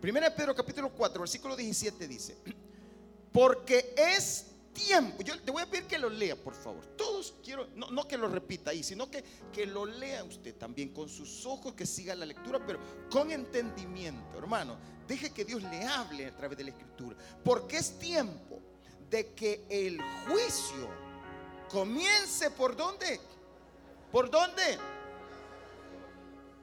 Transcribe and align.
Primera 0.00 0.34
Pedro 0.34 0.54
capítulo 0.54 0.90
4, 0.90 1.20
versículo 1.20 1.56
17 1.56 2.06
dice, 2.06 2.36
porque 3.32 3.94
es 3.96 4.46
tiempo, 4.72 5.22
yo 5.22 5.40
te 5.40 5.50
voy 5.50 5.62
a 5.62 5.66
pedir 5.66 5.86
que 5.86 5.98
lo 5.98 6.08
lea, 6.08 6.36
por 6.36 6.54
favor. 6.54 6.86
Todos 6.96 7.34
quiero, 7.42 7.66
no, 7.74 7.90
no 7.90 8.06
que 8.06 8.16
lo 8.16 8.28
repita 8.28 8.70
ahí, 8.70 8.84
sino 8.84 9.10
que, 9.10 9.24
que 9.52 9.66
lo 9.66 9.84
lea 9.84 10.22
usted 10.22 10.54
también 10.54 10.90
con 10.90 11.08
sus 11.08 11.44
ojos, 11.44 11.74
que 11.74 11.84
siga 11.84 12.14
la 12.14 12.26
lectura, 12.26 12.64
pero 12.64 12.78
con 13.10 13.32
entendimiento, 13.32 14.38
hermano. 14.38 14.78
Deje 15.08 15.30
que 15.30 15.44
Dios 15.44 15.62
le 15.64 15.84
hable 15.84 16.26
a 16.26 16.36
través 16.36 16.56
de 16.58 16.64
la 16.64 16.70
escritura, 16.70 17.16
porque 17.42 17.78
es 17.78 17.98
tiempo 17.98 18.60
de 19.10 19.34
que 19.34 19.64
el 19.68 20.00
juicio 20.28 20.88
comience 21.70 22.50
por 22.50 22.76
dónde? 22.76 23.20
¿Por 24.12 24.30
dónde? 24.30 24.78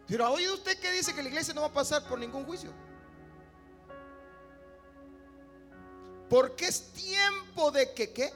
Pero 0.08 0.26
ha 0.26 0.30
oído 0.30 0.54
usted 0.54 0.78
que 0.80 0.92
dice 0.92 1.14
que 1.14 1.24
la 1.24 1.30
iglesia 1.30 1.54
no 1.54 1.62
va 1.62 1.68
a 1.68 1.74
pasar 1.74 2.08
por 2.08 2.20
ningún 2.20 2.46
juicio. 2.46 2.72
Porque 6.30 6.66
es 6.68 6.82
tiempo 6.94 7.72
de 7.72 7.94
que 7.94 8.12
qué? 8.12 8.34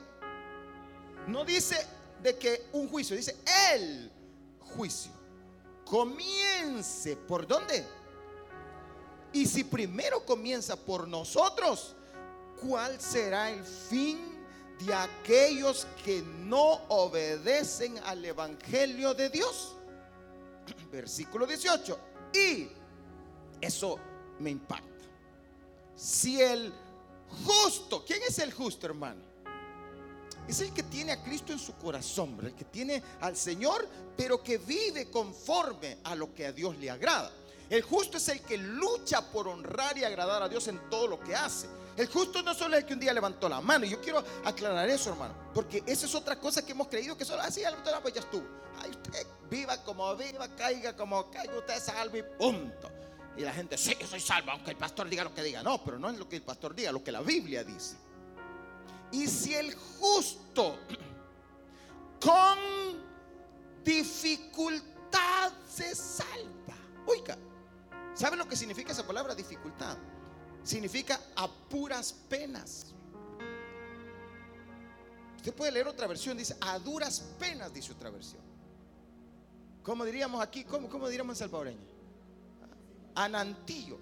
No 1.27 1.43
dice 1.43 1.75
de 2.21 2.38
que 2.38 2.67
un 2.73 2.88
juicio, 2.89 3.16
dice 3.16 3.35
el 3.73 4.11
juicio. 4.59 5.11
Comience 5.85 7.16
por 7.16 7.47
dónde? 7.47 7.85
Y 9.33 9.45
si 9.45 9.63
primero 9.63 10.25
comienza 10.25 10.75
por 10.75 11.07
nosotros, 11.07 11.95
¿cuál 12.61 12.99
será 12.99 13.52
el 13.52 13.63
fin 13.63 14.19
de 14.85 14.94
aquellos 14.94 15.88
que 16.03 16.21
no 16.21 16.81
obedecen 16.89 17.97
al 17.99 18.23
Evangelio 18.23 19.13
de 19.13 19.30
Dios? 19.30 19.75
Versículo 20.91 21.45
18. 21.45 21.99
Y 22.33 22.69
eso 23.61 23.97
me 24.39 24.52
impacta. 24.52 24.85
Si 25.95 26.41
el 26.41 26.73
justo, 27.45 28.03
¿quién 28.05 28.21
es 28.27 28.39
el 28.39 28.53
justo, 28.53 28.85
hermano? 28.85 29.22
Es 30.47 30.61
el 30.61 30.73
que 30.73 30.83
tiene 30.83 31.11
a 31.11 31.23
Cristo 31.23 31.53
en 31.53 31.59
su 31.59 31.75
corazón, 31.75 32.39
el 32.44 32.55
que 32.55 32.66
tiene 32.66 33.03
al 33.22 33.38
Señor, 33.38 33.88
pero 34.17 34.41
que 34.41 34.58
vive 34.58 35.09
conforme 35.11 36.00
a 36.03 36.16
lo 36.16 36.33
que 36.33 36.47
a 36.47 36.52
Dios 36.52 36.75
le 36.77 36.89
agrada. 36.89 37.31
El 37.69 37.83
justo 37.83 38.17
es 38.17 38.27
el 38.30 38.41
que 38.41 38.57
lucha 38.57 39.22
por 39.31 39.47
honrar 39.47 39.95
y 39.97 40.03
agradar 40.03 40.41
a 40.41 40.50
Dios 40.50 40.67
en 40.67 40.89
todo 40.89 41.07
lo 41.07 41.19
que 41.19 41.35
hace. 41.35 41.67
El 41.95 42.07
justo 42.07 42.41
no 42.41 42.55
solo 42.55 42.75
es 42.75 42.81
el 42.81 42.88
que 42.88 42.94
un 42.94 43.00
día 43.00 43.13
levantó 43.13 43.47
la 43.47 43.61
mano. 43.61 43.85
Y 43.85 43.89
yo 43.89 44.02
quiero 44.02 44.23
aclarar 44.44 44.89
eso, 44.89 45.11
hermano. 45.11 45.35
Porque 45.53 45.83
esa 45.85 46.05
es 46.05 46.16
otra 46.16 46.39
cosa 46.39 46.66
que 46.66 46.72
hemos 46.72 46.88
creído 46.88 47.16
que 47.16 47.25
solo 47.25 47.41
así 47.41 47.59
levantó 47.59 47.91
la 47.91 47.97
mano, 47.97 48.02
pues 48.03 48.13
ya 48.16 48.22
estuvo. 48.22 48.45
Ay, 48.81 48.89
usted 48.91 49.27
viva 49.50 49.83
como 49.83 50.16
viva, 50.16 50.47
caiga 50.55 50.95
como 50.95 51.30
caiga, 51.30 51.57
usted 51.57 51.75
es 51.75 51.83
salvo 51.83 52.17
y 52.17 52.23
punto. 52.23 52.89
Y 53.39 53.43
la 53.43 53.53
gente, 53.53 53.77
sí, 53.77 53.95
yo 53.97 54.05
soy 54.05 54.19
salvo, 54.19 54.51
aunque 54.51 54.71
el 54.71 54.75
pastor 54.75 55.07
diga 55.07 55.23
lo 55.23 55.33
que 55.33 55.41
diga. 55.41 55.63
No, 55.63 55.81
pero 55.81 55.97
no 55.97 56.09
es 56.09 56.17
lo 56.17 56.27
que 56.27 56.35
el 56.35 56.41
pastor 56.41 56.75
diga, 56.75 56.91
lo 56.91 57.01
que 57.01 57.13
la 57.13 57.21
Biblia 57.21 57.63
dice. 57.63 57.95
Y 59.13 59.27
si 59.27 59.55
el 59.55 59.73
justo 59.73 60.77
con 62.21 62.59
dificultad 63.81 65.53
se 65.65 65.95
salva. 65.95 66.75
Oiga, 67.05 67.37
¿sabe 68.13 68.35
lo 68.35 68.45
que 68.45 68.57
significa 68.57 68.91
esa 68.91 69.07
palabra 69.07 69.33
dificultad? 69.33 69.97
Significa 70.61 71.17
a 71.37 71.47
puras 71.47 72.11
penas. 72.27 72.87
Usted 75.37 75.53
puede 75.53 75.71
leer 75.71 75.87
otra 75.87 76.07
versión, 76.07 76.37
dice 76.37 76.57
a 76.59 76.77
duras 76.77 77.21
penas, 77.39 77.73
dice 77.73 77.93
otra 77.93 78.09
versión. 78.09 78.41
¿Cómo 79.81 80.03
diríamos 80.03 80.41
aquí? 80.41 80.65
¿Cómo, 80.65 80.89
cómo 80.89 81.07
diríamos 81.07 81.37
en 81.37 81.39
salvadoreño? 81.39 81.98
Anantillo. 83.15 83.97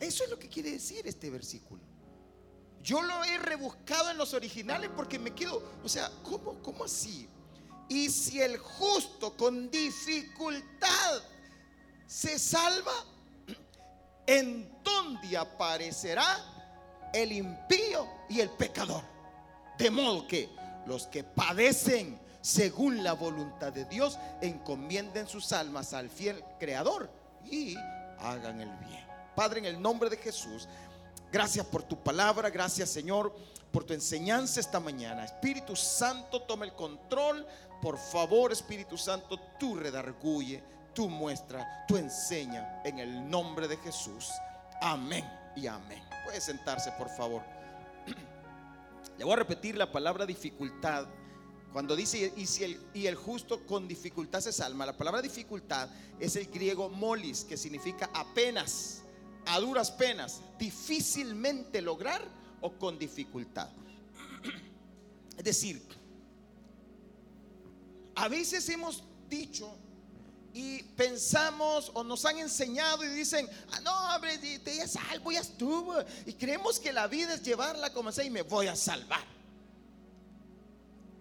Eso 0.00 0.24
es 0.24 0.30
lo 0.30 0.38
que 0.38 0.48
quiere 0.48 0.72
decir 0.72 1.06
este 1.06 1.30
versículo. 1.30 1.82
Yo 2.82 3.00
lo 3.00 3.22
he 3.24 3.38
rebuscado 3.38 4.10
en 4.10 4.16
los 4.16 4.34
originales 4.34 4.90
porque 4.96 5.18
me 5.18 5.32
quedo, 5.32 5.62
o 5.84 5.88
sea, 5.88 6.10
¿cómo, 6.24 6.60
cómo 6.62 6.84
así? 6.84 7.28
Y 7.88 8.10
si 8.10 8.40
el 8.40 8.58
justo 8.58 9.36
con 9.36 9.70
dificultad 9.70 11.22
se 12.06 12.38
salva, 12.38 12.92
en 14.26 14.70
donde 14.82 15.36
aparecerá 15.36 16.24
el 17.12 17.32
impío 17.32 18.08
y 18.28 18.40
el 18.40 18.50
pecador. 18.50 19.02
De 19.78 19.90
modo 19.90 20.26
que 20.26 20.48
los 20.86 21.06
que 21.06 21.24
padecen 21.24 22.18
según 22.42 23.02
la 23.02 23.14
voluntad 23.14 23.72
de 23.72 23.86
Dios 23.86 24.18
encomienden 24.42 25.26
sus 25.26 25.52
almas 25.52 25.94
al 25.94 26.10
fiel 26.10 26.44
Creador 26.60 27.10
y 27.50 27.76
hagan 28.18 28.60
el 28.60 28.70
bien. 28.86 29.06
Padre, 29.34 29.60
en 29.60 29.64
el 29.66 29.80
nombre 29.80 30.10
de 30.10 30.18
Jesús, 30.18 30.68
gracias 31.32 31.64
por 31.64 31.82
tu 31.84 31.96
palabra, 32.02 32.50
gracias 32.50 32.90
Señor 32.90 33.34
por 33.72 33.84
tu 33.84 33.94
enseñanza 33.94 34.60
esta 34.60 34.78
mañana. 34.78 35.24
Espíritu 35.24 35.74
Santo, 35.74 36.42
toma 36.42 36.66
el 36.66 36.74
control. 36.74 37.46
Por 37.80 37.98
favor, 37.98 38.52
Espíritu 38.52 38.98
Santo, 38.98 39.40
tú 39.58 39.74
redarguye, 39.74 40.62
tú 40.94 41.08
muestra, 41.08 41.84
tú 41.88 41.96
enseña 41.96 42.82
en 42.84 42.98
el 42.98 43.28
nombre 43.28 43.66
de 43.66 43.78
Jesús. 43.78 44.30
Amén 44.82 45.24
y 45.56 45.66
amén. 45.66 46.02
Puede 46.24 46.40
sentarse, 46.40 46.92
por 46.92 47.08
favor. 47.08 47.42
Le 49.18 49.24
voy 49.24 49.32
a 49.32 49.36
repetir 49.36 49.76
la 49.76 49.90
palabra 49.90 50.26
dificultad. 50.26 51.06
Cuando 51.72 51.96
dice 51.96 52.32
y, 52.36 52.46
si 52.46 52.64
el, 52.64 52.80
y 52.92 53.06
el 53.06 53.14
justo 53.14 53.64
con 53.66 53.88
dificultad 53.88 54.40
se 54.40 54.52
salma, 54.52 54.84
la 54.84 54.96
palabra 54.96 55.22
dificultad 55.22 55.88
es 56.20 56.36
el 56.36 56.46
griego 56.46 56.90
molis, 56.90 57.44
que 57.44 57.56
significa 57.56 58.10
apenas, 58.12 59.02
a 59.46 59.58
duras 59.58 59.90
penas, 59.90 60.42
difícilmente 60.58 61.80
lograr 61.80 62.22
o 62.60 62.72
con 62.72 62.98
dificultad. 62.98 63.70
Es 65.38 65.44
decir, 65.44 65.82
a 68.14 68.28
veces 68.28 68.68
hemos 68.68 69.02
dicho 69.30 69.74
y 70.52 70.82
pensamos 70.82 71.90
o 71.94 72.04
nos 72.04 72.24
han 72.26 72.38
enseñado 72.38 73.02
y 73.02 73.08
dicen, 73.08 73.48
ah, 73.70 73.80
no, 73.80 74.14
hombre, 74.14 74.36
te 74.38 74.76
ya 74.76 74.86
salvo, 74.86 75.32
ya 75.32 75.40
estuvo. 75.40 75.94
Y 76.26 76.34
creemos 76.34 76.78
que 76.78 76.92
la 76.92 77.06
vida 77.06 77.34
es 77.34 77.42
llevarla 77.42 77.92
como 77.92 78.12
sea 78.12 78.24
y 78.24 78.30
me 78.30 78.42
voy 78.42 78.66
a 78.66 78.76
salvar. 78.76 79.24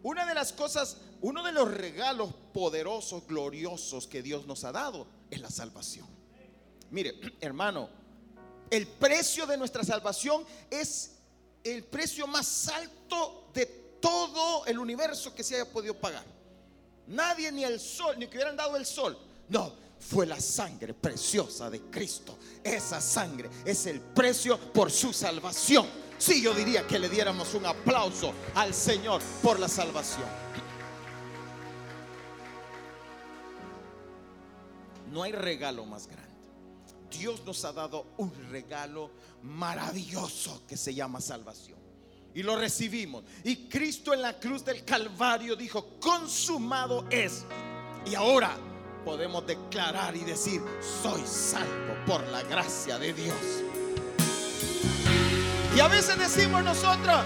Una 0.04 0.26
de 0.26 0.34
las 0.34 0.52
cosas, 0.54 0.98
uno 1.22 1.44
de 1.44 1.52
los 1.52 1.72
regalos 1.72 2.34
poderosos, 2.54 3.26
gloriosos 3.28 4.08
que 4.08 4.22
Dios 4.22 4.48
nos 4.48 4.64
ha 4.64 4.72
dado 4.72 5.08
es 5.30 5.40
la 5.42 5.50
salvación. 5.50 6.08
Mire, 6.90 7.20
hermano, 7.42 7.90
el 8.70 8.88
precio 8.88 9.46
de 9.46 9.58
nuestra 9.58 9.84
salvación 9.84 10.46
es 10.70 11.18
el 11.64 11.84
precio 11.84 12.26
más 12.26 12.68
alto 12.70 13.50
de 13.54 13.66
todo 14.02 14.66
el 14.66 14.80
universo 14.80 15.36
que 15.36 15.44
se 15.44 15.56
haya 15.56 15.72
podido 15.72 15.94
pagar. 15.94 16.26
Nadie 17.08 17.52
ni 17.52 17.64
el 17.64 17.80
sol, 17.80 18.16
ni 18.18 18.28
que 18.28 18.38
hubieran 18.38 18.56
dado 18.56 18.76
el 18.78 18.86
sol. 18.86 19.18
No, 19.50 19.74
fue 20.00 20.26
la 20.26 20.40
sangre 20.40 20.94
preciosa 20.94 21.70
de 21.70 21.82
Cristo. 21.82 22.38
Esa 22.64 23.00
sangre 23.00 23.50
es 23.66 23.86
el 23.86 24.00
precio 24.00 24.58
por 24.58 24.92
su 24.92 25.14
salvación. 25.14 25.88
Sí, 26.22 26.40
yo 26.40 26.54
diría 26.54 26.86
que 26.86 27.00
le 27.00 27.10
diéramos 27.10 27.56
un 27.56 27.66
aplauso 27.66 28.32
al 28.54 28.76
Señor 28.76 29.24
por 29.42 29.60
la 29.60 29.68
salvación. 29.68 30.28
No 35.10 35.24
hay 35.24 35.32
regalo 35.32 35.84
más 35.84 36.06
grande. 36.06 36.30
Dios 37.10 37.44
nos 37.44 37.66
ha 37.66 37.74
dado 37.74 38.06
un 38.18 38.32
regalo 38.52 39.10
maravilloso 39.42 40.62
que 40.68 40.78
se 40.78 40.94
llama 40.94 41.20
salvación. 41.22 41.80
Y 42.36 42.44
lo 42.44 42.56
recibimos. 42.56 43.24
Y 43.44 43.68
Cristo 43.68 44.14
en 44.14 44.22
la 44.22 44.40
cruz 44.40 44.64
del 44.64 44.86
Calvario 44.86 45.56
dijo, 45.56 46.00
consumado 46.00 47.04
es. 47.10 47.46
Y 48.06 48.14
ahora 48.14 48.56
podemos 49.04 49.48
declarar 49.48 50.16
y 50.16 50.24
decir, 50.24 50.62
soy 51.02 51.24
salvo 51.26 51.96
por 52.06 52.22
la 52.28 52.44
gracia 52.44 53.00
de 53.00 53.12
Dios. 53.12 53.71
Y 55.76 55.80
a 55.80 55.88
veces 55.88 56.20
decimos 56.20 56.64
nosotros, 56.64 57.24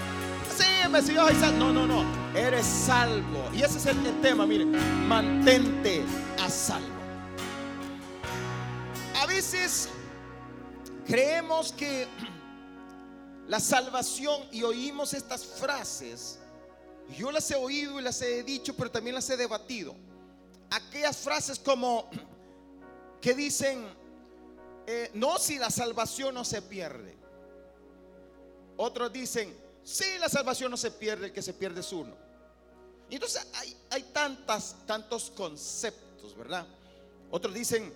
sí, 0.56 0.88
Mesías, 0.88 1.52
no, 1.54 1.72
no, 1.72 1.84
no, 1.84 2.04
eres 2.36 2.64
salvo. 2.64 3.50
Y 3.52 3.62
ese 3.62 3.78
es 3.78 3.86
el, 3.86 4.06
el 4.06 4.20
tema, 4.20 4.46
miren, 4.46 4.70
mantente 5.08 6.04
a 6.40 6.48
salvo. 6.48 6.94
A 9.20 9.26
veces 9.26 9.88
creemos 11.04 11.72
que 11.72 12.06
la 13.48 13.58
salvación 13.58 14.42
y 14.52 14.62
oímos 14.62 15.12
estas 15.12 15.44
frases, 15.44 16.38
yo 17.18 17.32
las 17.32 17.50
he 17.50 17.56
oído 17.56 17.98
y 17.98 18.02
las 18.02 18.22
he 18.22 18.44
dicho, 18.44 18.76
pero 18.76 18.92
también 18.92 19.14
las 19.16 19.28
he 19.28 19.36
debatido. 19.36 19.96
Aquellas 20.70 21.16
frases 21.16 21.58
como 21.58 22.08
que 23.20 23.34
dicen, 23.34 23.84
eh, 24.86 25.10
no 25.14 25.36
si 25.38 25.58
la 25.58 25.70
salvación 25.70 26.32
no 26.32 26.44
se 26.44 26.62
pierde. 26.62 27.25
Otros 28.76 29.12
dicen, 29.12 29.56
sí, 29.82 30.18
la 30.18 30.28
salvación 30.28 30.70
no 30.70 30.76
se 30.76 30.90
pierde, 30.90 31.26
el 31.26 31.32
que 31.32 31.42
se 31.42 31.54
pierde 31.54 31.80
es 31.80 31.92
uno. 31.92 32.14
Y 33.08 33.14
entonces 33.14 33.46
hay, 33.54 33.76
hay 33.90 34.02
tantas, 34.12 34.76
tantos 34.86 35.30
conceptos, 35.30 36.36
¿verdad? 36.36 36.66
Otros 37.30 37.54
dicen, 37.54 37.92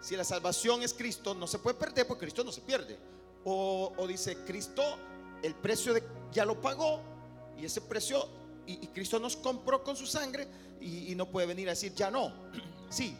si 0.00 0.16
la 0.16 0.24
salvación 0.24 0.82
es 0.82 0.92
Cristo, 0.92 1.34
no 1.34 1.46
se 1.46 1.58
puede 1.58 1.78
perder 1.78 2.06
porque 2.06 2.26
Cristo 2.26 2.44
no 2.44 2.52
se 2.52 2.60
pierde. 2.60 2.98
O, 3.44 4.06
dice, 4.06 4.36
Cristo, 4.44 4.82
el 5.42 5.54
precio 5.54 5.94
de, 5.94 6.02
ya 6.32 6.44
lo 6.44 6.60
pagó 6.60 7.00
y 7.58 7.64
ese 7.64 7.80
precio, 7.80 8.28
y, 8.66 8.86
Cristo 8.88 9.18
nos 9.18 9.36
compró 9.36 9.82
con 9.82 9.96
su 9.96 10.06
sangre 10.06 10.46
y, 10.80 11.12
y 11.12 11.14
no 11.14 11.30
puede 11.30 11.46
venir 11.46 11.68
a 11.68 11.72
decir, 11.72 11.94
ya 11.94 12.10
no. 12.10 12.32
Sí, 12.90 13.16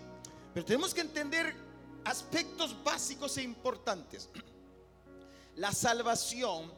pero 0.53 0.65
tenemos 0.65 0.95
que 0.95 1.01
entender 1.01 1.57
aspectos 2.05 2.77
básicos 2.85 3.37
e 3.39 3.43
importantes. 3.43 4.29
La 5.57 5.73
salvación 5.73 6.71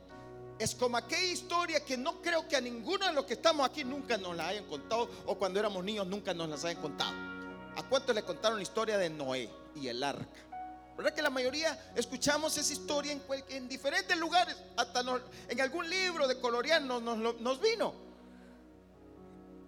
es 0.59 0.75
como 0.75 0.97
aquella 0.97 1.33
historia 1.33 1.85
que 1.85 1.97
no 1.97 2.21
creo 2.23 2.49
que 2.49 2.57
a 2.57 2.61
ninguno 2.61 3.07
de 3.07 3.13
los 3.13 3.25
que 3.25 3.35
estamos 3.35 3.67
aquí 3.69 3.85
nunca 3.85 4.17
nos 4.17 4.35
la 4.37 4.49
hayan 4.49 4.65
contado 4.65 5.09
o 5.27 5.37
cuando 5.37 5.61
éramos 5.61 5.85
niños 5.85 6.07
nunca 6.07 6.33
nos 6.33 6.49
las 6.49 6.65
hayan 6.65 6.81
contado. 6.81 7.13
¿A 7.77 7.83
cuántos 7.83 8.15
le 8.15 8.23
contaron 8.23 8.57
la 8.57 8.63
historia 8.63 8.97
de 8.97 9.11
Noé 9.11 9.51
y 9.75 9.89
el 9.89 10.03
arca? 10.03 10.27
¿Verdad 10.97 11.13
que 11.13 11.21
la 11.21 11.29
mayoría 11.29 11.93
escuchamos 11.95 12.57
esa 12.57 12.73
historia 12.73 13.19
en, 13.51 13.69
diferentes 13.69 14.17
lugares? 14.17 14.57
Hasta 14.79 15.05
en 15.49 15.61
algún 15.61 15.91
libro 15.91 16.27
de 16.27 16.41
coloreano 16.41 17.01
nos, 17.01 17.61
vino. 17.61 17.95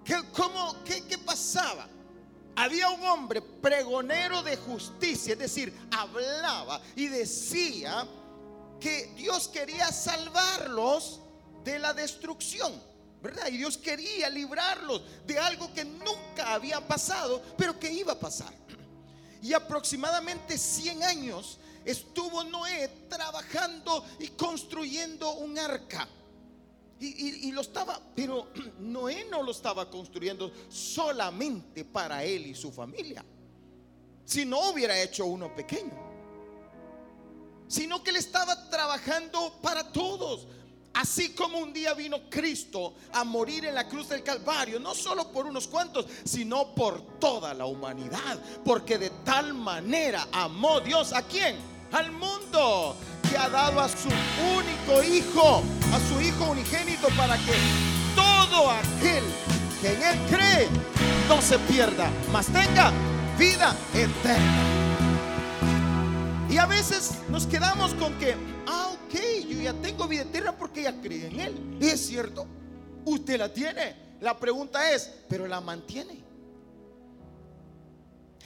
¿Qué, 0.05 0.17
cómo, 0.33 0.83
qué, 0.85 1.07
¿Qué 1.07 1.19
pasaba? 1.19 1.87
Había 2.57 2.89
un 2.89 3.05
hombre 3.05 3.43
pregonero 3.43 4.43
de 4.43 4.57
justicia, 4.57 5.35
es 5.35 5.39
decir, 5.39 5.73
hablaba 5.91 6.81
y 6.97 7.09
decía 7.09 8.09
que 8.81 9.13
Dios 9.17 9.49
quería 9.49 9.91
salvarlos 9.93 11.21
de 11.65 11.79
la 11.79 11.93
destrucción, 11.93 12.73
¿verdad? 13.23 13.49
Y 13.49 13.59
Dios 13.59 13.77
quería 13.77 14.31
librarlos 14.31 15.03
de 15.27 15.39
algo 15.39 15.73
que 15.73 15.85
nunca 15.85 16.55
había 16.55 16.87
pasado, 16.87 17.43
pero 17.57 17.79
que 17.79 17.93
iba 17.93 18.13
a 18.13 18.19
pasar. 18.19 18.53
Y 19.43 19.53
aproximadamente 19.53 20.59
100 20.59 21.03
años 21.05 21.59
estuvo 21.85 22.45
Noé 22.45 22.89
trabajando 23.09 24.05
y 24.19 24.29
construyendo 24.29 25.33
un 25.35 25.59
arca. 25.59 26.09
Y, 27.01 27.53
lo 27.53 27.61
estaba, 27.61 28.01
pero 28.15 28.49
Noé 28.81 29.27
no 29.31 29.43
lo 29.45 29.53
estaba 29.53 29.89
construyendo 29.89 30.51
solamente 30.69 31.85
para 31.85 32.25
él 32.25 32.47
y 32.47 32.55
su 32.55 32.73
familia. 32.73 33.25
Si 34.25 34.45
no 34.45 34.71
hubiera 34.71 35.01
hecho 35.01 35.25
uno 35.25 35.55
pequeño 35.55 36.08
sino 37.69 38.03
que 38.03 38.11
él 38.11 38.17
estaba 38.17 38.69
trabajando 38.71 39.53
para 39.63 39.93
todos. 39.93 40.49
Así 40.95 41.31
como 41.31 41.59
un 41.59 41.73
día 41.73 41.95
vino 41.95 42.29
Cristo 42.29 42.95
a 43.13 43.23
morir 43.23 43.67
en 43.67 43.75
la 43.75 43.87
cruz 43.87 44.09
del 44.09 44.25
Calvario, 44.25 44.81
no 44.81 44.95
solo 44.95 45.31
por 45.31 45.47
unos 45.47 45.69
cuantos, 45.69 46.07
sino 46.25 46.75
por 46.75 47.21
toda 47.21 47.55
la 47.55 47.67
humanidad. 47.67 48.43
Porque 48.65 48.99
de 48.99 49.11
tal 49.25 49.55
manera 49.55 50.27
amó 50.33 50.81
Dios 50.81 51.13
a 51.13 51.23
quién? 51.23 51.57
Al 51.93 52.11
mundo, 52.11 52.97
que 53.31 53.37
ha 53.37 53.49
dado 53.49 53.81
a 53.81 53.89
su 53.89 54.09
único 54.09 55.03
hijo, 55.03 55.63
a 55.93 56.01
su 56.09 56.21
hijo 56.21 56.51
unigénito, 56.51 57.09
para 57.17 57.37
que 57.37 57.55
todo 58.17 58.71
aquel 58.71 59.23
que 59.81 59.93
en 59.93 60.03
él 60.03 60.19
cree 60.29 60.69
no 61.29 61.41
se 61.41 61.59
pierda, 61.61 62.11
mas 62.33 62.47
tenga 62.47 62.93
vida 63.39 63.77
eterna. 63.95 64.88
A 66.59 66.67
veces 66.67 67.13
nos 67.29 67.47
quedamos 67.47 67.95
con 67.95 68.19
que, 68.19 68.35
ah, 68.67 68.93
ok, 68.93 69.15
yo 69.49 69.61
ya 69.61 69.73
tengo 69.75 70.09
vida 70.09 70.23
eterna 70.23 70.57
porque 70.57 70.83
ya 70.83 71.01
cree 71.01 71.29
en 71.29 71.41
Él. 71.41 71.79
Y 71.81 71.87
es 71.87 72.05
cierto, 72.05 72.49
usted 73.05 73.39
la 73.39 73.53
tiene. 73.53 73.95
La 74.21 74.37
pregunta 74.37 74.91
es, 74.91 75.09
¿pero 75.29 75.47
la 75.47 75.61
mantiene? 75.61 76.21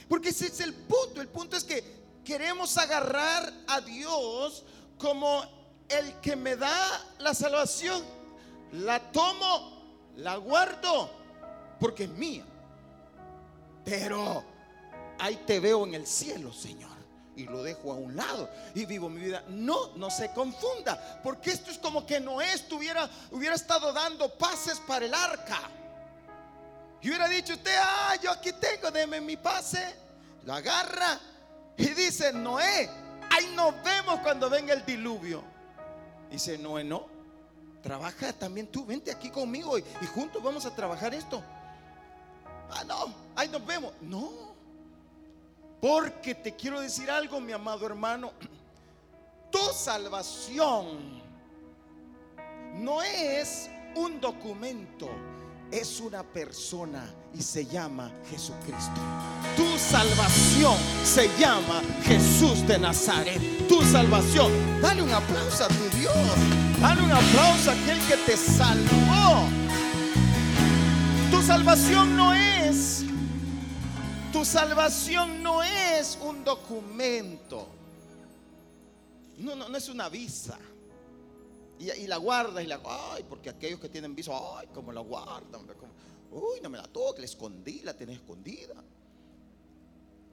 Porque 0.07 0.29
ese 0.29 0.45
es 0.45 0.59
el 0.59 0.75
punto. 0.75 1.21
El 1.21 1.27
punto 1.27 1.57
es 1.57 1.63
que 1.63 1.83
queremos 2.23 2.77
agarrar 2.77 3.51
a 3.67 3.81
Dios 3.81 4.63
como 4.99 5.43
el 5.89 6.13
que 6.21 6.35
me 6.35 6.55
da 6.55 7.15
la 7.17 7.33
salvación. 7.33 8.03
La 8.73 9.11
tomo, 9.11 10.11
la 10.17 10.35
guardo, 10.35 11.09
porque 11.79 12.03
es 12.03 12.11
mía. 12.11 12.45
Pero 13.83 14.43
ahí 15.17 15.41
te 15.47 15.59
veo 15.59 15.83
en 15.87 15.95
el 15.95 16.05
cielo, 16.05 16.53
Señor 16.53 16.92
y 17.35 17.45
lo 17.45 17.63
dejo 17.63 17.91
a 17.91 17.95
un 17.95 18.15
lado 18.15 18.49
y 18.75 18.85
vivo 18.85 19.09
mi 19.09 19.21
vida. 19.21 19.43
No, 19.47 19.95
no 19.95 20.09
se 20.09 20.31
confunda, 20.31 21.21
porque 21.23 21.51
esto 21.51 21.71
es 21.71 21.77
como 21.77 22.05
que 22.05 22.19
Noé 22.19 22.53
estuviera, 22.53 23.09
hubiera 23.31 23.55
estado 23.55 23.91
dando 23.91 24.29
pases 24.37 24.79
para 24.87 25.05
el 25.05 25.13
arca. 25.13 25.59
Y 27.01 27.09
hubiera 27.09 27.27
dicho 27.27 27.53
usted, 27.53 27.75
ah, 27.77 28.15
yo 28.21 28.31
aquí 28.31 28.51
tengo, 28.53 28.89
deme 28.91 29.19
mi 29.19 29.35
pase. 29.35 29.95
Lo 30.45 30.53
agarra 30.53 31.19
y 31.77 31.87
dice, 31.89 32.31
Noé, 32.31 32.89
ahí 33.29 33.53
nos 33.55 33.73
vemos 33.83 34.19
cuando 34.21 34.49
venga 34.49 34.73
el 34.73 34.85
diluvio. 34.85 35.43
Dice, 36.29 36.57
Noé, 36.57 36.83
no, 36.83 37.07
trabaja 37.81 38.31
también 38.33 38.67
tú, 38.67 38.85
vente 38.85 39.11
aquí 39.11 39.29
conmigo 39.29 39.77
y, 39.77 39.83
y 40.01 40.05
juntos 40.07 40.41
vamos 40.41 40.65
a 40.65 40.73
trabajar 40.73 41.13
esto. 41.13 41.43
Ah, 42.71 42.83
no, 42.85 43.13
ahí 43.35 43.49
nos 43.49 43.65
vemos. 43.65 43.93
No, 44.01 44.52
porque 45.83 46.33
te 46.33 46.55
quiero 46.55 46.79
decir 46.79 47.11
algo, 47.11 47.41
mi 47.41 47.51
amado 47.51 47.85
hermano. 47.85 48.31
Tu 49.51 49.59
salvación 49.75 51.21
no 52.75 53.03
es 53.03 53.69
un 53.93 54.21
documento, 54.21 55.09
es 55.69 55.99
una 55.99 56.23
persona 56.23 57.13
y 57.33 57.41
se 57.41 57.65
llama 57.65 58.09
Jesucristo. 58.29 59.01
Tu 59.57 59.77
salvación 59.77 60.77
se 61.03 61.27
llama 61.37 61.81
Jesús 62.05 62.65
de 62.65 62.79
Nazaret. 62.79 63.41
Tu 63.67 63.81
salvación. 63.81 64.53
Dale 64.81 65.03
un 65.03 65.11
aplauso 65.11 65.65
a 65.65 65.67
tu 65.67 65.97
Dios. 65.97 66.15
Dale 66.79 67.01
un 67.01 67.11
aplauso 67.11 67.71
a 67.71 67.73
aquel 67.73 67.99
que 68.07 68.15
te 68.25 68.37
salvó. 68.37 69.49
Tu 71.29 71.41
salvación 71.41 72.15
no 72.15 72.33
es 72.33 72.52
salvación 74.45 75.41
no 75.43 75.63
es 75.63 76.17
un 76.21 76.43
documento. 76.43 77.67
No, 79.37 79.55
no, 79.55 79.69
no 79.69 79.77
es 79.77 79.89
una 79.89 80.09
visa. 80.09 80.57
Y, 81.79 82.07
la 82.07 82.17
guardas 82.17 82.63
y 82.63 82.67
la. 82.67 82.79
Ay, 82.85 83.25
porque 83.27 83.49
aquellos 83.49 83.79
que 83.79 83.89
tienen 83.89 84.15
visa, 84.15 84.31
ay, 84.57 84.67
como 84.73 84.91
la 84.91 85.01
guardan. 85.01 85.61
uy, 86.31 86.61
no 86.61 86.69
me 86.69 86.77
la 86.77 86.87
toque, 86.87 87.19
la 87.19 87.25
escondí, 87.25 87.81
la 87.81 87.93
tenés 87.93 88.17
escondida. 88.17 88.75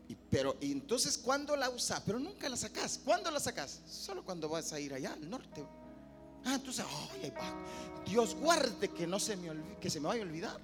Y, 0.08 0.16
pero, 0.28 0.56
y 0.60 0.72
entonces, 0.72 1.18
¿cuándo 1.18 1.56
la 1.56 1.70
usas? 1.70 2.00
Pero 2.04 2.18
nunca 2.18 2.48
la 2.48 2.56
sacas. 2.56 3.00
¿Cuándo 3.04 3.30
la 3.30 3.40
sacas? 3.40 3.80
Solo 3.86 4.24
cuando 4.24 4.48
vas 4.48 4.72
a 4.72 4.80
ir 4.80 4.92
allá 4.92 5.12
al 5.12 5.28
norte. 5.28 5.64
Ah, 6.44 6.54
entonces, 6.54 6.84
ay, 7.22 7.32
Dios 8.06 8.34
guarde 8.34 8.88
que 8.88 9.06
no 9.06 9.20
se 9.20 9.36
me 9.36 9.50
que 9.80 9.90
se 9.90 10.00
me 10.00 10.08
vaya 10.08 10.22
a 10.22 10.26
olvidar. 10.26 10.60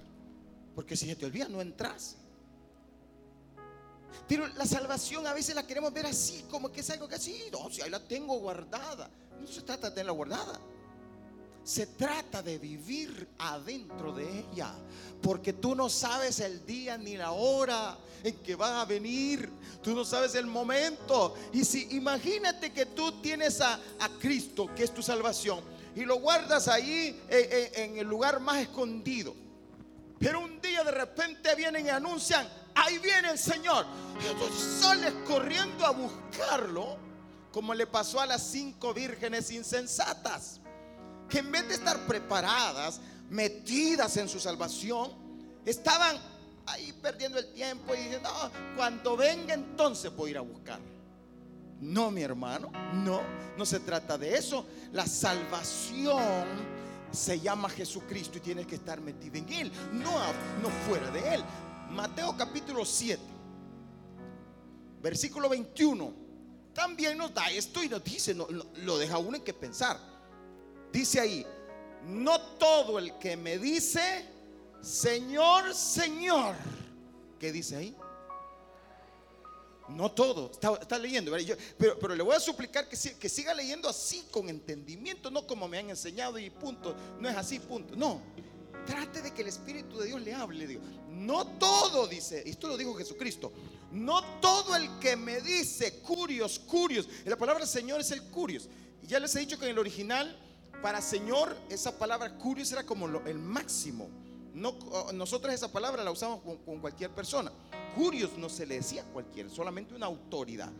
Porque 0.75 0.95
si 0.95 1.05
se 1.07 1.15
te 1.15 1.25
olvida, 1.25 1.47
no 1.47 1.61
entras. 1.61 2.17
Pero 4.27 4.47
la 4.47 4.65
salvación 4.65 5.25
a 5.25 5.33
veces 5.33 5.55
la 5.55 5.65
queremos 5.65 5.93
ver 5.93 6.05
así, 6.05 6.45
como 6.49 6.71
que 6.71 6.81
es 6.81 6.89
algo 6.89 7.07
que 7.07 7.15
así, 7.15 7.43
no, 7.51 7.69
si 7.69 7.81
ahí 7.81 7.89
la 7.89 7.99
tengo 7.99 8.37
guardada. 8.39 9.09
No 9.39 9.47
se 9.47 9.61
trata 9.61 9.89
de 9.89 9.95
tenerla 9.95 10.11
guardada. 10.11 10.59
Se 11.63 11.85
trata 11.85 12.41
de 12.41 12.57
vivir 12.57 13.27
adentro 13.39 14.13
de 14.13 14.39
ella. 14.39 14.73
Porque 15.21 15.53
tú 15.53 15.75
no 15.75 15.89
sabes 15.89 16.39
el 16.39 16.65
día 16.65 16.97
ni 16.97 17.17
la 17.17 17.31
hora 17.31 17.97
en 18.23 18.35
que 18.37 18.55
va 18.55 18.81
a 18.81 18.85
venir. 18.85 19.49
Tú 19.81 19.93
no 19.93 20.05
sabes 20.05 20.35
el 20.35 20.47
momento. 20.47 21.35
Y 21.53 21.63
si 21.63 21.87
imagínate 21.95 22.71
que 22.71 22.85
tú 22.87 23.21
tienes 23.21 23.61
a, 23.61 23.79
Cristo, 24.19 24.73
que 24.73 24.83
es 24.83 24.93
tu 24.93 25.01
salvación, 25.01 25.61
y 25.95 26.05
lo 26.05 26.19
guardas 26.19 26.67
ahí 26.67 27.21
en, 27.29 27.91
en 27.91 27.97
el 27.97 28.07
lugar 28.07 28.39
más 28.39 28.61
escondido. 28.61 29.35
Pero 30.19 30.39
un 30.41 30.59
día 30.61 30.83
de 30.83 30.91
repente 30.91 31.53
vienen 31.55 31.85
y 31.85 31.89
anuncian, 31.89 32.47
ahí 32.77 32.97
viene 32.99 33.31
el 33.31 33.37
Señor. 33.37 33.85
Y 34.19 35.27
corriendo 35.27 35.85
a 35.85 35.91
buscarlo, 35.91 36.97
como 37.51 37.73
le 37.73 37.87
pasó 37.87 38.19
a 38.19 38.25
las 38.25 38.41
cinco 38.43 38.93
vírgenes 38.93 39.51
insensatas, 39.51 40.59
que 41.29 41.39
en 41.39 41.51
vez 41.51 41.67
de 41.67 41.75
estar 41.75 41.97
preparadas, 42.05 42.99
metidas 43.29 44.17
en 44.17 44.29
su 44.29 44.39
salvación, 44.39 45.11
estaban 45.65 46.17
ahí 46.65 46.93
perdiendo 46.93 47.39
el 47.39 47.51
tiempo 47.53 47.93
y 47.93 47.97
diciendo, 47.97 48.29
cuando 48.75 49.17
venga 49.17 49.53
entonces 49.53 50.15
voy 50.15 50.29
a 50.29 50.31
ir 50.31 50.37
a 50.37 50.41
buscar. 50.41 50.79
No, 51.79 52.09
mi 52.09 52.23
hermano, 52.23 52.71
no, 52.93 53.21
no 53.55 53.65
se 53.65 53.79
trata 53.79 54.17
de 54.17 54.35
eso. 54.35 54.65
La 54.93 55.05
salvación 55.05 56.45
se 57.11 57.39
llama 57.39 57.69
Jesucristo 57.69 58.37
y 58.37 58.41
tienes 58.41 58.67
que 58.67 58.75
estar 58.75 58.99
metido 58.99 59.37
en 59.37 59.53
Él, 59.53 59.71
no, 59.93 60.11
no 60.61 60.69
fuera 60.87 61.09
de 61.11 61.35
Él. 61.35 61.43
Mateo 61.89 62.35
capítulo 62.37 62.85
7, 62.85 63.21
versículo 65.01 65.49
21, 65.49 66.13
también 66.73 67.17
nos 67.17 67.33
da 67.33 67.49
esto 67.49 67.83
y 67.83 67.89
nos 67.89 68.03
dice, 68.03 68.35
lo 68.35 68.97
deja 68.97 69.17
uno 69.17 69.37
en 69.37 69.43
que 69.43 69.53
pensar. 69.53 69.99
Dice 70.91 71.19
ahí, 71.19 71.45
no 72.05 72.39
todo 72.57 72.99
el 72.99 73.17
que 73.17 73.35
me 73.35 73.57
dice, 73.57 74.25
Señor, 74.81 75.73
Señor, 75.73 76.55
¿qué 77.39 77.51
dice 77.51 77.75
ahí? 77.75 77.95
No 79.89 80.11
todo, 80.11 80.51
está, 80.51 80.99
leyendo, 80.99 81.31
pero, 81.77 81.97
pero, 81.97 82.13
le 82.13 82.21
voy 82.21 82.35
a 82.35 82.41
suplicar 82.41 82.89
que, 82.89 82.97
que 82.97 83.29
siga 83.29 83.53
leyendo 83.53 83.87
así, 83.87 84.27
con 84.31 84.49
entendimiento, 84.49 85.31
no 85.31 85.47
como 85.47 85.67
me 85.67 85.77
han 85.77 85.89
enseñado 85.89 86.37
y 86.37 86.49
punto. 86.49 86.93
No 87.21 87.29
es 87.29 87.37
así, 87.37 87.57
punto. 87.57 87.95
No, 87.95 88.21
trate 88.85 89.21
de 89.21 89.33
que 89.33 89.43
el 89.43 89.47
Espíritu 89.47 89.97
de 89.97 90.07
Dios 90.07 90.21
le 90.21 90.33
hable. 90.33 90.67
Digo. 90.67 90.81
No 91.17 91.47
todo, 91.47 92.07
dice, 92.07 92.43
esto 92.45 92.67
lo 92.67 92.77
dijo 92.77 92.93
Jesucristo, 92.93 93.51
no 93.91 94.23
todo 94.39 94.75
el 94.75 94.99
que 94.99 95.15
me 95.15 95.41
dice 95.41 95.99
curios, 96.01 96.59
curios, 96.59 97.07
la 97.25 97.35
palabra 97.35 97.65
Señor 97.65 98.01
es 98.01 98.11
el 98.11 98.21
curios. 98.23 98.69
Ya 99.01 99.19
les 99.19 99.35
he 99.35 99.39
dicho 99.39 99.57
que 99.57 99.65
en 99.65 99.71
el 99.71 99.79
original, 99.79 100.37
para 100.81 101.01
Señor, 101.01 101.57
esa 101.69 101.97
palabra 101.97 102.37
curios 102.37 102.71
era 102.71 102.85
como 102.85 103.07
el 103.07 103.39
máximo. 103.39 104.09
No, 104.53 104.75
nosotros 105.13 105.53
esa 105.53 105.71
palabra 105.71 106.03
la 106.03 106.11
usamos 106.11 106.41
con, 106.41 106.79
cualquier 106.79 107.09
persona. 107.11 107.51
Curios 107.95 108.37
no 108.37 108.47
se 108.47 108.65
le 108.67 108.75
decía 108.75 109.01
a 109.01 109.05
cualquiera, 109.05 109.49
solamente 109.49 109.95
una 109.95 110.05
autoridad. 110.05 110.71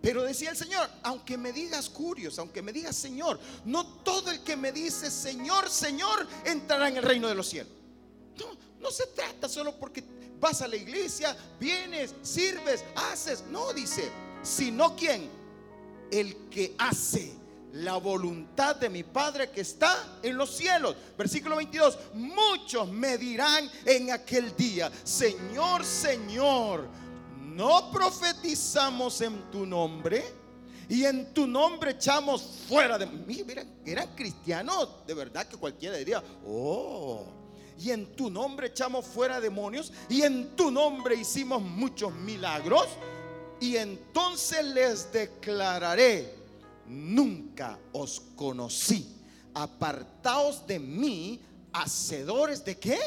Pero 0.00 0.22
decía 0.22 0.50
el 0.50 0.56
Señor, 0.56 0.88
aunque 1.02 1.36
me 1.36 1.52
digas 1.52 1.90
curios, 1.90 2.38
aunque 2.38 2.62
me 2.62 2.72
digas 2.72 2.94
Señor, 2.96 3.40
no 3.64 3.86
todo 4.02 4.30
el 4.30 4.40
que 4.42 4.56
me 4.56 4.72
dice 4.72 5.10
Señor, 5.10 5.68
Señor, 5.68 6.26
entrará 6.44 6.88
en 6.88 6.96
el 6.96 7.02
reino 7.02 7.28
de 7.28 7.34
los 7.34 7.48
cielos. 7.48 7.72
No 8.80 8.90
se 8.90 9.06
trata 9.08 9.48
solo 9.48 9.76
porque 9.78 10.02
vas 10.40 10.62
a 10.62 10.68
la 10.68 10.76
iglesia, 10.76 11.36
vienes, 11.58 12.14
sirves, 12.22 12.84
haces. 12.94 13.44
No, 13.50 13.72
dice, 13.72 14.10
sino 14.42 14.96
quién? 14.96 15.28
El 16.10 16.48
que 16.48 16.74
hace 16.78 17.40
la 17.72 17.98
voluntad 17.98 18.76
de 18.76 18.88
mi 18.88 19.04
Padre 19.04 19.50
que 19.50 19.60
está 19.60 20.18
en 20.22 20.36
los 20.36 20.50
cielos. 20.50 20.96
Versículo 21.16 21.56
22. 21.56 21.98
Muchos 22.14 22.88
me 22.88 23.18
dirán 23.18 23.70
en 23.84 24.10
aquel 24.10 24.56
día, 24.56 24.90
Señor, 25.04 25.84
Señor, 25.84 26.88
¿no 27.40 27.90
profetizamos 27.92 29.20
en 29.20 29.50
tu 29.50 29.66
nombre? 29.66 30.40
Y 30.88 31.04
en 31.04 31.32
tu 31.32 31.46
nombre 31.46 31.92
echamos 31.92 32.42
fuera 32.66 32.98
de... 32.98 33.06
Mira, 33.06 33.64
eran 33.86 34.08
cristianos, 34.16 35.06
de 35.06 35.14
verdad 35.14 35.46
que 35.46 35.56
cualquiera 35.56 35.96
diría, 35.96 36.20
oh, 36.44 37.39
y 37.80 37.90
en 37.90 38.14
tu 38.14 38.30
nombre 38.30 38.66
echamos 38.66 39.06
fuera 39.06 39.40
demonios, 39.40 39.90
y 40.08 40.20
en 40.22 40.54
tu 40.54 40.70
nombre 40.70 41.16
hicimos 41.16 41.62
muchos 41.62 42.12
milagros. 42.12 42.86
Y 43.58 43.76
entonces 43.76 44.62
les 44.66 45.10
declararé, 45.10 46.34
nunca 46.86 47.78
os 47.92 48.20
conocí. 48.36 49.16
Apartaos 49.54 50.66
de 50.66 50.78
mí, 50.78 51.42
hacedores 51.72 52.62
de 52.64 52.78
qué? 52.78 52.98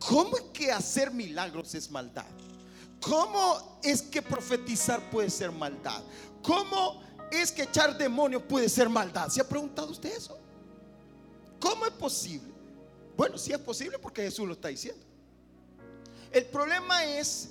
¿Cómo 0.00 0.36
es 0.36 0.44
que 0.52 0.72
hacer 0.72 1.12
milagros 1.12 1.74
es 1.76 1.88
maldad? 1.88 2.26
¿Cómo 3.00 3.78
es 3.82 4.02
que 4.02 4.22
profetizar 4.22 5.08
puede 5.08 5.30
ser 5.30 5.52
maldad? 5.52 6.02
¿Cómo 6.42 7.00
es 7.30 7.52
que 7.52 7.62
echar 7.62 7.96
demonios 7.96 8.42
puede 8.42 8.68
ser 8.68 8.88
maldad? 8.88 9.28
¿Se 9.28 9.40
ha 9.40 9.48
preguntado 9.48 9.90
usted 9.90 10.16
eso? 10.16 10.36
¿Cómo 11.60 11.86
es 11.86 11.92
posible? 11.92 12.59
Bueno, 13.20 13.36
sí 13.36 13.52
es 13.52 13.58
posible 13.58 13.98
porque 13.98 14.22
Jesús 14.22 14.48
lo 14.48 14.54
está 14.54 14.68
diciendo. 14.68 15.04
El 16.32 16.46
problema 16.46 17.04
es 17.04 17.50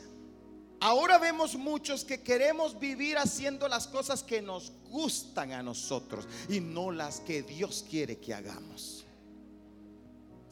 Ahora 0.80 1.20
vemos 1.20 1.56
muchos 1.56 2.04
que 2.04 2.24
queremos 2.24 2.80
vivir 2.80 3.20
haciendo 3.20 3.68
las 3.68 3.86
cosas 3.86 4.24
que 4.24 4.42
nos 4.42 4.72
gustan 4.90 5.52
a 5.52 5.62
nosotros 5.62 6.28
y 6.48 6.60
no 6.60 6.90
las 6.90 7.20
que 7.20 7.44
Dios 7.44 7.86
quiere 7.88 8.18
que 8.18 8.34
hagamos. 8.34 9.06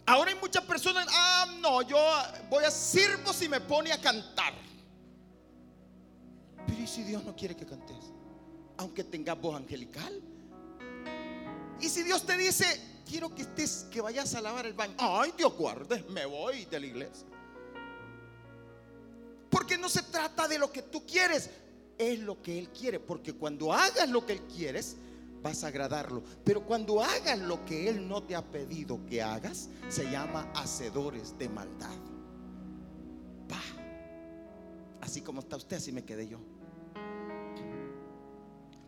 Ahora 0.06 0.30
hay 0.30 0.38
muchas 0.38 0.66
personas, 0.66 1.08
ah, 1.10 1.48
no, 1.62 1.82
yo 1.82 1.98
voy 2.48 2.66
a 2.66 2.70
sirvo 2.70 3.34
si 3.34 3.50
me 3.50 3.60
pone 3.60 3.92
a 3.92 4.00
cantar. 4.00 4.54
Pero 6.68 6.80
¿y 6.80 6.86
si 6.86 7.02
Dios 7.02 7.24
no 7.24 7.36
quiere 7.36 7.56
que 7.56 7.66
cantes? 7.66 8.12
Aunque 8.78 9.04
tengas 9.04 9.42
voz 9.42 9.56
angelical. 9.56 10.22
Y 11.82 11.90
si 11.90 12.04
Dios 12.04 12.24
te 12.24 12.38
dice, 12.38 12.97
quiero 13.08 13.34
que 13.34 13.44
estés, 13.44 13.88
que 13.92 14.02
vayas 14.02 14.36
a 14.36 14.42
lavar 14.42 14.66
el 14.66 14.74
baño. 14.74 14.96
Ay, 14.98 15.34
Dios 15.38 15.54
guarde, 15.56 16.04
me 16.10 16.26
voy 16.26 16.66
de 16.66 16.80
la 16.80 16.86
iglesia. 16.86 17.28
Porque 19.50 19.78
no 19.78 19.90
se 19.90 20.04
trata 20.04 20.48
de 20.48 20.60
lo 20.60 20.72
que 20.72 20.82
tú 20.82 21.06
quieres, 21.06 21.50
es 21.98 22.20
lo 22.20 22.42
que 22.42 22.60
Él 22.60 22.70
quiere. 22.70 23.00
Porque 23.00 23.34
cuando 23.34 23.74
hagas 23.74 24.10
lo 24.10 24.26
que 24.26 24.34
Él 24.34 24.42
quieres, 24.54 24.98
vas 25.42 25.64
a 25.64 25.68
agradarlo. 25.68 26.24
Pero 26.44 26.66
cuando 26.66 27.02
hagas 27.02 27.40
lo 27.40 27.64
que 27.66 27.90
Él 27.90 28.08
no 28.08 28.24
te 28.24 28.36
ha 28.36 28.44
pedido 28.44 29.06
que 29.06 29.22
hagas, 29.22 29.70
se 29.90 30.10
llama 30.12 30.52
hacedores 30.54 31.38
de 31.38 31.50
maldad. 31.50 31.96
Así 35.08 35.22
como 35.22 35.40
está 35.40 35.56
usted, 35.56 35.78
así 35.78 35.94
me 35.94 36.04
quedé 36.04 36.28
yo. 36.28 36.38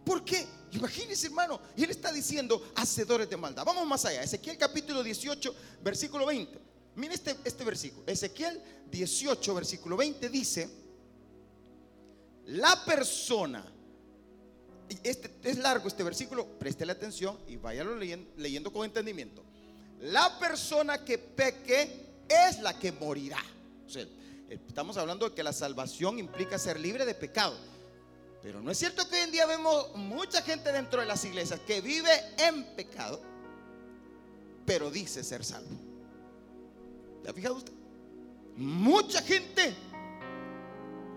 ¿Por 0.10 0.26
qué? 0.26 0.44
Imagínese, 0.72 1.28
hermano. 1.28 1.62
Él 1.78 1.92
está 1.92 2.12
diciendo 2.12 2.72
hacedores 2.74 3.30
de 3.30 3.38
maldad. 3.38 3.64
Vamos 3.64 3.86
más 3.86 4.06
allá. 4.06 4.24
Ezequiel 4.24 4.58
capítulo 4.58 5.04
18, 5.04 5.56
versículo 5.84 6.26
20. 6.26 6.60
Mire 6.96 7.14
este, 7.14 7.38
este 7.44 7.64
versículo. 7.64 8.08
Ezequiel 8.08 8.60
18, 8.90 9.54
versículo 9.54 9.96
20 9.98 10.30
dice, 10.30 10.68
la 12.48 12.84
persona, 12.86 13.64
este, 15.04 15.32
es 15.44 15.60
largo 15.60 15.88
este 15.88 16.02
versículo, 16.02 16.58
la 16.60 16.94
atención 16.94 17.38
y 17.48 17.58
váyalo 17.58 17.96
leyendo, 17.96 18.32
leyendo 18.38 18.74
con 18.74 18.86
entendimiento. 18.86 19.44
La 20.00 20.40
persona 20.40 21.06
que 21.06 21.20
peque 21.20 22.08
es 22.28 22.60
la 22.62 22.80
que 22.80 22.92
morirá. 22.94 23.44
estamos 24.50 24.98
hablando 24.98 25.30
de 25.30 25.36
que 25.36 25.44
la 25.44 25.54
salvación 25.54 26.18
implica 26.18 26.58
ser 26.58 26.80
libre 26.80 27.06
de 27.06 27.14
pecado. 27.14 27.56
Pero 28.42 28.62
no 28.62 28.72
es 28.72 28.78
cierto 28.78 29.08
que 29.10 29.16
hoy 29.16 29.22
en 29.24 29.32
día 29.32 29.46
vemos 29.46 29.96
mucha 29.96 30.42
gente 30.42 30.72
dentro 30.72 31.02
de 31.02 31.08
las 31.08 31.24
iglesias 31.26 31.60
que 31.68 31.82
vive 31.82 32.10
en 32.38 32.64
pecado, 32.76 33.22
pero 34.66 34.90
dice 34.90 35.24
ser 35.24 35.44
salvo. 35.44 35.76
¿Ya 37.24 37.34
fijado 37.34 37.56
usted? 37.56 37.74
Mucha 38.56 39.22
gente 39.22 39.76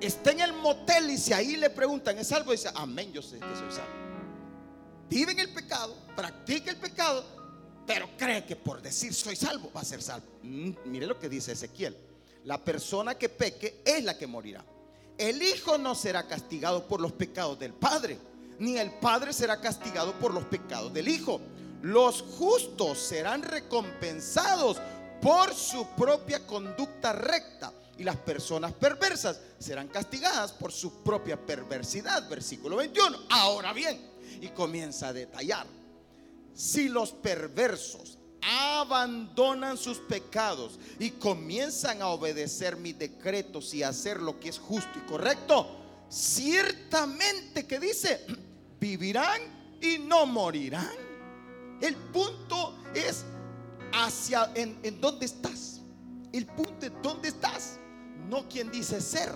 está 0.01 0.33
en 0.33 0.41
el 0.41 0.53
motel 0.53 1.11
y 1.11 1.19
si 1.19 1.33
ahí 1.33 1.57
le 1.57 1.71
preguntan, 1.71 2.19
¿es 2.19 2.29
salvo? 2.29 2.53
Dice, 2.53 2.71
amén, 2.75 3.13
yo 3.13 3.23
sé 3.23 3.39
que 3.39 3.57
soy 3.57 3.71
salvo. 3.71 4.03
Vive 5.09 5.33
en 5.33 5.41
el 5.41 5.51
pecado, 5.51 5.95
practica 6.17 6.71
el 6.71 6.79
pecado, 6.79 7.25
pero 7.87 8.09
cree 8.17 8.45
que 8.45 8.57
por 8.57 8.83
decir 8.83 9.15
soy 9.15 9.37
salvo 9.37 9.71
va 9.75 9.83
a 9.83 9.85
ser 9.85 10.03
salvo. 10.03 10.27
Mm, 10.43 10.71
mire 10.87 11.07
lo 11.07 11.19
que 11.19 11.29
dice 11.29 11.53
Ezequiel. 11.53 11.97
La 12.45 12.59
persona 12.59 13.17
que 13.17 13.29
peque 13.29 13.83
es 13.85 14.03
la 14.03 14.19
que 14.19 14.27
morirá. 14.27 14.65
El 15.19 15.43
hijo 15.43 15.79
no 15.79 15.95
será 15.95 16.27
castigado 16.27 16.87
por 16.87 17.01
los 17.01 17.13
pecados 17.13 17.59
del 17.59 17.73
padre, 17.73 18.19
ni 18.59 18.79
el 18.79 18.91
padre 18.93 19.33
será 19.33 19.61
castigado 19.61 20.13
por 20.15 20.33
los 20.33 20.45
pecados 20.45 20.93
del 20.93 21.09
hijo. 21.09 21.41
Los 21.83 22.23
justos 22.23 22.99
serán 22.99 23.43
recompensados 23.43 24.81
por 25.21 25.55
su 25.55 25.87
propia 25.97 26.47
conducta 26.47 27.13
recta. 27.13 27.73
Y 27.99 28.05
las 28.05 28.17
personas 28.17 28.73
perversas 28.73 29.39
serán 29.59 29.89
castigadas 29.89 30.53
por 30.53 30.73
su 30.73 31.03
propia 31.03 31.37
perversidad. 31.37 32.29
Versículo 32.29 32.77
21. 32.77 33.19
Ahora 33.31 33.73
bien, 33.73 34.01
y 34.41 34.49
comienza 34.49 35.09
a 35.09 35.13
detallar. 35.13 35.67
Si 36.55 36.89
los 36.89 37.13
perversos 37.13 38.19
abandonan 38.43 39.79
sus 39.79 39.99
pecados 39.99 40.79
y 40.99 41.11
comienzan 41.11 42.03
a 42.03 42.09
obedecer 42.09 42.77
mis 42.77 42.99
decretos 42.99 43.73
y 43.73 43.83
hacer 43.83 44.21
lo 44.21 44.39
que 44.41 44.49
es 44.49 44.59
justo 44.59 44.99
y 44.99 45.09
correcto, 45.09 45.67
ciertamente 46.09 47.67
que 47.67 47.79
dice, 47.79 48.27
vivirán 48.81 49.41
y 49.81 49.99
no 49.99 50.27
morirán. 50.27 50.91
El 51.81 51.97
punto 51.97 52.79
es 52.95 53.25
hacia 53.93 54.51
en, 54.55 55.01
dónde 55.01 55.27
estás. 55.27 55.81
El 56.33 56.47
punto 56.47 56.87
es 56.87 56.93
dónde 57.03 57.29
estás. 57.29 57.79
No 58.29 58.49
quien 58.49 58.71
dice 58.71 59.01
ser. 59.01 59.33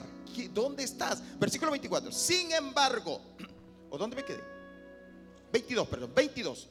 ¿Dónde 0.53 0.85
estás? 0.85 1.23
Versículo 1.39 1.71
24. 1.71 2.13
Sin 2.13 2.53
embargo, 2.53 3.21
¿o 3.91 3.99
dónde 3.99 4.17
me 4.17 4.25
quedé? 4.25 4.43
22, 5.53 5.89
perdón, 5.89 6.13
22. 6.15 6.69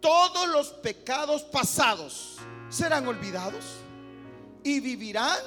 Todos 0.00 0.48
los 0.48 0.68
pecados 0.68 1.42
pasados 1.42 2.36
serán 2.68 3.06
olvidados 3.06 3.64
y 4.62 4.80
vivirán 4.80 5.38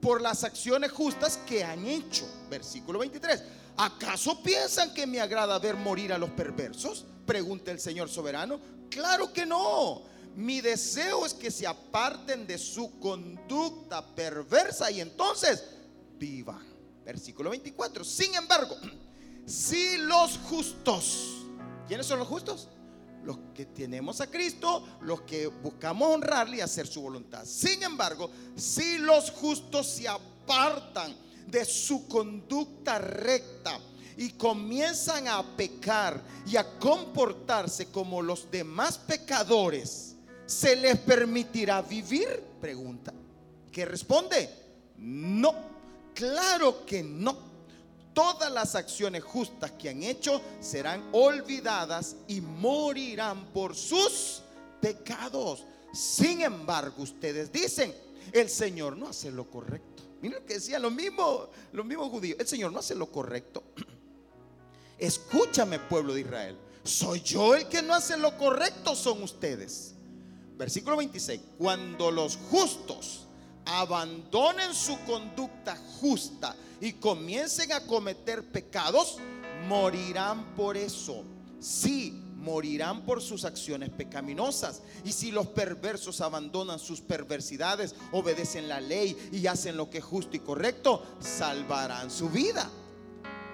por 0.00 0.20
las 0.20 0.44
acciones 0.44 0.92
justas 0.92 1.38
que 1.46 1.64
han 1.64 1.86
hecho. 1.86 2.26
Versículo 2.48 2.98
23. 2.98 3.42
¿Acaso 3.76 4.42
piensan 4.42 4.94
que 4.94 5.06
me 5.06 5.20
agrada 5.20 5.58
ver 5.58 5.76
morir 5.76 6.12
a 6.12 6.18
los 6.18 6.30
perversos? 6.30 7.04
Pregunta 7.26 7.70
el 7.70 7.80
Señor 7.80 8.08
soberano. 8.08 8.60
Claro 8.90 9.32
que 9.32 9.44
no 9.44 10.14
mi 10.36 10.60
deseo 10.60 11.24
es 11.24 11.32
que 11.32 11.50
se 11.50 11.66
aparten 11.66 12.46
de 12.46 12.58
su 12.58 12.98
conducta 12.98 14.04
perversa 14.14 14.90
y 14.90 15.00
entonces 15.00 15.64
vivan. 16.18 16.64
Versículo 17.04 17.50
24. 17.50 18.04
Sin 18.04 18.34
embargo, 18.34 18.76
si 19.46 19.98
los 19.98 20.38
justos, 20.38 21.46
¿quiénes 21.86 22.06
son 22.06 22.18
los 22.18 22.28
justos? 22.28 22.68
Los 23.24 23.38
que 23.54 23.66
tenemos 23.66 24.20
a 24.20 24.30
Cristo, 24.30 24.86
los 25.00 25.22
que 25.22 25.46
buscamos 25.46 26.14
honrarle 26.14 26.58
y 26.58 26.60
hacer 26.60 26.86
su 26.86 27.00
voluntad. 27.00 27.44
Sin 27.46 27.82
embargo, 27.82 28.30
si 28.54 28.98
los 28.98 29.30
justos 29.30 29.88
se 29.88 30.06
apartan 30.06 31.14
de 31.46 31.64
su 31.64 32.06
conducta 32.06 32.98
recta 32.98 33.78
y 34.16 34.30
comienzan 34.30 35.28
a 35.28 35.42
pecar 35.56 36.22
y 36.46 36.56
a 36.56 36.78
comportarse 36.78 37.86
como 37.86 38.20
los 38.20 38.50
demás 38.50 38.98
pecadores, 38.98 40.16
¿se 40.46 40.76
les 40.76 40.98
permitirá 40.98 41.80
vivir? 41.82 42.42
Pregunta. 42.60 43.12
¿Qué 43.72 43.84
responde? 43.84 44.50
No. 44.98 45.54
Claro 46.14 46.84
que 46.86 47.02
no. 47.02 47.53
Todas 48.14 48.50
las 48.52 48.76
acciones 48.76 49.24
justas 49.24 49.72
que 49.72 49.90
han 49.90 50.02
hecho 50.02 50.40
serán 50.60 51.08
olvidadas 51.12 52.16
y 52.28 52.40
morirán 52.40 53.46
por 53.46 53.74
sus 53.74 54.40
pecados. 54.80 55.64
Sin 55.92 56.40
embargo, 56.40 57.02
ustedes 57.02 57.50
dicen, 57.52 57.94
el 58.32 58.48
Señor 58.48 58.96
no 58.96 59.08
hace 59.08 59.30
lo 59.30 59.50
correcto. 59.50 60.02
Miren 60.22 60.40
lo 60.40 60.46
que 60.46 60.54
decían 60.54 60.80
los 60.80 60.92
mismos, 60.92 61.48
los 61.72 61.84
mismos 61.84 62.08
judíos. 62.08 62.38
El 62.40 62.46
Señor 62.46 62.72
no 62.72 62.78
hace 62.78 62.94
lo 62.94 63.10
correcto. 63.10 63.64
Escúchame, 64.98 65.78
pueblo 65.80 66.14
de 66.14 66.20
Israel. 66.20 66.56
Soy 66.84 67.20
yo 67.20 67.54
el 67.54 67.68
que 67.68 67.82
no 67.82 67.94
hace 67.94 68.16
lo 68.16 68.36
correcto, 68.38 68.94
son 68.94 69.22
ustedes. 69.22 69.94
Versículo 70.56 70.96
26. 70.96 71.40
Cuando 71.58 72.10
los 72.10 72.36
justos 72.36 73.26
abandonen 73.64 74.74
su 74.74 74.98
conducta 75.04 75.76
justa 76.00 76.56
y 76.80 76.92
comiencen 76.94 77.72
a 77.72 77.80
cometer 77.80 78.44
pecados, 78.44 79.18
morirán 79.68 80.54
por 80.54 80.76
eso. 80.76 81.24
Sí, 81.60 82.20
morirán 82.36 83.02
por 83.06 83.22
sus 83.22 83.44
acciones 83.44 83.90
pecaminosas. 83.90 84.82
Y 85.04 85.12
si 85.12 85.32
los 85.32 85.46
perversos 85.48 86.20
abandonan 86.20 86.78
sus 86.78 87.00
perversidades, 87.00 87.94
obedecen 88.12 88.68
la 88.68 88.80
ley 88.80 89.16
y 89.32 89.46
hacen 89.46 89.76
lo 89.76 89.88
que 89.88 89.98
es 89.98 90.04
justo 90.04 90.36
y 90.36 90.40
correcto, 90.40 91.02
salvarán 91.20 92.10
su 92.10 92.28
vida. 92.28 92.70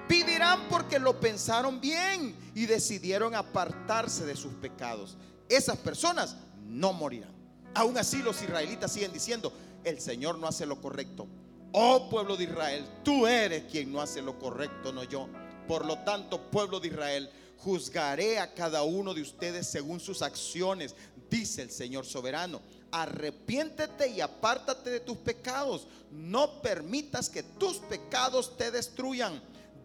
Vivirán 0.08 0.68
porque 0.68 0.98
lo 0.98 1.20
pensaron 1.20 1.80
bien 1.80 2.34
y 2.56 2.66
decidieron 2.66 3.36
apartarse 3.36 4.26
de 4.26 4.34
sus 4.34 4.54
pecados. 4.54 5.16
Esas 5.48 5.78
personas 5.78 6.36
no 6.66 6.92
morirán. 6.92 7.30
Aún 7.74 7.96
así 7.96 8.18
los 8.18 8.42
israelitas 8.42 8.90
siguen 8.90 9.12
diciendo, 9.12 9.52
el 9.84 10.00
Señor 10.00 10.38
no 10.38 10.46
hace 10.46 10.66
lo 10.66 10.80
correcto. 10.80 11.26
Oh 11.72 12.08
pueblo 12.10 12.36
de 12.36 12.44
Israel, 12.44 12.84
tú 13.04 13.26
eres 13.26 13.64
quien 13.70 13.92
no 13.92 14.00
hace 14.00 14.20
lo 14.22 14.38
correcto, 14.38 14.92
no 14.92 15.04
yo. 15.04 15.28
Por 15.68 15.86
lo 15.86 15.98
tanto, 15.98 16.50
pueblo 16.50 16.80
de 16.80 16.88
Israel, 16.88 17.30
juzgaré 17.58 18.38
a 18.38 18.52
cada 18.54 18.82
uno 18.82 19.14
de 19.14 19.22
ustedes 19.22 19.66
según 19.66 20.00
sus 20.00 20.22
acciones, 20.22 20.94
dice 21.30 21.62
el 21.62 21.70
Señor 21.70 22.04
soberano. 22.04 22.60
Arrepiéntete 22.90 24.08
y 24.08 24.20
apártate 24.20 24.90
de 24.90 25.00
tus 25.00 25.16
pecados. 25.18 25.86
No 26.10 26.60
permitas 26.60 27.28
que 27.30 27.44
tus 27.44 27.76
pecados 27.76 28.56
te 28.56 28.72
destruyan. 28.72 29.40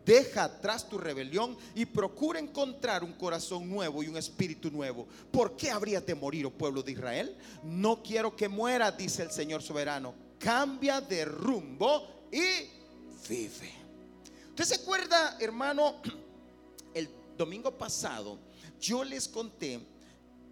Deja 0.05 0.43
atrás 0.43 0.87
tu 0.87 0.99
rebelión 0.99 1.57
y 1.73 1.85
procura 1.85 2.39
encontrar 2.39 3.03
un 3.03 3.13
corazón 3.13 3.67
nuevo 3.67 4.03
y 4.03 4.07
un 4.07 4.17
espíritu 4.17 4.69
nuevo. 4.69 5.07
¿Por 5.31 5.55
qué 5.55 5.71
habrías 5.71 6.05
de 6.05 6.13
morir, 6.13 6.45
oh 6.45 6.51
pueblo 6.51 6.83
de 6.83 6.91
Israel? 6.91 7.35
No 7.63 8.03
quiero 8.03 8.35
que 8.35 8.47
muera, 8.47 8.91
dice 8.91 9.23
el 9.23 9.31
Señor 9.31 9.63
soberano. 9.63 10.13
Cambia 10.37 11.01
de 11.01 11.25
rumbo 11.25 12.27
y 12.31 12.69
vive. 13.27 13.73
¿Usted 14.49 14.63
se 14.63 14.75
acuerda, 14.75 15.37
hermano? 15.39 16.01
El 16.93 17.09
domingo 17.37 17.77
pasado 17.77 18.39
yo 18.79 19.03
les 19.03 19.27
conté 19.27 19.79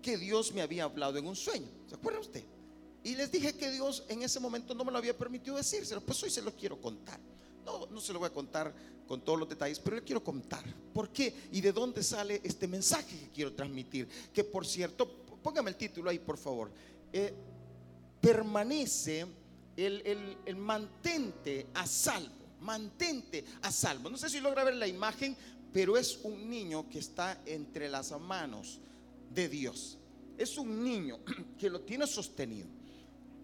que 0.02 0.18
Dios 0.18 0.52
me 0.52 0.62
había 0.62 0.86
hablado 0.86 1.18
en 1.18 1.28
un 1.28 1.36
sueño. 1.36 1.70
¿Se 1.88 1.96
acuerda 1.96 2.20
usted? 2.20 2.44
Y 3.04 3.16
les 3.16 3.32
dije 3.32 3.54
que 3.54 3.70
Dios 3.70 4.04
en 4.10 4.24
ese 4.24 4.40
momento 4.40 4.74
no 4.74 4.84
me 4.84 4.92
lo 4.92 4.98
había 4.98 5.18
permitido 5.18 5.58
decírselo. 5.58 6.02
Pues 6.02 6.22
hoy 6.24 6.30
se 6.30 6.42
lo 6.42 6.56
quiero 6.56 6.82
contar. 6.82 7.20
No, 7.66 7.86
no 7.88 8.02
se 8.02 8.12
lo 8.12 8.20
voy 8.20 8.28
a 8.28 8.34
contar 8.34 8.74
con 9.08 9.22
todos 9.22 9.40
los 9.40 9.50
detalles, 9.50 9.80
pero 9.80 9.96
le 9.98 10.04
quiero 10.04 10.24
contar 10.24 10.64
por 10.94 11.10
qué 11.10 11.34
y 11.52 11.62
de 11.62 11.72
dónde 11.72 12.04
sale 12.04 12.42
este 12.44 12.68
mensaje 12.68 13.18
que 13.18 13.30
quiero 13.30 13.54
transmitir. 13.54 14.08
Que 14.34 14.44
por 14.44 14.66
cierto, 14.66 15.08
póngame 15.42 15.70
el 15.70 15.76
título 15.76 16.10
ahí, 16.10 16.20
por 16.20 16.38
favor. 16.38 16.72
Eh, 17.12 17.34
permanece 18.20 19.26
el, 19.76 20.38
el, 20.46 20.56
mantente 20.56 21.68
a 21.74 21.86
salvo, 21.86 22.46
mantente 22.62 23.44
a 23.62 23.72
salvo. 23.72 24.10
No 24.10 24.18
sé 24.18 24.30
si 24.30 24.40
logra 24.40 24.64
ver 24.64 24.76
la 24.76 24.88
imagen, 24.88 25.36
pero 25.72 25.98
es 25.98 26.20
un 26.24 26.50
niño 26.50 26.88
que 26.90 27.00
está 27.00 27.42
entre 27.46 27.90
las 27.90 28.12
manos 28.20 28.80
de 29.30 29.50
Dios. 29.50 29.98
Es 30.38 30.58
un 30.58 30.84
niño 30.84 31.20
que 31.58 31.70
lo 31.70 31.82
tiene 31.82 32.08
sostenido. 32.08 32.68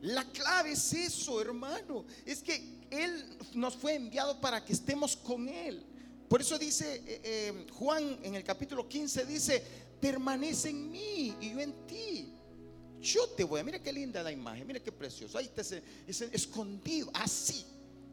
La 0.02 0.24
clave 0.26 0.72
es 0.72 0.94
eso, 0.94 1.42
hermano. 1.42 2.06
Es 2.26 2.42
que 2.42 2.86
Él 2.90 3.38
nos 3.54 3.76
fue 3.76 3.96
enviado 3.96 4.40
para 4.40 4.64
que 4.64 4.74
estemos 4.74 5.16
con 5.16 5.48
Él. 5.48 5.86
Por 6.30 6.42
eso 6.42 6.58
dice 6.60 7.02
eh, 7.06 7.22
eh, 7.24 7.68
Juan 7.74 8.20
en 8.24 8.36
el 8.36 8.44
capítulo 8.44 8.88
15, 8.88 9.26
dice, 9.26 9.64
permanece 10.00 10.70
en 10.70 10.92
mí 10.92 11.36
y 11.42 11.52
yo 11.52 11.60
en 11.60 11.74
ti. 11.88 12.34
Yo 13.02 13.30
te 13.30 13.44
voy 13.44 13.64
mira 13.64 13.82
qué 13.82 13.94
linda 13.94 14.22
la 14.22 14.32
imagen, 14.32 14.68
mira 14.68 14.80
qué 14.80 14.92
precioso. 14.92 15.38
Ahí 15.38 15.46
está 15.46 15.62
ese, 15.62 16.30
escondido, 16.32 17.10
así. 17.14 17.66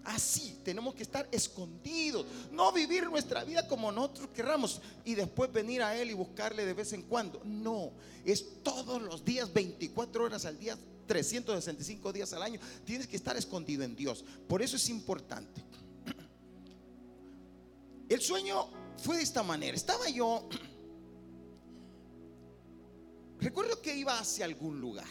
Así, 0.04 0.60
tenemos 0.62 0.94
que 0.94 1.02
estar 1.02 1.28
escondidos, 1.32 2.24
no 2.52 2.70
vivir 2.70 3.10
nuestra 3.10 3.42
vida 3.42 3.66
como 3.66 3.90
nosotros 3.90 4.28
querramos 4.28 4.80
y 5.04 5.16
después 5.16 5.52
venir 5.52 5.82
a 5.82 5.96
Él 6.00 6.10
y 6.10 6.14
buscarle 6.14 6.64
de 6.64 6.74
vez 6.74 6.92
en 6.92 7.02
cuando. 7.02 7.42
No, 7.44 7.90
es 8.24 8.62
todos 8.62 9.02
los 9.02 9.24
días, 9.24 9.52
24 9.52 10.24
horas 10.24 10.44
al 10.44 10.60
día, 10.60 10.78
365 11.06 12.12
días 12.12 12.32
al 12.32 12.42
año, 12.42 12.60
tienes 12.84 13.06
que 13.06 13.16
estar 13.16 13.36
escondido 13.36 13.84
en 13.84 13.94
Dios. 13.94 14.24
Por 14.48 14.62
eso 14.62 14.76
es 14.76 14.88
importante. 14.88 15.62
El 18.08 18.20
sueño 18.20 18.68
fue 18.98 19.16
de 19.16 19.22
esta 19.22 19.42
manera. 19.42 19.76
Estaba 19.76 20.08
yo, 20.08 20.48
recuerdo 23.40 23.80
que 23.80 23.96
iba 23.96 24.18
hacia 24.18 24.44
algún 24.44 24.80
lugar. 24.80 25.06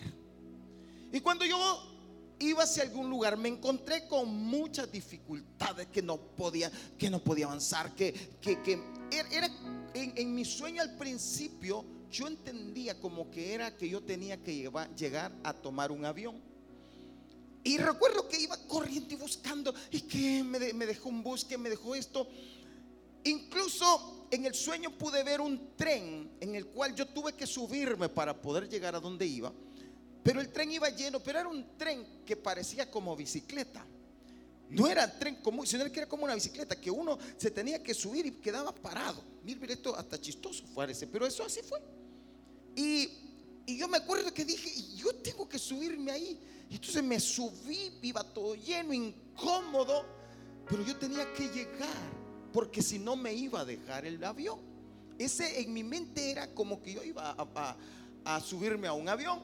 Y 1.12 1.20
cuando 1.22 1.46
yo 1.46 1.92
iba 2.40 2.64
hacia 2.64 2.84
algún 2.84 3.10
lugar, 3.10 3.38
me 3.38 3.50
encontré 3.50 4.08
con 4.08 4.30
muchas 4.30 4.92
dificultades 4.92 5.88
que 5.88 6.02
no 6.02 6.18
podía, 6.18 6.72
que 6.98 7.10
no 7.10 7.24
podía 7.24 7.46
avanzar, 7.46 7.96
que, 7.96 8.14
que, 8.42 8.62
que 8.62 8.74
era 9.32 9.48
en, 9.94 10.14
en 10.16 10.36
mi 10.36 10.44
sueño 10.44 10.82
al 10.82 10.98
principio 10.98 11.95
yo 12.10 12.28
entendía 12.28 13.00
como 13.00 13.30
que 13.32 13.54
era 13.54 13.76
que 13.76 13.90
yo 13.90 14.02
tenía 14.02 14.42
que 14.42 14.70
llegar 14.96 15.36
a 15.44 15.54
tomar 15.54 15.92
un 15.92 16.06
avión. 16.06 16.42
Y 17.64 17.78
recuerdo 17.78 18.28
que 18.30 18.40
iba 18.40 18.56
corriendo 18.68 19.14
y 19.14 19.18
buscando, 19.18 19.74
y 19.90 20.02
que 20.02 20.44
me, 20.44 20.60
dejó 20.86 21.10
un 21.10 21.24
bus, 21.24 21.44
que 21.44 21.58
me 21.58 21.70
dejó 21.70 21.96
esto. 21.96 22.28
Incluso 23.24 24.28
en 24.30 24.46
el 24.46 24.54
sueño 24.54 24.92
pude 24.92 25.24
ver 25.24 25.42
un 25.42 25.76
tren 25.76 26.30
en 26.40 26.54
el 26.54 26.68
cual 26.68 26.94
yo 26.94 27.08
tuve 27.08 27.34
que 27.34 27.48
subirme 27.48 28.08
para 28.08 28.40
poder 28.40 28.70
llegar 28.70 28.94
a 28.96 29.00
donde 29.00 29.26
iba. 29.26 29.52
Pero 30.22 30.42
el 30.42 30.50
tren 30.50 30.72
iba 30.72 30.90
lleno, 30.90 31.20
pero 31.20 31.40
era 31.40 31.50
un 31.50 31.76
tren 31.76 32.24
que 32.24 32.36
parecía 32.36 32.92
como 32.92 33.16
bicicleta. 33.16 33.84
No 34.70 34.88
era 34.88 35.12
tren 35.18 35.36
común, 35.38 35.66
sino 35.66 35.90
que 35.92 36.00
era 36.00 36.10
como 36.10 36.24
una 36.26 36.36
bicicleta, 36.36 36.80
que 36.80 36.92
uno 36.92 37.18
se 37.38 37.52
tenía 37.52 37.82
que 37.82 37.94
subir 37.94 38.26
y 38.26 38.32
quedaba 38.32 38.74
parado. 38.74 39.24
Mira, 39.44 39.74
esto 39.74 39.96
hasta 39.96 40.20
chistoso 40.20 40.64
parece, 40.74 41.08
pero 41.08 41.26
eso 41.26 41.44
así 41.44 41.62
fue. 41.62 41.80
Y, 42.76 43.10
yo 43.68 43.88
me 43.88 43.98
acuerdo 43.98 44.32
que 44.34 44.46
dije, 44.46 44.70
yo 44.96 45.14
tengo 45.16 45.50
que 45.50 45.58
subirme 45.58 46.12
ahí. 46.12 46.40
Y 46.70 46.76
entonces 46.76 47.04
me 47.04 47.20
subí, 47.20 47.94
iba 48.02 48.24
todo 48.24 48.56
lleno, 48.56 48.94
incómodo, 48.94 50.06
pero 50.70 50.84
yo 50.84 50.96
tenía 50.98 51.32
que 51.34 51.48
llegar, 51.50 51.90
porque 52.54 52.82
si 52.82 53.00
no 53.00 53.16
me 53.16 53.34
iba 53.34 53.62
a 53.62 53.66
dejar 53.66 54.06
el 54.06 54.24
avión. 54.24 54.60
Ese 55.18 55.62
en 55.62 55.74
mi 55.74 55.84
mente 55.84 56.30
era 56.30 56.54
como 56.54 56.82
que 56.82 56.94
yo 56.94 57.04
iba 57.04 57.36
a, 57.38 57.78
a 58.26 58.40
subirme 58.42 58.88
a 58.88 58.94
un 58.94 59.10
avión. 59.10 59.40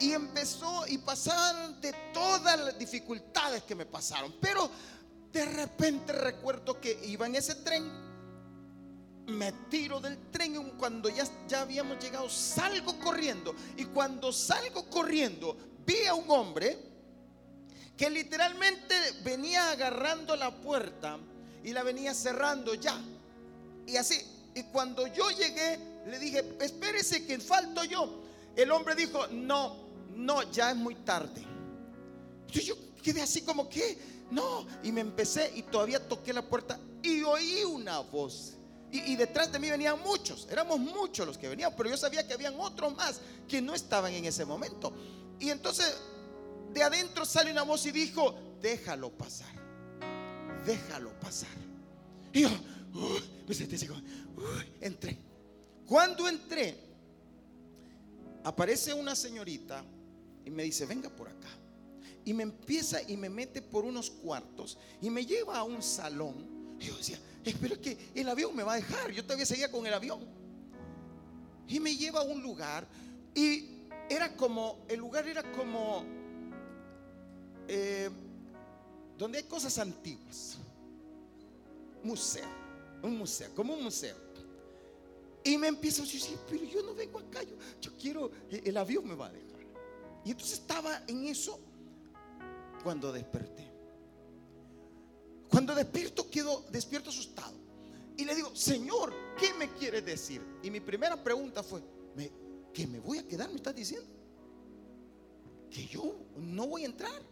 Y 0.00 0.12
empezó 0.12 0.86
y 0.88 0.98
pasaron 0.98 1.80
de 1.80 1.94
todas 2.12 2.58
las 2.58 2.78
dificultades 2.78 3.62
que 3.62 3.74
me 3.74 3.86
pasaron. 3.86 4.34
Pero 4.40 4.68
de 5.32 5.44
repente 5.44 6.12
recuerdo 6.12 6.80
que 6.80 7.00
iba 7.06 7.26
en 7.26 7.36
ese 7.36 7.54
tren 7.56 8.13
me 9.26 9.52
tiro 9.70 10.00
del 10.00 10.30
tren 10.30 10.70
cuando 10.78 11.08
ya, 11.08 11.24
ya 11.48 11.62
habíamos 11.62 12.02
llegado, 12.02 12.28
salgo 12.28 12.98
corriendo. 12.98 13.54
Y 13.76 13.84
cuando 13.86 14.32
salgo 14.32 14.88
corriendo, 14.90 15.56
vi 15.86 16.04
a 16.06 16.14
un 16.14 16.30
hombre 16.30 16.78
que 17.96 18.10
literalmente 18.10 18.94
venía 19.22 19.70
agarrando 19.70 20.36
la 20.36 20.50
puerta 20.50 21.18
y 21.62 21.72
la 21.72 21.82
venía 21.82 22.12
cerrando 22.12 22.74
ya. 22.74 23.00
Y 23.86 23.96
así, 23.96 24.20
y 24.54 24.62
cuando 24.64 25.06
yo 25.06 25.30
llegué, 25.30 25.78
le 26.06 26.18
dije, 26.18 26.56
espérese 26.60 27.26
que 27.26 27.38
falto 27.38 27.84
yo. 27.84 28.22
El 28.56 28.70
hombre 28.70 28.94
dijo, 28.94 29.26
no, 29.28 29.76
no, 30.14 30.50
ya 30.50 30.70
es 30.70 30.76
muy 30.76 30.94
tarde. 30.96 31.42
yo 32.48 32.74
quedé 33.02 33.22
así 33.22 33.42
como 33.42 33.68
que, 33.68 33.98
no, 34.30 34.66
y 34.82 34.92
me 34.92 35.00
empecé 35.00 35.52
y 35.54 35.62
todavía 35.62 36.06
toqué 36.08 36.32
la 36.32 36.42
puerta 36.42 36.78
y 37.02 37.22
oí 37.22 37.62
una 37.64 38.00
voz 38.00 38.54
y, 38.94 39.16
detrás 39.16 39.50
de 39.50 39.58
mí 39.58 39.68
venían 39.68 40.00
muchos, 40.02 40.46
éramos 40.48 40.78
muchos 40.78 41.26
los 41.26 41.36
que 41.36 41.48
venían, 41.48 41.74
pero 41.76 41.90
yo 41.90 41.96
sabía 41.96 42.24
que 42.26 42.34
habían 42.34 42.54
otros 42.60 42.94
más 42.94 43.20
que 43.48 43.60
no 43.60 43.74
estaban 43.74 44.12
en 44.12 44.24
ese 44.24 44.44
momento. 44.44 44.92
Y 45.40 45.50
entonces 45.50 45.96
de 46.72 46.80
adentro 46.80 47.24
sale 47.24 47.50
una 47.50 47.62
voz 47.62 47.84
y 47.86 47.90
dijo, 47.90 48.38
déjalo 48.62 49.10
pasar, 49.10 49.52
déjalo 50.64 51.18
pasar. 51.18 51.48
Y 52.32 52.42
yo, 52.42 52.50
me 53.48 53.54
sentí 53.54 53.74
así 53.74 53.88
entré. 54.80 55.18
Cuando 55.88 56.28
entré, 56.28 56.78
aparece 58.44 58.94
una 58.94 59.16
señorita 59.16 59.84
y 60.44 60.50
me 60.50 60.62
dice, 60.62 60.86
venga 60.86 61.10
por 61.10 61.28
acá. 61.28 61.48
Y 62.24 62.32
me 62.32 62.44
empieza 62.44 63.02
y 63.02 63.16
me 63.16 63.28
mete 63.28 63.60
por 63.60 63.84
unos 63.84 64.08
cuartos 64.08 64.78
y 65.02 65.10
me 65.10 65.26
lleva 65.26 65.58
a 65.58 65.64
un 65.64 65.82
salón. 65.82 66.76
Y 66.78 66.86
yo 66.86 66.96
decía, 66.96 67.18
espero 67.50 67.80
que 67.80 68.10
el 68.14 68.28
avión 68.28 68.54
me 68.54 68.62
va 68.62 68.74
a 68.74 68.76
dejar. 68.76 69.10
Yo 69.10 69.22
todavía 69.24 69.46
seguía 69.46 69.70
con 69.70 69.86
el 69.86 69.94
avión. 69.94 70.20
Y 71.68 71.80
me 71.80 71.96
lleva 71.96 72.20
a 72.20 72.24
un 72.24 72.42
lugar 72.42 72.86
y 73.34 73.70
era 74.08 74.36
como, 74.36 74.84
el 74.88 75.00
lugar 75.00 75.26
era 75.26 75.42
como, 75.52 76.04
eh, 77.68 78.10
donde 79.16 79.38
hay 79.38 79.44
cosas 79.44 79.78
antiguas. 79.78 80.58
Museo, 82.02 82.46
un 83.02 83.16
museo, 83.16 83.54
como 83.54 83.74
un 83.74 83.82
museo. 83.82 84.16
Y 85.42 85.58
me 85.58 85.68
empiezo 85.68 86.02
a 86.02 86.06
decir, 86.06 86.38
pero 86.48 86.64
yo 86.64 86.82
no 86.82 86.94
vengo 86.94 87.18
acá, 87.18 87.42
yo, 87.42 87.56
yo 87.80 87.92
quiero, 87.98 88.30
el 88.50 88.76
avión 88.76 89.06
me 89.06 89.14
va 89.14 89.26
a 89.26 89.32
dejar. 89.32 89.60
Y 90.24 90.30
entonces 90.30 90.58
estaba 90.58 91.02
en 91.06 91.26
eso 91.26 91.60
cuando 92.82 93.12
desperté. 93.12 93.73
Cuando 95.54 95.72
despierto 95.72 96.28
quedo 96.28 96.64
despierto 96.72 97.10
asustado. 97.10 97.54
Y 98.16 98.24
le 98.24 98.34
digo, 98.34 98.56
Señor, 98.56 99.14
¿qué 99.38 99.54
me 99.54 99.70
quieres 99.74 100.04
decir? 100.04 100.42
Y 100.64 100.68
mi 100.68 100.80
primera 100.80 101.22
pregunta 101.22 101.62
fue, 101.62 101.80
¿que 102.72 102.88
me 102.88 102.98
voy 102.98 103.18
a 103.18 103.28
quedar? 103.28 103.48
¿Me 103.50 103.54
estás 103.54 103.72
diciendo? 103.72 104.04
Que 105.70 105.86
yo 105.86 106.16
no 106.36 106.66
voy 106.66 106.82
a 106.82 106.86
entrar. 106.86 107.22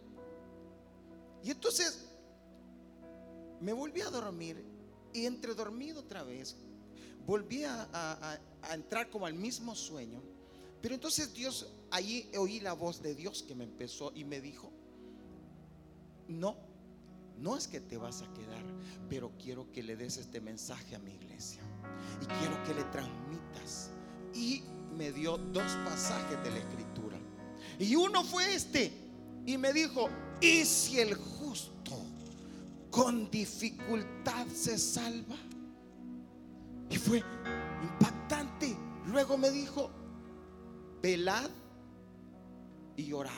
Y 1.43 1.51
entonces 1.51 2.05
me 3.59 3.73
volví 3.73 3.99
a 3.99 4.09
dormir 4.09 4.63
y 5.11 5.25
entre 5.25 5.53
dormido 5.53 5.99
otra 5.99 6.23
vez, 6.23 6.55
volví 7.25 7.65
a, 7.65 8.39
entrar 8.71 9.09
como 9.09 9.25
al 9.25 9.33
mismo 9.33 9.75
sueño. 9.75 10.23
Pero 10.81 10.95
entonces 10.95 11.33
Dios, 11.33 11.67
allí 11.91 12.31
oí 12.37 12.61
la 12.61 12.71
voz 12.71 13.01
de 13.01 13.15
Dios 13.15 13.43
que 13.43 13.53
me 13.53 13.65
empezó 13.65 14.13
y 14.15 14.23
me 14.23 14.39
dijo, 14.39 14.71
no, 16.29 16.55
no 17.39 17.57
es 17.57 17.67
que 17.67 17.79
te 17.79 17.97
vas 17.97 18.21
a 18.21 18.33
quedar, 18.33 18.63
pero 19.09 19.31
quiero 19.41 19.71
que 19.71 19.83
le 19.83 19.95
des 19.95 20.17
este 20.17 20.39
mensaje 20.39 20.95
a 20.95 20.99
mi 20.99 21.11
iglesia. 21.11 21.61
Y 22.21 22.25
quiero 22.25 22.63
que 22.63 22.73
le 22.73 22.83
transmitas. 22.85 23.91
Y 24.33 24.63
me 24.95 25.11
dio 25.11 25.37
dos 25.37 25.71
pasajes 25.85 26.43
de 26.43 26.51
la 26.51 26.57
escritura. 26.57 27.17
Y 27.79 27.95
uno 27.95 28.23
fue 28.23 28.53
este. 28.55 28.91
Y 29.45 29.57
me 29.57 29.73
dijo, 29.73 30.09
¿y 30.39 30.63
si 30.65 30.99
el 30.99 31.15
justo 31.15 31.97
con 32.89 33.29
dificultad 33.29 34.47
se 34.47 34.77
salva? 34.77 35.35
Y 36.89 36.97
fue 36.97 37.23
impactante. 37.81 38.77
Luego 39.07 39.37
me 39.37 39.51
dijo, 39.51 39.89
velad 41.01 41.49
y 42.95 43.11
orad. 43.11 43.31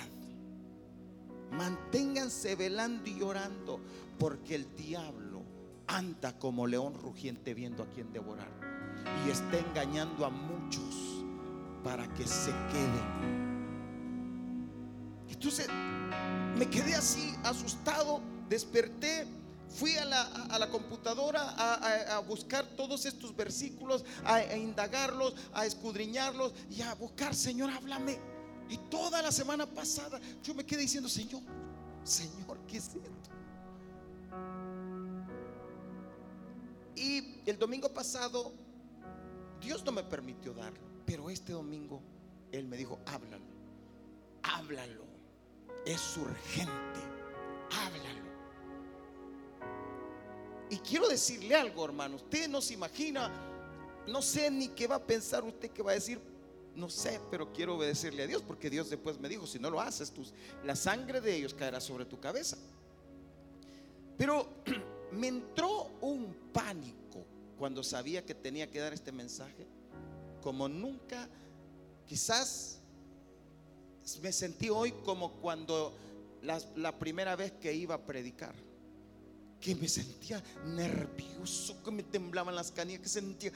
Manténganse 1.58 2.56
velando 2.56 3.10
y 3.10 3.22
orando, 3.22 3.80
porque 4.20 4.56
el 4.56 4.76
diablo 4.76 5.42
anda 5.88 6.38
como 6.38 6.68
león 6.68 6.94
rugiente 7.02 7.54
viendo 7.54 7.84
a 7.84 7.90
quien 7.90 8.12
devorar. 8.12 8.50
Y 9.26 9.30
está 9.30 9.60
engañando 9.60 10.26
a 10.26 10.30
muchos 10.30 11.24
para 11.84 12.12
que 12.14 12.28
se 12.28 12.52
queden. 12.72 13.46
Entonces 15.30 15.68
me 16.58 16.70
quedé 16.70 16.96
así 16.96 17.36
asustado, 17.44 18.22
desperté 18.50 19.28
Fui 19.70 19.98
a 19.98 20.06
la, 20.06 20.70
computadora 20.70 21.54
a, 21.58 22.20
buscar 22.20 22.66
todos 22.78 23.06
estos 23.06 23.36
versículos, 23.36 24.06
a, 24.24 24.56
indagarlos, 24.56 25.36
a 25.54 25.66
escudriñarlos 25.66 26.54
y 26.70 26.82
a 26.82 26.94
buscar, 26.96 27.36
Señor, 27.36 27.72
háblame. 27.72 28.18
Y 28.70 28.78
toda 28.90 29.22
la 29.22 29.32
semana 29.32 29.66
pasada 29.66 30.20
yo 30.44 30.54
me 30.54 30.66
quedé 30.66 30.82
diciendo, 30.82 31.10
Señor, 31.10 31.42
Señor, 32.04 32.58
¿qué 32.68 32.78
es 32.78 32.88
esto? 32.88 33.02
Y 36.96 37.42
el 37.46 37.58
domingo 37.58 37.90
pasado, 37.90 38.54
Dios 39.62 39.84
no 39.84 39.92
me 39.92 40.04
permitió 40.04 40.54
darlo, 40.54 40.80
pero 41.06 41.30
este 41.30 41.52
domingo 41.52 42.02
Él 42.52 42.68
me 42.68 42.78
dijo, 42.78 43.00
háblalo, 43.06 43.46
háblalo, 44.44 45.06
es 45.86 46.18
urgente, 46.18 47.00
háblalo. 47.72 48.26
Y 50.70 50.78
quiero 50.78 51.08
decirle 51.08 51.56
algo, 51.56 51.86
hermano. 51.86 52.16
Usted 52.16 52.48
no 52.50 52.62
se 52.62 52.74
imagina, 52.74 53.32
no 54.08 54.22
sé 54.22 54.50
ni 54.50 54.70
qué 54.70 54.88
va 54.88 54.96
a 54.96 55.04
pensar 55.04 55.44
usted 55.44 55.70
que 55.70 55.84
va 55.84 55.92
a 55.92 55.96
decir. 55.96 56.20
No 56.76 56.90
sé, 56.90 57.20
pero 57.32 57.54
quiero 57.54 57.76
obedecerle 57.76 58.24
a 58.24 58.28
Dios 58.28 58.42
porque 58.42 58.70
Dios 58.70 58.90
después 58.90 59.20
me 59.20 59.30
dijo, 59.30 59.48
si 59.48 59.60
no 59.60 59.70
lo 59.70 59.80
haces, 59.80 60.12
tú, 60.12 60.26
la 60.66 60.76
sangre 60.76 61.22
de 61.22 61.36
ellos 61.36 61.54
caerá 61.54 61.80
sobre 61.80 62.06
tu 62.06 62.20
cabeza. 62.20 62.58
Pero 64.18 64.48
me 65.12 65.28
entró 65.28 65.92
un 66.02 66.36
pánico 66.52 67.26
cuando 67.58 67.84
sabía 67.84 68.26
que 68.26 68.36
tenía 68.36 68.70
que 68.70 68.80
dar 68.80 68.94
este 68.94 69.12
mensaje, 69.12 69.66
como 70.42 70.68
nunca, 70.68 71.30
quizás 72.06 72.80
me 74.22 74.32
sentí 74.32 74.70
hoy 74.70 74.92
como 75.04 75.34
cuando 75.34 75.98
la 76.44 77.00
primera 77.00 77.36
vez 77.36 77.54
que 77.54 77.74
iba 77.74 77.96
a 77.96 78.06
predicar 78.06 78.54
que 79.66 79.74
me 79.74 79.88
sentía 79.88 80.44
nervioso, 80.64 81.82
que 81.84 81.90
me 81.90 82.04
temblaban 82.04 82.56
las 82.56 82.72
canillas, 82.72 83.02
que 83.02 83.10
sentía. 83.10 83.52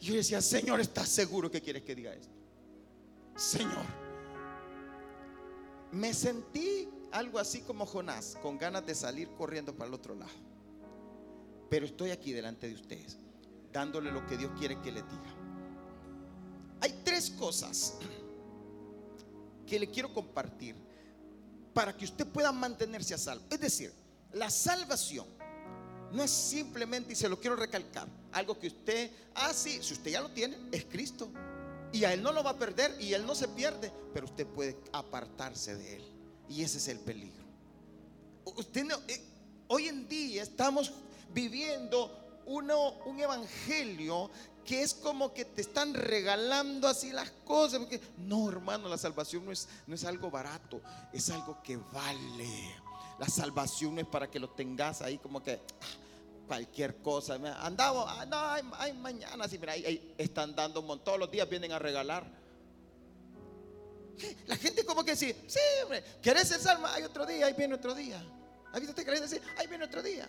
Yo 0.00 0.14
decía, 0.14 0.40
Señor, 0.40 0.80
¿estás 0.80 1.06
seguro 1.10 1.50
que 1.50 1.60
quieres 1.60 1.82
que 1.82 1.94
diga 1.94 2.14
esto? 2.14 2.39
Señor, 3.40 3.86
me 5.92 6.12
sentí 6.12 6.90
algo 7.10 7.38
así 7.38 7.62
como 7.62 7.86
Jonás, 7.86 8.36
con 8.42 8.58
ganas 8.58 8.84
de 8.84 8.94
salir 8.94 9.30
corriendo 9.30 9.74
para 9.74 9.88
el 9.88 9.94
otro 9.94 10.14
lado. 10.14 10.30
Pero 11.70 11.86
estoy 11.86 12.10
aquí 12.10 12.34
delante 12.34 12.68
de 12.68 12.74
ustedes, 12.74 13.16
dándole 13.72 14.12
lo 14.12 14.26
que 14.26 14.36
Dios 14.36 14.52
quiere 14.58 14.78
que 14.82 14.92
le 14.92 15.00
diga. 15.00 15.34
Hay 16.82 17.00
tres 17.02 17.30
cosas 17.30 17.96
que 19.66 19.80
le 19.80 19.88
quiero 19.90 20.12
compartir 20.12 20.76
para 21.72 21.96
que 21.96 22.04
usted 22.04 22.26
pueda 22.26 22.52
mantenerse 22.52 23.14
a 23.14 23.18
salvo. 23.18 23.46
Es 23.48 23.60
decir, 23.60 23.90
la 24.34 24.50
salvación 24.50 25.26
no 26.12 26.22
es 26.22 26.30
simplemente, 26.30 27.14
y 27.14 27.16
se 27.16 27.26
lo 27.26 27.40
quiero 27.40 27.56
recalcar, 27.56 28.06
algo 28.32 28.58
que 28.58 28.66
usted, 28.66 29.10
ah, 29.34 29.54
si 29.54 29.78
usted 29.78 30.10
ya 30.10 30.20
lo 30.20 30.30
tiene, 30.30 30.58
es 30.72 30.84
Cristo. 30.84 31.30
Y 31.92 32.04
a 32.04 32.12
Él 32.12 32.22
no 32.22 32.32
lo 32.32 32.42
va 32.42 32.50
a 32.50 32.58
perder 32.58 32.96
y 33.00 33.14
Él 33.14 33.26
no 33.26 33.34
se 33.34 33.48
pierde, 33.48 33.92
pero 34.14 34.26
usted 34.26 34.46
puede 34.46 34.78
apartarse 34.92 35.74
de 35.76 35.96
Él. 35.96 36.04
Y 36.48 36.62
ese 36.62 36.78
es 36.78 36.88
el 36.88 36.98
peligro. 36.98 37.44
Eh, 38.74 39.24
hoy 39.68 39.88
en 39.88 40.08
día 40.08 40.42
estamos 40.42 40.92
viviendo 41.32 42.42
uno, 42.46 42.94
un 43.06 43.20
evangelio 43.20 44.30
que 44.64 44.82
es 44.82 44.94
como 44.94 45.32
que 45.32 45.44
te 45.44 45.62
están 45.62 45.94
regalando 45.94 46.88
así 46.88 47.10
las 47.10 47.30
cosas. 47.44 47.80
Porque, 47.80 48.00
no, 48.18 48.48
hermano, 48.48 48.88
la 48.88 48.98
salvación 48.98 49.44
no 49.44 49.52
es, 49.52 49.68
no 49.86 49.94
es 49.94 50.04
algo 50.04 50.30
barato, 50.30 50.80
es 51.12 51.30
algo 51.30 51.62
que 51.62 51.76
vale. 51.76 52.74
La 53.18 53.28
salvación 53.28 53.94
no 53.94 54.00
es 54.00 54.06
para 54.06 54.30
que 54.30 54.40
lo 54.40 54.48
tengas 54.50 55.02
ahí 55.02 55.18
como 55.18 55.42
que 55.42 55.52
ah, 55.52 55.99
cualquier 56.50 56.96
cosa. 56.96 57.34
Andamos, 57.64 58.06
ah, 58.08 58.26
no, 58.26 58.74
hay, 58.76 58.92
mañana, 58.92 59.46
sí, 59.46 59.56
mira, 59.56 59.74
ahí, 59.74 60.14
están 60.18 60.52
dando 60.52 60.80
un 60.80 60.86
montón, 60.88 61.04
todos 61.04 61.18
los 61.20 61.30
días 61.30 61.48
vienen 61.48 61.70
a 61.70 61.78
regalar. 61.78 62.26
La 64.48 64.56
gente 64.56 64.84
como 64.84 65.04
que 65.04 65.14
sí, 65.14 65.32
sí, 65.46 65.60
hombre, 65.84 66.02
¿querés 66.20 66.48
ser 66.48 66.60
salvo? 66.60 66.88
Hay 66.88 67.04
otro 67.04 67.24
día, 67.24 67.46
ahí 67.46 67.54
viene 67.54 67.76
otro 67.76 67.94
día. 67.94 68.20
¿Has 68.72 68.80
visto 68.80 68.96
que 68.96 69.04
decir? 69.12 69.40
Ahí 69.58 69.68
viene 69.68 69.84
otro 69.84 70.02
día. 70.02 70.28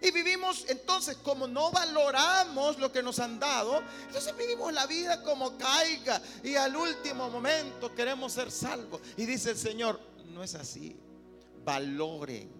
Y 0.00 0.10
vivimos 0.10 0.64
entonces 0.70 1.18
como 1.18 1.46
no 1.46 1.70
valoramos 1.70 2.78
lo 2.78 2.90
que 2.90 3.02
nos 3.02 3.18
han 3.18 3.38
dado, 3.38 3.82
entonces 4.06 4.34
vivimos 4.38 4.72
la 4.72 4.86
vida 4.86 5.22
como 5.22 5.58
caiga 5.58 6.22
y 6.42 6.54
al 6.54 6.74
último 6.74 7.28
momento 7.28 7.94
queremos 7.94 8.32
ser 8.32 8.50
salvos. 8.50 9.02
Y 9.18 9.26
dice 9.26 9.50
el 9.50 9.58
Señor, 9.58 10.00
no 10.32 10.42
es 10.42 10.54
así 10.54 10.98
valoren, 11.62 12.50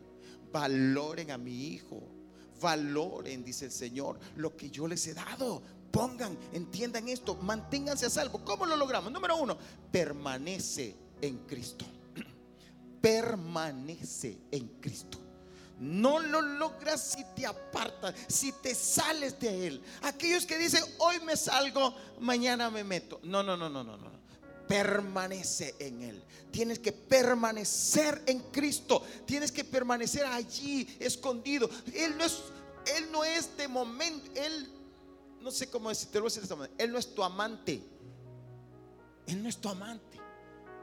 valoren 0.52 1.30
a 1.30 1.38
mi 1.38 1.68
hijo, 1.68 2.19
valoren, 2.60 3.44
dice 3.44 3.66
el 3.66 3.72
Señor, 3.72 4.18
lo 4.36 4.56
que 4.56 4.70
yo 4.70 4.86
les 4.86 5.06
he 5.06 5.14
dado. 5.14 5.62
Pongan, 5.90 6.38
entiendan 6.52 7.08
esto, 7.08 7.34
manténganse 7.36 8.06
a 8.06 8.10
salvo. 8.10 8.44
¿Cómo 8.44 8.66
lo 8.66 8.76
logramos? 8.76 9.10
Número 9.10 9.36
uno, 9.36 9.58
permanece 9.90 10.96
en 11.20 11.38
Cristo. 11.46 11.84
Permanece 13.00 14.38
en 14.50 14.68
Cristo. 14.80 15.18
No 15.80 16.20
lo 16.20 16.42
logras 16.42 17.02
si 17.02 17.24
te 17.34 17.46
apartas, 17.46 18.14
si 18.28 18.52
te 18.52 18.74
sales 18.74 19.40
de 19.40 19.66
Él. 19.66 19.82
Aquellos 20.02 20.44
que 20.44 20.58
dicen, 20.58 20.84
hoy 20.98 21.18
me 21.20 21.36
salgo, 21.36 21.94
mañana 22.20 22.70
me 22.70 22.84
meto. 22.84 23.18
No, 23.22 23.42
no, 23.42 23.56
no, 23.56 23.70
no, 23.70 23.82
no, 23.82 23.96
no. 23.96 24.19
Permanece 24.70 25.74
en 25.80 26.00
Él. 26.02 26.22
Tienes 26.52 26.78
que 26.78 26.92
permanecer 26.92 28.22
en 28.24 28.38
Cristo. 28.52 29.02
Tienes 29.26 29.50
que 29.50 29.64
permanecer 29.64 30.24
allí, 30.24 30.87
escondido. 31.00 31.68
Él 31.92 32.16
no 32.16 32.24
es, 32.24 32.40
Él 32.96 33.11
no 33.11 33.24
es 33.24 33.56
de 33.56 33.66
momento. 33.66 34.30
Él, 34.37 34.72
no 35.40 35.50
sé 35.50 35.68
cómo 35.68 35.88
decirte, 35.88 36.18
lo 36.18 36.22
voy 36.22 36.28
a 36.28 36.30
decir 36.30 36.42
de 36.42 36.44
esta 36.44 36.54
manera. 36.54 36.74
Él 36.78 36.92
no 36.92 36.98
es 36.98 37.12
tu 37.12 37.24
amante. 37.24 37.83
Él 39.26 39.42
no 39.42 39.48
es 39.48 39.56
tu 39.56 39.68
amante. 39.68 40.20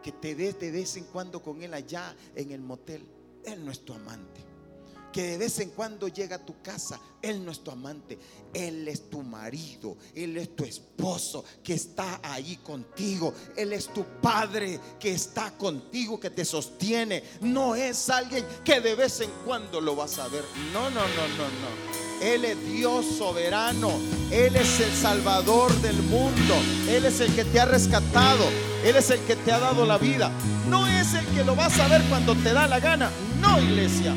Que 0.04 0.12
te 0.12 0.36
des 0.36 0.60
de 0.60 0.70
vez 0.70 0.98
en 0.98 1.06
cuando 1.06 1.42
con 1.42 1.64
Él 1.64 1.74
allá 1.74 2.14
en 2.36 2.52
el 2.52 2.60
motel. 2.60 3.08
Él 3.46 3.64
no 3.64 3.72
es 3.72 3.86
tu 3.86 3.94
amante 3.94 4.47
que 5.18 5.24
de 5.24 5.38
vez 5.40 5.58
en 5.58 5.72
cuando 5.72 6.10
llega 6.10 6.36
a 6.36 6.46
tu 6.46 6.62
casa. 6.62 7.00
Él 7.24 7.44
no 7.44 7.52
es 7.52 7.64
tu 7.64 7.72
amante, 7.72 8.20
Él 8.54 8.88
es 8.88 9.10
tu 9.10 9.24
marido, 9.24 9.98
Él 10.14 10.38
es 10.38 10.56
tu 10.56 10.64
esposo 10.64 11.44
que 11.64 11.74
está 11.74 12.20
ahí 12.22 12.58
contigo, 12.58 13.34
Él 13.56 13.74
es 13.74 13.92
tu 13.92 14.04
padre 14.22 14.80
que 15.00 15.14
está 15.14 15.58
contigo, 15.58 16.20
que 16.20 16.30
te 16.30 16.46
sostiene. 16.46 17.24
No 17.42 17.74
es 17.74 18.12
alguien 18.12 18.46
que 18.64 18.80
de 18.80 18.94
vez 18.94 19.20
en 19.22 19.32
cuando 19.44 19.82
lo 19.82 19.96
vas 19.96 20.20
a 20.20 20.28
ver. 20.28 20.44
No, 20.72 20.92
no, 20.92 21.02
no, 21.02 21.28
no, 21.30 21.46
no. 21.46 22.22
Él 22.22 22.46
es 22.46 22.64
Dios 22.72 23.04
soberano, 23.18 23.90
Él 24.30 24.56
es 24.56 24.80
el 24.80 24.94
Salvador 24.94 25.74
del 25.82 26.00
mundo, 26.04 26.54
Él 26.88 27.06
es 27.06 27.22
el 27.22 27.34
que 27.34 27.44
te 27.44 27.60
ha 27.60 27.66
rescatado, 27.66 28.46
Él 28.84 28.96
es 28.96 29.10
el 29.10 29.20
que 29.22 29.36
te 29.36 29.52
ha 29.52 29.58
dado 29.58 29.84
la 29.84 29.98
vida. 29.98 30.32
No 30.70 30.86
es 30.86 31.16
el 31.16 31.26
que 31.30 31.44
lo 31.44 31.56
vas 31.56 31.80
a 31.80 31.88
ver 31.88 32.04
cuando 32.04 32.36
te 32.36 32.54
da 32.54 32.68
la 32.68 32.80
gana, 32.80 33.10
no 33.42 33.60
iglesia 33.60 34.14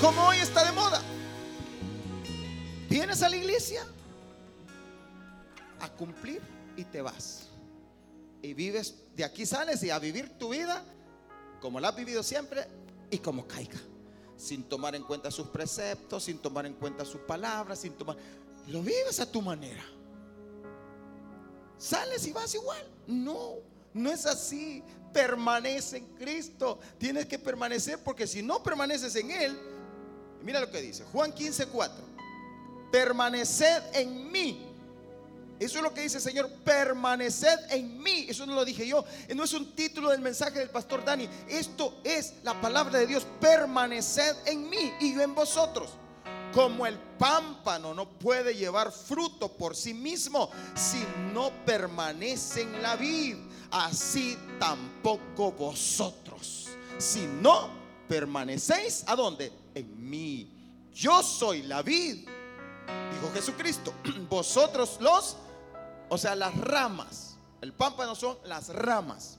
como 0.00 0.26
hoy 0.26 0.38
está 0.38 0.64
de 0.64 0.72
moda. 0.72 1.00
Vienes 2.88 3.22
a 3.22 3.28
la 3.28 3.36
iglesia 3.36 3.84
a 5.80 5.88
cumplir 5.88 6.40
y 6.76 6.84
te 6.84 7.02
vas. 7.02 7.48
Y 8.42 8.54
vives, 8.54 8.94
de 9.14 9.24
aquí 9.24 9.46
sales 9.46 9.82
y 9.82 9.90
a 9.90 9.98
vivir 9.98 10.38
tu 10.38 10.50
vida 10.50 10.84
como 11.60 11.80
la 11.80 11.88
has 11.88 11.96
vivido 11.96 12.22
siempre 12.22 12.66
y 13.10 13.18
como 13.18 13.46
caiga. 13.46 13.78
Sin 14.36 14.64
tomar 14.64 14.94
en 14.94 15.02
cuenta 15.02 15.30
sus 15.30 15.48
preceptos, 15.48 16.24
sin 16.24 16.38
tomar 16.38 16.66
en 16.66 16.74
cuenta 16.74 17.04
sus 17.04 17.22
palabras, 17.22 17.80
sin 17.80 17.94
tomar... 17.94 18.16
Lo 18.68 18.82
vives 18.82 19.20
a 19.20 19.30
tu 19.30 19.40
manera. 19.40 19.84
Sales 21.78 22.26
y 22.26 22.32
vas 22.32 22.54
igual. 22.54 22.86
No, 23.06 23.54
no 23.94 24.10
es 24.10 24.26
así. 24.26 24.82
Permanece 25.12 25.98
en 25.98 26.06
Cristo. 26.14 26.80
Tienes 26.98 27.26
que 27.26 27.38
permanecer 27.38 27.98
porque 28.02 28.26
si 28.26 28.42
no 28.42 28.62
permaneces 28.62 29.16
en 29.16 29.30
Él, 29.30 29.58
Mira 30.42 30.60
lo 30.60 30.70
que 30.70 30.80
dice. 30.80 31.04
Juan 31.12 31.32
15, 31.32 31.66
4. 31.66 32.04
Permaneced 32.90 33.82
en 33.94 34.30
mí. 34.30 34.66
Eso 35.58 35.78
es 35.78 35.82
lo 35.82 35.94
que 35.94 36.02
dice 36.02 36.18
el 36.18 36.22
Señor. 36.22 36.50
Permaneced 36.64 37.70
en 37.70 38.02
mí. 38.02 38.26
Eso 38.28 38.46
no 38.46 38.54
lo 38.54 38.64
dije 38.64 38.86
yo. 38.86 39.04
No 39.34 39.44
es 39.44 39.52
un 39.52 39.74
título 39.74 40.10
del 40.10 40.20
mensaje 40.20 40.58
del 40.58 40.70
pastor 40.70 41.04
Dani. 41.04 41.28
Esto 41.48 42.00
es 42.04 42.34
la 42.42 42.60
palabra 42.60 42.98
de 42.98 43.06
Dios. 43.06 43.26
Permaneced 43.40 44.36
en 44.46 44.68
mí 44.68 44.92
y 45.00 45.14
yo 45.14 45.22
en 45.22 45.34
vosotros. 45.34 45.90
Como 46.52 46.86
el 46.86 46.98
pámpano 47.18 47.92
no 47.92 48.08
puede 48.08 48.54
llevar 48.54 48.92
fruto 48.92 49.48
por 49.52 49.76
sí 49.76 49.92
mismo 49.92 50.50
si 50.74 51.04
no 51.34 51.50
permanece 51.66 52.62
en 52.62 52.82
la 52.82 52.96
vid, 52.96 53.36
así 53.70 54.38
tampoco 54.58 55.52
vosotros. 55.52 56.68
Si 56.98 57.26
no 57.26 57.68
permanecéis, 58.08 59.04
¿a 59.06 59.16
dónde? 59.16 59.52
En 59.76 60.10
mí. 60.10 60.50
Yo 60.92 61.22
soy 61.22 61.62
la 61.62 61.82
vid, 61.82 62.26
dijo 63.12 63.32
Jesucristo. 63.32 63.92
Vosotros 64.28 64.96
los, 65.00 65.36
o 66.08 66.18
sea, 66.18 66.34
las 66.34 66.56
ramas. 66.56 67.36
El 67.60 67.72
pámpano 67.72 68.14
son 68.14 68.38
las 68.44 68.70
ramas. 68.70 69.38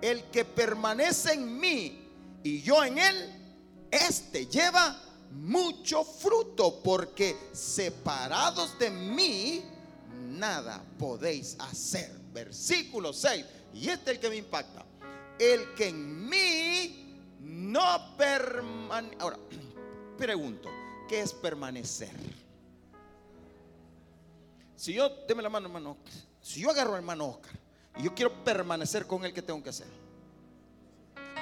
El 0.00 0.24
que 0.24 0.44
permanece 0.44 1.34
en 1.34 1.60
mí 1.60 2.08
y 2.42 2.62
yo 2.62 2.82
en 2.82 2.98
él, 2.98 3.86
este 3.90 4.46
lleva 4.46 5.00
mucho 5.32 6.04
fruto, 6.04 6.80
porque 6.82 7.36
separados 7.52 8.78
de 8.78 8.90
mí, 8.90 9.62
nada 10.30 10.82
podéis 10.98 11.56
hacer. 11.58 12.10
Versículo 12.32 13.12
6. 13.12 13.44
Y 13.74 13.88
este 13.88 14.12
es 14.12 14.16
el 14.16 14.20
que 14.20 14.30
me 14.30 14.36
impacta. 14.36 14.86
El 15.38 15.74
que 15.74 15.88
en 15.88 16.28
mí 16.28 16.37
no 17.68 18.16
permanece. 18.16 19.16
Ahora, 19.20 19.38
pregunto, 20.18 20.70
¿qué 21.06 21.20
es 21.20 21.34
permanecer? 21.34 22.10
Si 24.74 24.94
yo, 24.94 25.10
deme 25.26 25.42
la 25.42 25.50
mano, 25.50 25.66
hermano, 25.66 25.98
si 26.40 26.60
yo 26.60 26.70
agarro 26.70 26.92
al 26.92 27.00
hermano 27.00 27.26
Oscar 27.26 27.52
y 27.96 28.04
yo 28.04 28.14
quiero 28.14 28.42
permanecer 28.42 29.06
con 29.06 29.24
él, 29.24 29.34
¿qué 29.34 29.42
tengo 29.42 29.62
que 29.62 29.70
hacer? 29.70 29.86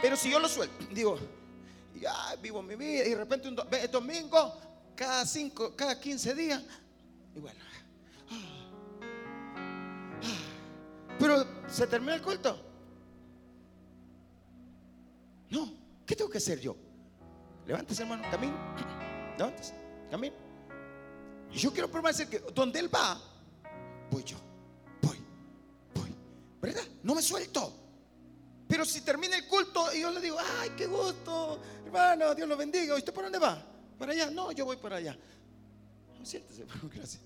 Pero 0.02 0.16
si 0.16 0.30
yo 0.30 0.40
lo 0.40 0.48
suelto, 0.48 0.74
digo, 0.90 1.16
ya 2.00 2.34
vivo 2.42 2.60
mi 2.60 2.74
vida 2.74 3.04
y 3.04 3.10
de 3.10 3.16
repente 3.16 3.48
un 3.48 3.56
domingo, 3.92 4.60
cada 4.96 5.24
cinco, 5.24 5.76
cada 5.76 6.00
15 6.00 6.34
días, 6.34 6.62
y 7.36 7.38
bueno, 7.38 7.60
ah, 8.30 8.68
ah, 10.22 10.36
pero 11.20 11.46
se 11.68 11.86
termina 11.86 12.14
el 12.14 12.22
culto. 12.22 12.58
No, 15.50 15.86
¿qué 16.07 16.16
tengo 16.16 16.31
que 16.31 16.38
hacer 16.38 16.61
yo? 16.61 16.77
Levántese, 17.66 18.03
hermano, 18.03 18.23
camino. 18.31 18.55
Levántese, 19.37 19.75
camino. 20.11 20.35
Y 21.53 21.59
yo 21.59 21.73
quiero 21.73 21.90
permanecer 21.90 22.29
que 22.29 22.38
donde 22.38 22.79
Él 22.79 22.95
va, 22.95 23.21
voy 24.11 24.23
yo. 24.23 24.37
Voy, 25.03 25.19
voy. 25.95 26.14
¿Verdad? 26.61 26.85
No 27.03 27.14
me 27.14 27.23
suelto. 27.23 27.73
Pero 28.69 28.85
si 28.85 29.01
termina 29.01 29.37
el 29.37 29.47
culto 29.47 29.92
y 29.95 30.01
yo 30.01 30.11
le 30.11 30.21
digo, 30.21 30.38
ay, 30.61 30.71
qué 30.77 30.87
gusto, 30.87 31.61
hermano, 31.85 32.35
Dios 32.35 32.49
lo 32.49 32.57
bendiga. 32.57 32.95
¿Y 32.95 32.99
usted 32.99 33.12
por 33.12 33.25
dónde 33.25 33.38
va? 33.38 33.64
¿Para 33.99 34.12
allá? 34.12 34.31
No, 34.31 34.53
yo 34.53 34.64
voy 34.64 34.77
para 34.77 34.97
allá. 34.97 35.16
No, 36.19 36.25
siéntese, 36.25 36.62
hermano, 36.62 36.90
gracias. 36.92 37.23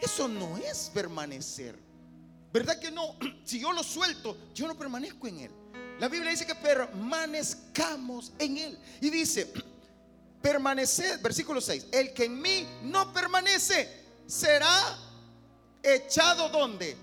Eso 0.00 0.28
no 0.28 0.56
es 0.56 0.90
permanecer. 0.92 1.78
¿Verdad 2.52 2.78
que 2.78 2.90
no? 2.90 3.16
Si 3.44 3.60
yo 3.60 3.72
lo 3.72 3.82
suelto, 3.82 4.36
yo 4.54 4.66
no 4.66 4.76
permanezco 4.76 5.26
en 5.28 5.40
Él. 5.40 5.50
La 5.98 6.08
Biblia 6.08 6.30
dice 6.30 6.46
que 6.46 6.54
permanezcamos 6.54 8.32
en 8.38 8.58
Él. 8.58 8.78
Y 9.00 9.10
dice, 9.10 9.52
permaneced, 10.42 11.20
versículo 11.20 11.60
6, 11.60 11.86
el 11.92 12.12
que 12.12 12.24
en 12.24 12.40
mí 12.40 12.66
no 12.82 13.12
permanece 13.12 13.88
será 14.26 14.98
echado 15.82 16.48
donde? 16.48 16.96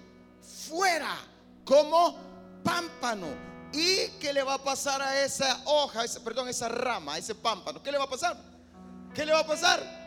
Fuera, 0.68 1.18
como 1.66 2.18
pámpano. 2.64 3.28
¿Y 3.72 4.08
qué 4.20 4.32
le 4.32 4.44
va 4.44 4.56
a 4.56 4.64
pasar 4.64 5.02
a 5.02 5.24
esa 5.24 5.62
hoja, 5.66 6.04
perdón, 6.24 6.48
esa 6.48 6.70
rama, 6.70 7.16
a 7.16 7.18
ese 7.18 7.34
pámpano? 7.34 7.82
¿Qué 7.82 7.92
le 7.92 7.98
va 7.98 8.04
a 8.04 8.10
pasar? 8.10 8.38
¿Qué 9.16 9.26
le 9.26 9.34
va 9.34 9.40
a 9.40 9.48
pasar? 9.48 10.04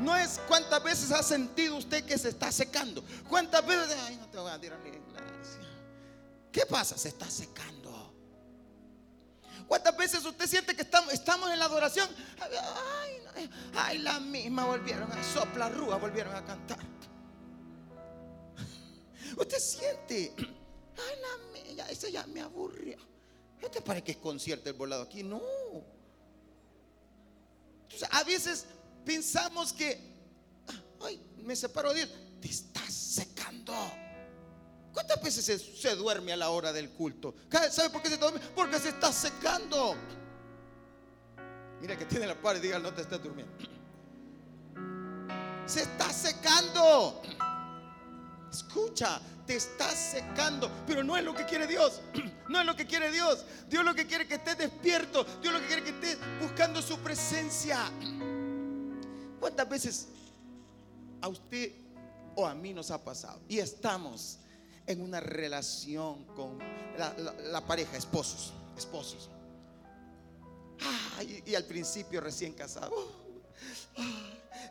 No 0.00 0.16
es 0.16 0.40
cuántas 0.48 0.82
veces 0.82 1.12
ha 1.12 1.22
sentido 1.22 1.76
usted 1.76 2.04
que 2.04 2.18
se 2.18 2.30
está 2.30 2.50
secando. 2.50 3.04
¿Cuántas 3.28 3.64
veces? 3.64 3.96
Ay, 4.06 4.16
no 4.16 4.26
te 4.28 4.38
voy 4.38 4.50
a 4.50 4.60
tirar 4.60 4.78
¿Qué 6.50 6.66
pasa? 6.66 6.98
Se 6.98 7.08
está 7.08 7.30
secando. 7.30 7.77
¿Cuántas 9.68 9.94
veces 9.98 10.24
usted 10.24 10.46
siente 10.46 10.74
que 10.74 10.80
estamos, 10.80 11.12
en 11.52 11.58
la 11.58 11.66
adoración? 11.66 12.08
Ay, 13.74 13.98
la 13.98 14.18
misma 14.18 14.64
volvieron 14.64 15.12
a 15.12 15.22
soplar 15.22 15.72
rúa, 15.74 15.96
volvieron 15.96 16.34
a 16.34 16.42
cantar. 16.42 16.78
Usted 19.36 19.58
siente, 19.58 20.34
ay, 20.38 21.20
la 21.20 21.74
mía, 21.74 21.86
ese 21.90 22.10
ya 22.10 22.26
me 22.26 22.40
aburrió. 22.40 22.96
¿Este 23.60 23.82
para 23.82 24.02
que 24.02 24.12
es 24.12 24.18
concierto 24.18 24.70
el 24.70 24.76
volado 24.76 25.02
aquí? 25.02 25.22
No. 25.22 25.42
a 28.10 28.24
veces 28.24 28.64
pensamos 29.04 29.72
que, 29.74 30.00
ay, 31.02 31.20
me 31.36 31.54
separo 31.54 31.92
de 31.92 32.06
Dios. 32.06 32.10
Te 32.40 32.48
estás 32.48 32.92
secando. 32.92 33.74
¿Cuántas 34.98 35.22
veces 35.22 35.62
se, 35.80 35.94
duerme 35.94 36.32
a 36.32 36.36
la 36.36 36.50
hora 36.50 36.72
del 36.72 36.90
culto? 36.90 37.32
¿Sabe 37.70 37.88
por 37.88 38.02
qué 38.02 38.08
se 38.08 38.16
duerme? 38.16 38.40
Porque 38.52 38.80
se 38.80 38.88
está 38.88 39.12
secando. 39.12 39.94
Mira 41.80 41.96
que 41.96 42.04
tiene 42.04 42.26
la 42.26 42.34
pared, 42.34 42.60
diga, 42.60 42.80
no 42.80 42.92
te 42.92 43.02
estás 43.02 43.22
durmiendo. 43.22 43.52
Se 45.66 45.82
está 45.82 46.12
secando. 46.12 47.22
Escucha, 48.50 49.20
te 49.46 49.54
está 49.54 49.88
secando, 49.88 50.68
pero 50.84 51.04
no 51.04 51.16
es 51.16 51.22
lo 51.22 51.32
que 51.32 51.44
quiere 51.44 51.68
Dios. 51.68 52.00
No 52.48 52.58
es 52.58 52.66
lo 52.66 52.74
que 52.74 52.86
quiere 52.86 53.12
Dios. 53.12 53.44
Dios 53.68 53.84
lo 53.84 53.94
que 53.94 54.04
quiere 54.04 54.26
que 54.26 54.34
estés 54.34 54.58
despierto. 54.58 55.24
Dios 55.40 55.54
lo 55.54 55.60
que 55.60 55.66
quiere 55.66 55.84
que 55.84 55.90
estés 55.90 56.18
buscando 56.40 56.82
su 56.82 56.98
presencia. 56.98 57.78
¿Cuántas 59.38 59.68
veces 59.68 60.08
a 61.20 61.28
usted 61.28 61.72
o 62.34 62.44
a 62.44 62.54
mí 62.56 62.74
nos 62.74 62.90
ha 62.90 63.04
pasado? 63.04 63.40
Y 63.48 63.60
estamos 63.60 64.40
en 64.88 65.02
una 65.02 65.20
relación 65.20 66.24
con 66.34 66.58
la, 66.98 67.64
pareja, 67.66 67.96
esposos, 67.96 68.54
esposos. 68.76 69.30
y, 71.46 71.54
al 71.54 71.64
principio 71.64 72.20
recién 72.20 72.54
casado. 72.54 72.90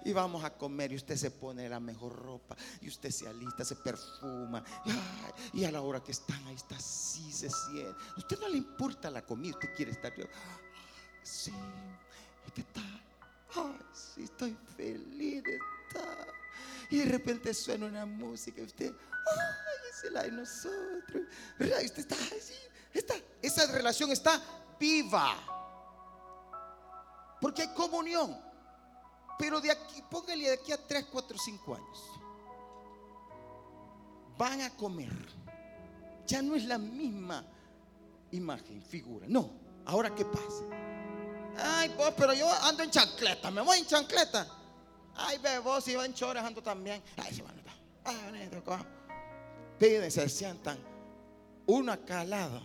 y 0.05 0.11
vamos 0.13 0.43
a 0.43 0.53
comer 0.57 0.91
y 0.91 0.95
usted 0.95 1.15
se 1.15 1.29
pone 1.29 1.69
la 1.69 1.79
mejor 1.79 2.15
ropa 2.15 2.57
y 2.81 2.87
usted 2.87 3.11
se 3.11 3.27
alista, 3.27 3.63
se 3.63 3.75
perfuma 3.75 4.63
y 5.53 5.65
a 5.65 5.71
la 5.71 5.81
hora 5.81 6.01
que 6.01 6.11
están 6.11 6.43
ahí 6.47 6.55
está 6.55 6.77
así, 6.77 7.31
se 7.31 7.49
siente. 7.49 8.03
A 8.15 8.19
usted 8.19 8.39
no 8.39 8.49
le 8.49 8.57
importa 8.57 9.11
la 9.11 9.21
comida, 9.23 9.53
usted 9.53 9.75
quiere 9.75 9.91
estar. 9.91 10.13
Sí, 11.21 11.53
¿qué 12.55 12.63
tal? 12.73 13.01
Ay, 13.55 13.79
sí, 13.93 14.23
estoy 14.23 14.57
feliz 14.75 15.43
de 15.43 15.59
estar. 15.87 16.27
Y 16.89 16.97
de 16.99 17.05
repente 17.05 17.53
suena 17.53 17.85
una 17.85 18.05
música 18.05 18.61
y 18.61 18.65
usted, 18.65 18.87
es 18.87 19.66
la 20.11 20.23
de 20.23 20.31
nosotros. 20.31 21.23
¿Verdad? 21.57 21.79
Usted 21.83 22.07
esa 23.41 23.71
relación 23.71 24.11
está 24.11 24.41
viva. 24.79 25.35
Porque 27.41 27.63
hay 27.63 27.73
comunión. 27.73 28.37
Pero 29.37 29.61
de 29.61 29.71
aquí, 29.71 30.03
póngale 30.09 30.47
de 30.47 30.53
aquí 30.53 30.71
a 30.71 30.77
3, 30.77 31.05
4, 31.11 31.37
5 31.37 31.75
años. 31.75 31.99
Van 34.37 34.61
a 34.61 34.75
comer. 34.75 35.13
Ya 36.25 36.41
no 36.41 36.55
es 36.55 36.65
la 36.65 36.77
misma 36.77 37.45
imagen, 38.31 38.81
figura. 38.81 39.25
No, 39.29 39.51
ahora 39.85 40.13
qué 40.13 40.25
pasa. 40.25 40.63
Ay, 41.57 41.93
vos, 41.97 42.13
pero 42.17 42.33
yo 42.33 42.51
ando 42.63 42.83
en 42.83 42.91
chancleta, 42.91 43.49
me 43.49 43.61
voy 43.61 43.79
en 43.79 43.85
chancleta. 43.85 44.47
Ay, 45.15 45.37
ve, 45.39 45.59
vos 45.59 45.87
iba 45.87 46.05
en 46.05 46.13
chores, 46.13 46.43
ando 46.43 46.61
también. 46.61 47.01
Ay, 47.17 47.33
se 47.33 47.41
van 47.41 47.57
a 47.59 47.67
Ay, 48.03 48.49
Piden, 49.79 50.11
se 50.11 50.27
sientan. 50.29 50.77
Uno 51.67 51.91
acá 51.91 52.21
al 52.21 52.29
lado. 52.29 52.61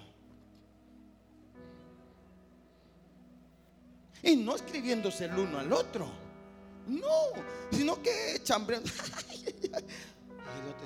Y 4.22 4.36
no 4.36 4.54
escribiéndose 4.54 5.24
el 5.24 5.36
uno 5.36 5.58
al 5.58 5.72
otro. 5.72 6.08
No, 6.86 7.30
sino 7.70 8.00
que 8.00 8.40
chambreando. 8.42 8.90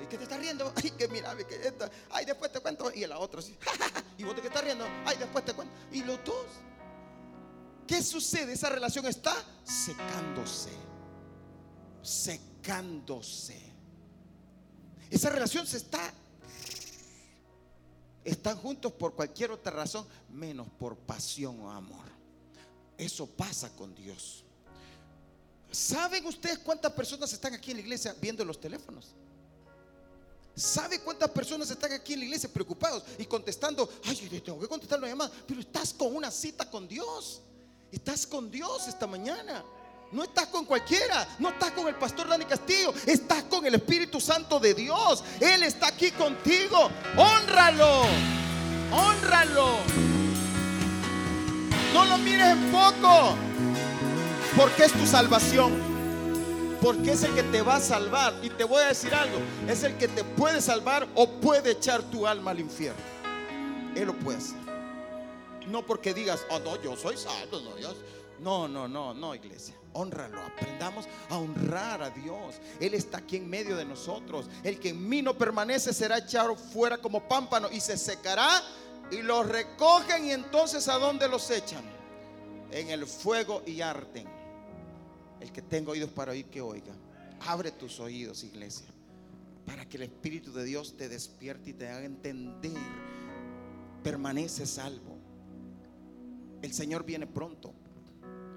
¿qué 0.09 0.17
te 0.17 0.23
estás 0.23 0.39
riendo? 0.39 0.71
Ay, 0.75 0.91
que 0.91 1.07
mira, 1.07 1.35
que 1.35 1.55
esta. 1.67 1.89
Ay, 2.09 2.25
después 2.25 2.51
te 2.51 2.59
cuento. 2.59 2.91
Y 2.93 3.03
el 3.03 3.11
otro, 3.11 3.41
sí. 3.41 3.57
Y 4.17 4.23
vos 4.23 4.35
te 4.35 4.41
que 4.41 4.47
estás 4.47 4.63
riendo. 4.63 4.85
Ay, 5.05 5.17
después 5.17 5.45
te 5.45 5.53
cuento. 5.53 5.73
Y 5.91 6.03
los 6.03 6.23
dos. 6.23 6.45
¿Qué 7.85 8.01
sucede? 8.01 8.53
Esa 8.53 8.69
relación 8.69 9.05
está 9.05 9.35
secándose. 9.63 10.71
Secándose. 12.01 13.66
Esa 15.09 15.29
relación 15.29 15.65
se 15.65 15.77
está. 15.77 16.13
Están 18.23 18.57
juntos 18.57 18.91
por 18.91 19.15
cualquier 19.15 19.51
otra 19.51 19.71
razón, 19.71 20.05
menos 20.29 20.67
por 20.77 20.97
pasión 20.97 21.59
o 21.61 21.71
amor. 21.71 22.05
Eso 22.97 23.25
pasa 23.25 23.69
con 23.75 23.95
Dios. 23.95 24.43
¿Saben 25.71 26.25
ustedes 26.25 26.59
cuántas 26.59 26.91
personas 26.93 27.31
están 27.31 27.53
aquí 27.53 27.71
en 27.71 27.77
la 27.77 27.83
iglesia 27.83 28.15
viendo 28.19 28.43
los 28.43 28.59
teléfonos? 28.59 29.13
¿Sabe 30.55 30.99
cuántas 31.01 31.29
personas 31.29 31.69
están 31.69 31.91
aquí 31.91 32.13
en 32.13 32.19
la 32.19 32.25
iglesia 32.25 32.51
preocupados 32.51 33.03
y 33.19 33.25
contestando? 33.25 33.87
Ay, 34.03 34.41
tengo 34.43 34.59
que 34.59 34.67
contestar 34.67 34.99
la 34.99 35.07
llamada. 35.07 35.31
Pero 35.47 35.59
estás 35.59 35.93
con 35.93 36.15
una 36.15 36.31
cita 36.31 36.69
con 36.69 36.87
Dios. 36.87 37.41
Estás 37.91 38.25
con 38.25 38.49
Dios 38.49 38.87
esta 38.87 39.05
mañana. 39.05 39.63
No 40.11 40.23
estás 40.23 40.47
con 40.47 40.63
cualquiera, 40.63 41.27
no 41.37 41.49
estás 41.49 41.71
con 41.71 41.87
el 41.87 41.95
pastor 41.95 42.29
Dani 42.29 42.45
Castillo, 42.45 42.93
estás 43.05 43.43
con 43.43 43.65
el 43.65 43.75
Espíritu 43.75 44.21
Santo 44.21 44.57
de 44.57 44.73
Dios. 44.73 45.23
Él 45.41 45.63
está 45.63 45.87
aquí 45.87 46.11
contigo. 46.11 46.89
Honralo, 47.17 48.03
honralo. 48.91 49.77
No 51.93 52.05
lo 52.05 52.17
mires 52.19 52.47
en 52.47 52.71
poco, 52.71 53.35
porque 54.55 54.85
es 54.85 54.93
tu 54.93 55.05
salvación. 55.05 55.97
Porque 56.81 57.11
es 57.11 57.23
el 57.23 57.33
que 57.33 57.43
te 57.43 57.61
va 57.61 57.77
a 57.77 57.81
salvar. 57.81 58.33
Y 58.43 58.49
te 58.49 58.63
voy 58.63 58.83
a 58.83 58.87
decir 58.87 59.13
algo, 59.13 59.39
es 59.67 59.83
el 59.83 59.97
que 59.97 60.07
te 60.07 60.23
puede 60.23 60.61
salvar 60.61 61.05
o 61.15 61.27
puede 61.27 61.71
echar 61.71 62.01
tu 62.03 62.25
alma 62.25 62.51
al 62.51 62.59
infierno. 62.59 63.01
Él 63.93 64.05
lo 64.05 64.13
puede 64.13 64.37
hacer. 64.37 64.57
No 65.67 65.85
porque 65.85 66.13
digas, 66.13 66.45
oh 66.49 66.59
no, 66.59 66.81
yo 66.81 66.95
soy 66.95 67.17
salvo. 67.17 67.59
No, 67.59 67.71
no, 68.67 68.87
no, 68.87 69.13
no, 69.13 69.35
iglesia. 69.35 69.75
Honralo, 69.93 70.41
aprendamos 70.41 71.07
a 71.29 71.37
honrar 71.37 72.01
a 72.03 72.09
Dios. 72.11 72.55
Él 72.79 72.93
está 72.93 73.17
aquí 73.19 73.37
en 73.37 73.49
medio 73.49 73.75
de 73.75 73.85
nosotros. 73.85 74.47
El 74.63 74.79
que 74.79 74.89
en 74.89 75.09
mí 75.09 75.21
no 75.21 75.37
permanece 75.37 75.93
será 75.93 76.19
echado 76.19 76.55
fuera 76.55 76.97
como 76.99 77.27
pámpano 77.27 77.67
y 77.71 77.79
se 77.79 77.97
secará 77.97 78.61
y 79.11 79.21
los 79.21 79.47
recogen 79.47 80.25
y 80.25 80.31
entonces 80.31 80.87
a 80.87 80.97
dónde 80.97 81.27
los 81.27 81.49
echan? 81.49 81.83
En 82.71 82.89
el 82.89 83.07
fuego 83.07 83.63
y 83.65 83.81
arden. 83.81 84.27
El 85.39 85.51
que 85.51 85.61
tenga 85.61 85.91
oídos 85.91 86.11
para 86.11 86.31
oír, 86.31 86.45
que 86.45 86.61
oiga. 86.61 86.93
Abre 87.41 87.71
tus 87.71 87.99
oídos, 87.99 88.43
iglesia, 88.43 88.87
para 89.65 89.87
que 89.87 89.97
el 89.97 90.03
Espíritu 90.03 90.51
de 90.51 90.63
Dios 90.63 90.95
te 90.97 91.07
despierte 91.07 91.69
y 91.69 91.73
te 91.73 91.87
haga 91.87 92.05
entender. 92.05 92.73
Permanece 94.03 94.65
salvo. 94.65 95.17
El 96.61 96.73
Señor 96.73 97.03
viene 97.03 97.27
pronto. 97.27 97.73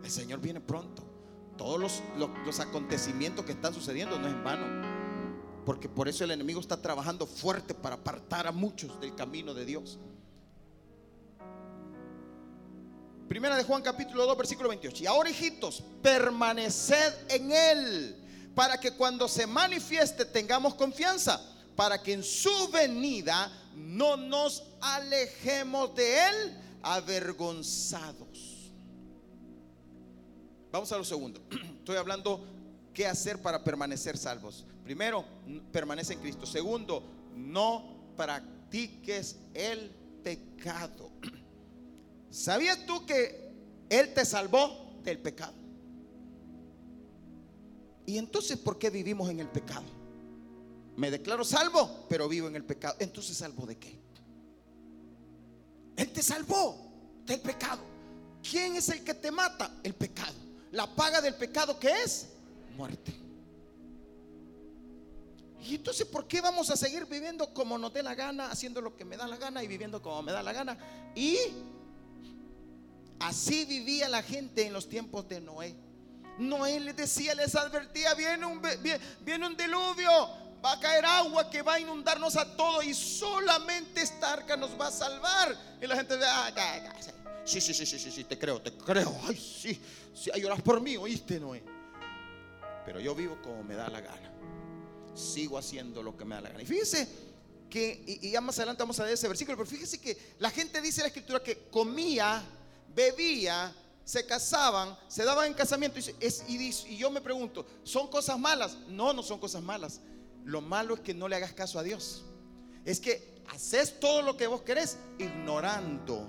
El 0.03 0.11
Señor 0.11 0.41
viene 0.41 0.61
pronto. 0.61 1.03
Todos 1.57 1.79
los, 1.79 2.03
los, 2.47 2.61
acontecimientos 2.61 3.45
que 3.45 3.53
están 3.53 3.75
sucediendo 3.75 4.19
no 4.19 4.27
es 4.27 4.33
en 4.33 4.45
vano. 4.45 4.67
Porque 5.67 5.89
por 5.89 6.09
eso 6.09 6.25
el 6.25 6.31
enemigo 6.31 6.61
está 6.61 6.81
trabajando 6.81 7.27
fuerte 7.27 7.75
para 7.75 7.97
apartar 7.97 8.47
a 8.47 8.53
muchos 8.53 8.99
del 9.01 9.15
camino 9.15 9.53
de 9.53 9.65
Dios. 9.67 9.99
Primera 13.29 13.57
de 13.57 13.63
Juan 13.63 13.83
capítulo 13.83 14.27
2 14.27 14.37
versículo 14.39 14.69
28. 14.71 15.05
Y 15.05 15.07
ahora 15.07 15.31
hijitos, 15.31 15.83
permaneced 16.03 17.15
en 17.29 17.53
él 17.53 18.21
para 18.55 18.79
que 18.79 18.93
cuando 18.93 19.29
se 19.29 19.47
manifieste 19.47 20.25
tengamos 20.25 20.75
confianza, 20.75 21.41
para 21.77 22.03
que 22.03 22.13
en 22.13 22.25
su 22.25 22.69
venida 22.71 23.51
no 23.75 24.17
nos 24.17 24.65
alejemos 24.81 25.95
de 25.95 26.27
él 26.27 26.59
avergonzados. 26.83 28.50
Vamos 30.73 30.91
a 30.93 30.99
lo 30.99 31.05
segundo. 31.05 31.41
Estoy 31.79 31.97
hablando 31.97 32.45
qué 32.95 33.07
hacer 33.07 33.41
para 33.41 33.63
permanecer 33.63 34.17
salvos. 34.17 34.65
Primero, 34.85 35.25
permanece 35.73 36.15
en 36.15 36.21
Cristo. 36.21 36.47
Segundo, 36.47 37.03
no 37.35 38.13
practiques 38.17 39.37
el 39.55 39.91
pecado. 40.23 41.11
¿Sabías 42.31 42.87
tú 42.87 43.05
que 43.07 43.53
Él 43.89 44.15
te 44.15 44.25
salvó 44.25 45.01
del 45.03 45.19
pecado? 45.19 45.55
¿Y 48.07 48.19
entonces 48.19 48.59
por 48.59 48.79
qué 48.79 48.91
vivimos 48.91 49.31
en 49.31 49.41
el 49.41 49.49
pecado? 49.49 49.87
Me 50.97 51.11
declaro 51.11 51.45
salvo, 51.45 52.07
pero 52.09 52.29
vivo 52.29 52.49
en 52.49 52.57
el 52.57 52.65
pecado. 52.65 52.97
Entonces, 52.99 53.37
¿salvo 53.37 53.67
de 53.67 53.79
qué? 53.79 53.99
Él 55.97 56.11
te 56.13 56.23
salvó 56.23 56.77
del 57.25 57.41
pecado. 57.41 57.81
¿Quién 58.43 58.77
es 58.77 58.89
el 58.89 59.05
que 59.05 59.15
te 59.15 59.31
mata? 59.31 59.81
El 59.83 59.95
pecado. 59.95 60.50
La 60.73 60.87
paga 60.87 61.21
del 61.21 61.35
pecado 61.35 61.79
que 61.79 61.91
es 62.03 62.29
muerte. 62.77 63.13
Y 65.63 65.75
entonces, 65.75 66.07
¿por 66.07 66.27
qué 66.27 66.41
vamos 66.41 66.71
a 66.71 66.77
seguir 66.77 67.05
viviendo 67.07 67.53
como 67.53 67.77
nos 67.77 67.93
dé 67.93 68.03
la 68.03 68.15
gana, 68.15 68.51
haciendo 68.51 68.81
lo 68.81 68.97
que 68.97 69.05
me 69.05 69.17
da 69.17 69.27
la 69.27 69.37
gana 69.37 69.63
y 69.63 69.69
viviendo 69.69 70.01
como 70.01 70.23
me 70.23 70.33
da 70.33 70.43
la 70.43 70.53
gana? 70.53 70.79
Y 71.15 71.37
así 73.19 73.65
vivía 73.67 74.09
la 74.09 74.23
gente 74.23 74.67
en 74.67 74.73
los 74.73 74.89
tiempos 74.89 75.29
de 75.29 75.41
Noé. 75.41 75.75
Noé 76.39 76.81
les 76.81 76.97
decía, 76.97 77.35
les 77.35 77.55
advertía, 77.55 78.15
viene 78.15 78.47
un, 78.47 78.63
viene 79.23 79.47
un 79.47 79.57
diluvio, 79.57 80.11
va 80.65 80.73
a 80.73 80.81
caer 80.81 81.05
agua 81.05 81.49
que 81.49 81.63
va 81.63 81.75
a 81.75 81.81
inundarnos 81.81 82.37
a 82.37 82.57
todos 82.57 82.85
y 82.85 82.95
solamente 82.95 84.03
esta 84.03 84.33
arca 84.33 84.57
nos 84.57 84.79
va 84.79 84.89
a 84.89 84.91
salvar. 84.91 85.57
Y 85.81 85.87
la 85.87 85.97
gente 85.97 86.17
dice, 86.17 86.29
ah, 86.29 86.53
sí, 87.45 87.61
sí, 87.61 87.75
sí, 87.75 87.87
sí, 87.87 87.99
sí, 87.99 88.11
sí, 88.11 88.25
te 88.25 88.39
creo, 88.39 88.61
te 88.61 88.73
creo. 88.73 89.19
Ay, 89.25 89.37
sí, 89.37 89.81
sí, 90.15 90.31
hay 90.33 90.45
oras 90.45 90.61
por 90.63 90.81
mí, 90.81 90.97
oíste, 90.97 91.41
Noé. 91.41 91.63
Pero 92.85 93.01
yo 93.01 93.15
vivo 93.15 93.39
como 93.43 93.63
me 93.63 93.75
da 93.75 93.89
la 93.89 94.01
gana. 94.01 94.31
Sigo 95.15 95.59
haciendo 95.59 96.03
lo 96.03 96.17
que 96.17 96.25
me 96.25 96.35
da 96.35 96.43
la 96.43 96.49
gana. 96.51 96.63
Y 96.63 96.67
fíjense 96.67 97.09
que, 97.69 98.03
y, 98.07 98.31
ya 98.31 98.41
más 98.41 98.59
adelante 98.59 98.83
vamos 98.83 98.99
a 99.01 99.05
ver 99.05 99.15
ese 99.15 99.29
versículo, 99.29 99.57
pero 99.57 99.69
fíjense 99.69 100.01
que 100.01 100.35
la 100.39 100.51
gente 100.51 100.81
dice 100.81 101.01
en 101.01 101.05
la 101.05 101.09
escritura 101.09 101.43
que 101.43 101.69
comía, 101.71 102.43
bebía, 102.95 103.75
se 104.05 104.27
casaban, 104.27 104.99
se 105.09 105.25
daban 105.25 105.47
en 105.47 105.55
casamiento. 105.55 105.99
Y, 106.01 106.55
y 106.55 106.97
yo 106.97 107.11
me 107.11 107.21
pregunto, 107.21 107.65
¿son 107.85 108.09
cosas 108.09 108.39
malas? 108.39 108.77
No, 108.89 109.13
no 109.13 109.23
son 109.23 109.39
cosas 109.39 109.63
malas. 109.63 110.01
Lo 110.45 110.61
malo 110.61 110.95
es 110.95 111.01
que 111.01 111.15
no 111.15 111.29
le 111.29 111.37
hagas 111.37 111.53
caso 111.53 111.79
a 111.79 111.83
Dios. 111.83 112.25
Es 112.85 113.01
que 113.01 113.43
haces 113.49 113.99
todo 114.01 114.23
lo 114.23 114.37
que 114.37 114.47
vos 114.47 114.63
querés 114.63 114.97
ignorando 115.19 116.29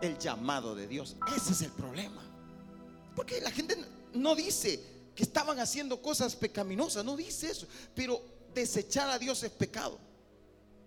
el 0.00 0.18
llamado 0.18 0.74
de 0.74 0.86
Dios. 0.86 1.16
Ese 1.36 1.52
es 1.52 1.62
el 1.62 1.72
problema. 1.72 2.22
Porque 3.14 3.40
la 3.40 3.50
gente 3.50 3.76
no 4.12 4.34
dice 4.34 4.82
que 5.14 5.22
estaban 5.22 5.58
haciendo 5.58 6.00
cosas 6.00 6.36
pecaminosas, 6.36 7.04
no 7.04 7.16
dice 7.16 7.50
eso. 7.50 7.66
Pero 7.94 8.22
desechar 8.54 9.10
a 9.10 9.18
Dios 9.18 9.42
es 9.42 9.50
pecado. 9.50 9.98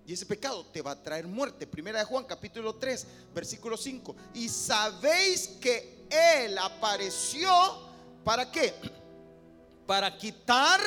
Y 0.05 0.13
ese 0.13 0.25
pecado 0.25 0.65
te 0.65 0.81
va 0.81 0.91
a 0.91 1.01
traer 1.01 1.27
muerte. 1.27 1.65
Primera 1.65 1.99
de 1.99 2.05
Juan 2.05 2.25
capítulo 2.25 2.75
3, 2.75 3.07
versículo 3.33 3.77
5. 3.77 4.15
Y 4.33 4.49
sabéis 4.49 5.47
que 5.61 6.05
Él 6.09 6.57
apareció 6.57 7.49
para 8.23 8.51
qué? 8.51 8.73
para 9.87 10.17
quitar 10.17 10.81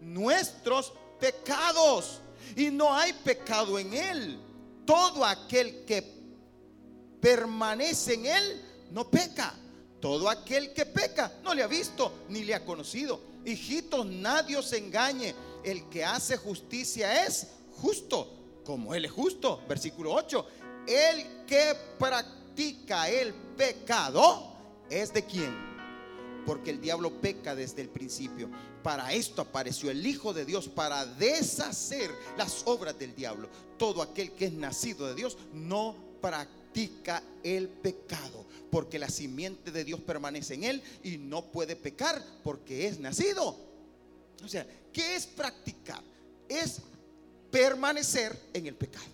nuestros 0.00 0.92
pecados. 1.22 2.20
Y 2.56 2.70
no 2.70 2.92
hay 2.92 3.12
pecado 3.12 3.78
en 3.78 3.94
Él. 3.94 4.38
Todo 4.84 5.24
aquel 5.24 5.84
que 5.84 6.02
permanece 7.20 8.14
en 8.14 8.26
Él 8.26 8.64
no 8.90 9.08
peca. 9.08 9.54
Todo 10.00 10.28
aquel 10.28 10.72
que 10.72 10.84
peca 10.84 11.32
no 11.44 11.54
le 11.54 11.62
ha 11.62 11.68
visto 11.68 12.24
ni 12.28 12.42
le 12.42 12.56
ha 12.56 12.64
conocido. 12.64 13.20
Hijitos, 13.44 14.04
nadie 14.04 14.56
os 14.56 14.72
engañe. 14.72 15.32
El 15.62 15.88
que 15.88 16.04
hace 16.04 16.36
justicia 16.36 17.24
es 17.24 17.46
justo, 17.80 18.60
como 18.64 18.92
Él 18.92 19.04
es 19.04 19.12
justo. 19.12 19.62
Versículo 19.68 20.12
8. 20.12 20.46
El 20.88 21.46
que 21.46 21.76
practica 22.00 23.08
el 23.08 23.32
pecado 23.32 24.56
es 24.90 25.12
de 25.12 25.24
quién? 25.24 25.71
Porque 26.46 26.70
el 26.70 26.80
diablo 26.80 27.20
peca 27.20 27.54
desde 27.54 27.82
el 27.82 27.88
principio. 27.88 28.48
Para 28.82 29.12
esto 29.12 29.42
apareció 29.42 29.90
el 29.90 30.06
Hijo 30.06 30.32
de 30.32 30.44
Dios, 30.44 30.68
para 30.68 31.06
deshacer 31.06 32.10
las 32.36 32.62
obras 32.66 32.98
del 32.98 33.14
diablo. 33.14 33.48
Todo 33.78 34.02
aquel 34.02 34.32
que 34.32 34.46
es 34.46 34.52
nacido 34.52 35.06
de 35.06 35.14
Dios 35.14 35.38
no 35.52 35.96
practica 36.20 37.22
el 37.42 37.68
pecado, 37.68 38.46
porque 38.70 38.98
la 38.98 39.08
simiente 39.08 39.70
de 39.70 39.84
Dios 39.84 40.00
permanece 40.00 40.54
en 40.54 40.64
él 40.64 40.82
y 41.02 41.18
no 41.18 41.50
puede 41.50 41.76
pecar 41.76 42.22
porque 42.42 42.86
es 42.86 42.98
nacido. 42.98 43.56
O 44.44 44.48
sea, 44.48 44.66
¿qué 44.92 45.16
es 45.16 45.26
practicar? 45.26 46.02
Es 46.48 46.80
permanecer 47.50 48.36
en 48.52 48.66
el 48.66 48.74
pecado. 48.74 49.06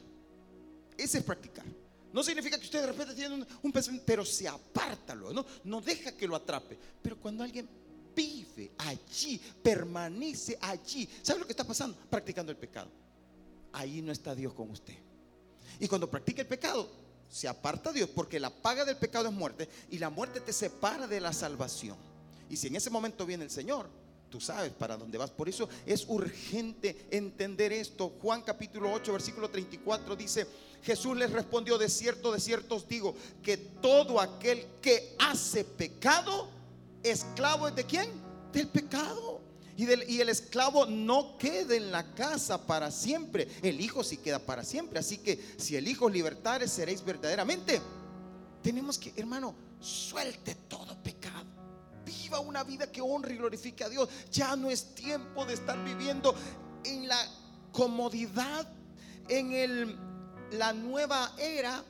Ese 0.96 1.18
es 1.18 1.24
practicar. 1.24 1.64
No 2.12 2.22
significa 2.22 2.58
que 2.58 2.64
usted 2.64 2.80
de 2.80 2.86
repente 2.86 3.14
tiene 3.14 3.46
un, 3.62 3.72
pensamiento, 3.72 4.06
pero 4.06 4.24
se 4.24 4.48
apártalo, 4.48 5.32
¿no? 5.32 5.44
no 5.64 5.80
deja 5.80 6.12
que 6.12 6.26
lo 6.26 6.36
atrape. 6.36 6.78
Pero 7.02 7.18
cuando 7.20 7.44
alguien 7.44 7.68
vive 8.14 8.72
allí, 8.78 9.40
permanece 9.62 10.58
allí, 10.60 11.08
¿sabe 11.22 11.40
lo 11.40 11.46
que 11.46 11.52
está 11.52 11.64
pasando? 11.64 11.96
Practicando 12.08 12.50
el 12.50 12.58
pecado. 12.58 12.90
Ahí 13.72 14.00
no 14.00 14.10
está 14.10 14.34
Dios 14.34 14.54
con 14.54 14.70
usted. 14.70 14.96
Y 15.78 15.86
cuando 15.86 16.10
practica 16.10 16.42
el 16.42 16.48
pecado, 16.48 16.90
se 17.28 17.46
aparta 17.46 17.92
Dios 17.92 18.08
porque 18.08 18.40
la 18.40 18.50
paga 18.50 18.84
del 18.84 18.96
pecado 18.96 19.28
es 19.28 19.34
muerte 19.34 19.68
y 19.90 19.98
la 19.98 20.10
muerte 20.10 20.40
te 20.40 20.52
separa 20.52 21.06
de 21.06 21.20
la 21.20 21.32
salvación. 21.32 21.96
Y 22.48 22.56
si 22.56 22.68
en 22.68 22.76
ese 22.76 22.90
momento 22.90 23.26
viene 23.26 23.44
el 23.44 23.50
Señor, 23.50 23.88
Tú 24.30 24.40
sabes 24.40 24.72
para 24.72 24.96
dónde 24.96 25.16
vas. 25.16 25.30
Por 25.30 25.48
eso 25.48 25.68
es 25.86 26.04
urgente 26.06 27.06
entender 27.10 27.72
esto. 27.72 28.14
Juan 28.20 28.42
capítulo 28.42 28.92
8, 28.92 29.12
versículo 29.12 29.48
34 29.48 30.16
dice, 30.16 30.46
Jesús 30.82 31.16
les 31.16 31.30
respondió, 31.30 31.78
de 31.78 31.88
cierto, 31.88 32.32
de 32.32 32.40
cierto 32.40 32.76
os 32.76 32.86
digo, 32.86 33.14
que 33.42 33.56
todo 33.56 34.20
aquel 34.20 34.66
que 34.82 35.16
hace 35.18 35.64
pecado, 35.64 36.50
esclavo 37.02 37.68
es 37.68 37.74
de 37.74 37.84
quién? 37.84 38.10
Del 38.52 38.68
pecado. 38.68 39.40
Y, 39.76 39.84
y, 40.12 40.20
el 40.20 40.28
esclavo 40.28 40.86
no 40.86 41.38
queda 41.38 41.76
en 41.76 41.90
la 41.90 42.14
casa 42.14 42.66
para 42.66 42.90
siempre. 42.90 43.48
El 43.62 43.80
hijo 43.80 44.04
sí 44.04 44.18
queda 44.18 44.40
para 44.40 44.64
siempre. 44.64 44.98
Así 44.98 45.18
que 45.18 45.42
si 45.56 45.76
el 45.76 45.88
hijo 45.88 46.10
libertares 46.10 46.72
seréis 46.72 47.04
verdaderamente. 47.04 47.80
Tenemos 48.62 48.98
que, 48.98 49.12
hermano, 49.16 49.54
suelte 49.80 50.56
todo 50.68 51.00
pecado 51.00 51.57
viva 52.08 52.40
una 52.40 52.64
vida 52.64 52.90
que 52.90 53.00
honre 53.00 53.34
y 53.34 53.36
glorifique 53.36 53.84
a 53.84 53.88
Dios. 53.88 54.08
Ya 54.30 54.56
no 54.56 54.70
es 54.70 54.94
tiempo 54.94 55.44
de 55.44 55.54
estar 55.54 55.82
viviendo 55.84 56.34
en 56.84 57.08
la 57.08 57.18
comodidad, 57.72 58.66
en 59.28 59.52
el, 59.52 59.98
la 60.52 60.72
nueva 60.72 61.32
era 61.38 61.84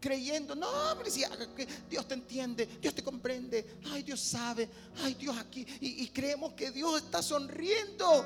creyendo, 0.00 0.54
no, 0.54 0.66
hombre, 0.90 1.10
si 1.10 1.22
Dios 1.88 2.08
te 2.08 2.14
entiende, 2.14 2.66
Dios 2.80 2.94
te 2.94 3.04
comprende, 3.04 3.78
ay, 3.92 4.02
Dios 4.02 4.20
sabe, 4.20 4.68
ay, 5.02 5.14
Dios 5.14 5.36
aquí, 5.36 5.66
y, 5.80 6.02
y, 6.02 6.08
creemos 6.08 6.54
que 6.54 6.70
Dios 6.70 7.02
está 7.02 7.22
sonriendo, 7.22 8.24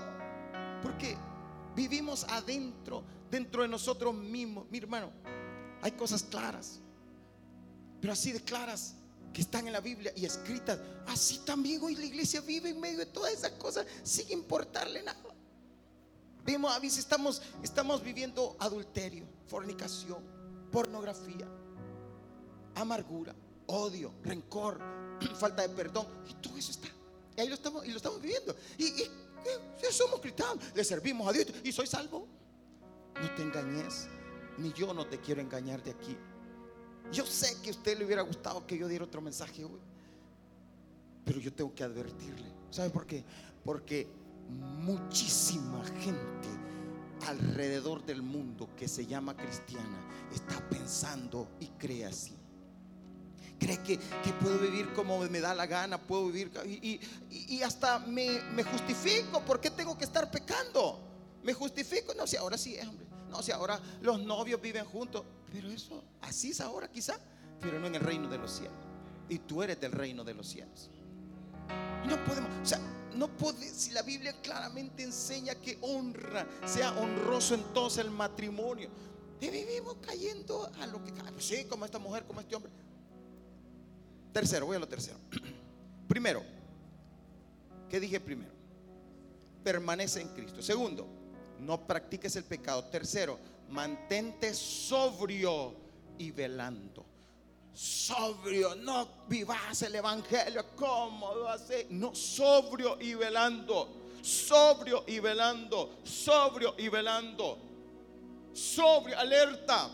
porque 0.82 1.16
vivimos 1.74 2.24
adentro, 2.28 3.02
dentro 3.28 3.62
de 3.62 3.68
nosotros 3.68 4.14
mismos. 4.14 4.66
Mi 4.70 4.78
hermano, 4.78 5.10
hay 5.82 5.90
cosas 5.92 6.22
claras, 6.22 6.78
pero 8.00 8.12
así 8.12 8.30
de 8.30 8.40
claras 8.40 8.94
que 9.34 9.42
están 9.42 9.66
en 9.66 9.74
la 9.74 9.80
Biblia 9.80 10.12
y 10.16 10.24
escritas. 10.24 10.78
Así 11.08 11.38
también 11.40 11.82
hoy 11.82 11.96
la 11.96 12.04
iglesia 12.04 12.40
vive 12.40 12.70
en 12.70 12.80
medio 12.80 12.98
de 13.00 13.06
todas 13.06 13.34
esas 13.34 13.50
cosas 13.52 13.84
sin 14.02 14.30
importarle 14.30 15.02
nada. 15.02 15.20
Vemos, 16.44 16.74
a 16.74 16.78
veces 16.78 17.00
estamos, 17.00 17.42
estamos 17.62 18.02
viviendo 18.02 18.56
adulterio, 18.60 19.26
fornicación, 19.46 20.22
pornografía, 20.70 21.48
amargura, 22.74 23.34
odio, 23.66 24.14
rencor, 24.22 24.78
falta 25.38 25.62
de 25.62 25.70
perdón. 25.70 26.06
Y 26.28 26.34
todo 26.34 26.56
eso 26.56 26.70
está. 26.70 26.88
Y 27.36 27.40
ahí 27.40 27.48
lo 27.48 27.54
estamos, 27.54 27.84
y 27.84 27.90
lo 27.90 27.96
estamos 27.96 28.20
viviendo. 28.20 28.54
Y, 28.78 28.84
y, 28.84 29.10
somos 29.90 30.20
cristianos, 30.20 30.58
le 30.74 30.84
servimos 30.84 31.28
a 31.28 31.32
Dios 31.32 31.46
y 31.62 31.72
soy 31.72 31.86
salvo. 31.86 32.26
No 33.20 33.34
te 33.34 33.42
engañes, 33.42 34.06
ni 34.58 34.72
yo 34.72 34.94
no 34.94 35.06
te 35.06 35.20
quiero 35.20 35.40
engañar 35.40 35.82
de 35.82 35.90
aquí. 35.90 36.16
Yo 37.12 37.26
sé 37.26 37.60
que 37.62 37.70
a 37.70 37.72
usted 37.72 37.98
le 37.98 38.04
hubiera 38.04 38.22
gustado 38.22 38.66
que 38.66 38.76
yo 38.76 38.88
diera 38.88 39.04
otro 39.04 39.20
mensaje 39.20 39.64
hoy. 39.64 39.80
Pero 41.24 41.40
yo 41.40 41.52
tengo 41.52 41.74
que 41.74 41.84
advertirle. 41.84 42.52
¿Sabe 42.70 42.90
por 42.90 43.06
qué? 43.06 43.24
Porque 43.64 44.08
muchísima 44.48 45.84
gente 45.84 46.48
alrededor 47.26 48.04
del 48.04 48.22
mundo 48.22 48.68
que 48.76 48.88
se 48.88 49.06
llama 49.06 49.36
cristiana 49.36 50.08
está 50.32 50.60
pensando 50.68 51.48
y 51.60 51.66
cree 51.68 52.04
así. 52.04 52.34
Cree 53.58 53.82
que, 53.82 53.98
puedo 54.40 54.58
vivir 54.58 54.92
como 54.92 55.18
me 55.20 55.40
da 55.40 55.54
la 55.54 55.66
gana, 55.66 55.98
puedo 55.98 56.26
vivir 56.26 56.50
y, 56.66 57.62
hasta 57.62 58.00
me, 58.00 58.40
me, 58.54 58.64
justifico. 58.64 59.40
¿Por 59.44 59.60
qué 59.60 59.70
tengo 59.70 59.96
que 59.96 60.04
estar 60.04 60.30
pecando? 60.30 61.00
Me 61.42 61.54
justifico. 61.54 62.12
No, 62.14 62.26
si 62.26 62.36
ahora 62.36 62.58
sí, 62.58 62.76
hombre. 62.80 63.06
No, 63.30 63.42
si 63.42 63.52
ahora 63.52 63.80
los 64.02 64.20
novios 64.20 64.60
viven 64.60 64.84
juntos. 64.84 65.24
Pero 65.54 65.70
eso, 65.70 66.02
así 66.20 66.50
es 66.50 66.60
ahora 66.60 66.88
quizá, 66.90 67.16
pero 67.60 67.78
no 67.78 67.86
en 67.86 67.94
el 67.94 68.00
reino 68.00 68.28
de 68.28 68.38
los 68.38 68.50
cielos. 68.50 68.76
Y 69.28 69.38
tú 69.38 69.62
eres 69.62 69.80
del 69.80 69.92
reino 69.92 70.24
de 70.24 70.34
los 70.34 70.48
cielos. 70.48 70.90
No 72.08 72.22
podemos, 72.24 72.50
o 72.60 72.66
sea, 72.66 72.80
no 73.14 73.28
puede, 73.28 73.68
si 73.68 73.92
la 73.92 74.02
Biblia 74.02 74.34
claramente 74.42 75.04
enseña 75.04 75.54
que 75.54 75.78
honra, 75.80 76.44
sea 76.66 76.90
honroso 76.98 77.54
entonces 77.54 78.04
el 78.04 78.10
matrimonio. 78.10 78.88
Y 79.40 79.48
vivimos 79.48 79.94
cayendo 80.04 80.68
a 80.80 80.86
lo 80.88 81.04
que 81.04 81.12
cae. 81.12 81.30
Pues 81.30 81.46
sí, 81.46 81.64
como 81.66 81.84
esta 81.84 82.00
mujer, 82.00 82.24
como 82.24 82.40
este 82.40 82.56
hombre. 82.56 82.72
Tercero, 84.32 84.66
voy 84.66 84.74
a 84.74 84.80
lo 84.80 84.88
tercero. 84.88 85.18
Primero, 86.08 86.42
¿qué 87.88 88.00
dije 88.00 88.18
primero? 88.18 88.50
Permanece 89.62 90.20
en 90.20 90.28
Cristo. 90.30 90.60
Segundo, 90.62 91.06
no 91.60 91.86
practiques 91.86 92.34
el 92.34 92.42
pecado. 92.42 92.82
Tercero, 92.86 93.38
mantente 93.68 94.54
sobrio 94.54 95.74
y 96.18 96.30
velando. 96.30 97.04
Sobrio, 97.72 98.76
no 98.76 99.08
vivas 99.28 99.82
el 99.82 99.96
evangelio 99.96 100.64
cómodo 100.76 101.48
así, 101.48 101.86
no 101.90 102.14
sobrio 102.14 103.00
y 103.00 103.14
velando. 103.14 104.02
Sobrio 104.22 105.04
y 105.06 105.18
velando, 105.18 105.98
sobrio 106.04 106.74
y 106.78 106.88
velando. 106.88 107.58
Sobrio, 108.54 109.18
alerta. 109.18 109.90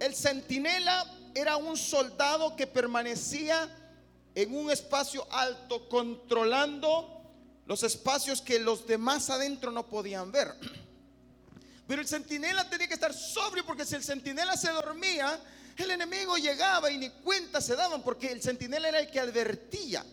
El 0.00 0.14
centinela 0.14 1.04
era 1.34 1.56
un 1.56 1.76
soldado 1.76 2.56
que 2.56 2.66
permanecía 2.66 3.68
en 4.34 4.54
un 4.56 4.70
espacio 4.70 5.26
alto 5.30 5.88
controlando 5.88 7.14
los 7.66 7.82
espacios 7.82 8.40
que 8.40 8.58
los 8.58 8.86
demás 8.86 9.30
adentro 9.30 9.70
no 9.70 9.86
podían 9.86 10.32
ver. 10.32 10.54
Pero 11.86 12.00
el 12.00 12.08
centinela 12.08 12.68
tenía 12.68 12.88
que 12.88 12.94
estar 12.94 13.12
sobrio 13.12 13.64
porque 13.64 13.84
si 13.84 13.94
el 13.94 14.02
centinela 14.02 14.56
se 14.56 14.70
dormía, 14.70 15.38
el 15.76 15.90
enemigo 15.90 16.36
llegaba 16.36 16.90
y 16.90 16.98
ni 16.98 17.10
cuenta 17.10 17.60
se 17.60 17.76
daban 17.76 18.02
porque 18.02 18.32
el 18.32 18.42
centinela 18.42 18.88
era 18.88 19.00
el 19.00 19.10
que 19.10 19.20
advertía. 19.20 20.04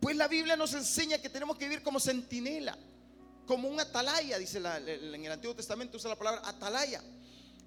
Pues 0.00 0.16
la 0.16 0.28
Biblia 0.28 0.56
nos 0.56 0.74
enseña 0.74 1.18
que 1.18 1.30
tenemos 1.30 1.56
que 1.56 1.66
vivir 1.66 1.82
como 1.82 2.00
centinela, 2.00 2.76
como 3.46 3.68
un 3.68 3.80
atalaya, 3.80 4.38
dice 4.38 4.58
en 4.58 5.24
el 5.24 5.32
Antiguo 5.32 5.54
Testamento 5.54 5.96
usa 5.96 6.10
la 6.10 6.18
palabra 6.18 6.42
atalaya. 6.44 7.02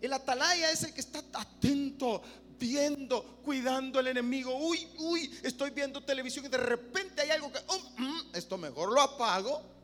El 0.02 0.14
atalaya 0.14 0.70
es 0.70 0.84
el 0.84 0.94
que 0.94 1.00
está 1.00 1.24
atento, 1.34 2.22
viendo, 2.60 3.40
cuidando 3.44 4.00
al 4.00 4.08
enemigo. 4.08 4.56
Uy, 4.56 4.88
uy, 4.98 5.40
estoy 5.44 5.72
viendo 5.72 6.04
televisión 6.04 6.46
y 6.46 6.50
de 6.50 6.58
repente 6.58 7.22
hay 7.22 7.32
algo 7.32 7.52
que, 7.52 7.60
oh, 7.68 7.80
mm, 7.98 8.36
esto 8.36 8.58
mejor 8.58 8.92
lo 8.92 9.02
apago 9.02 9.75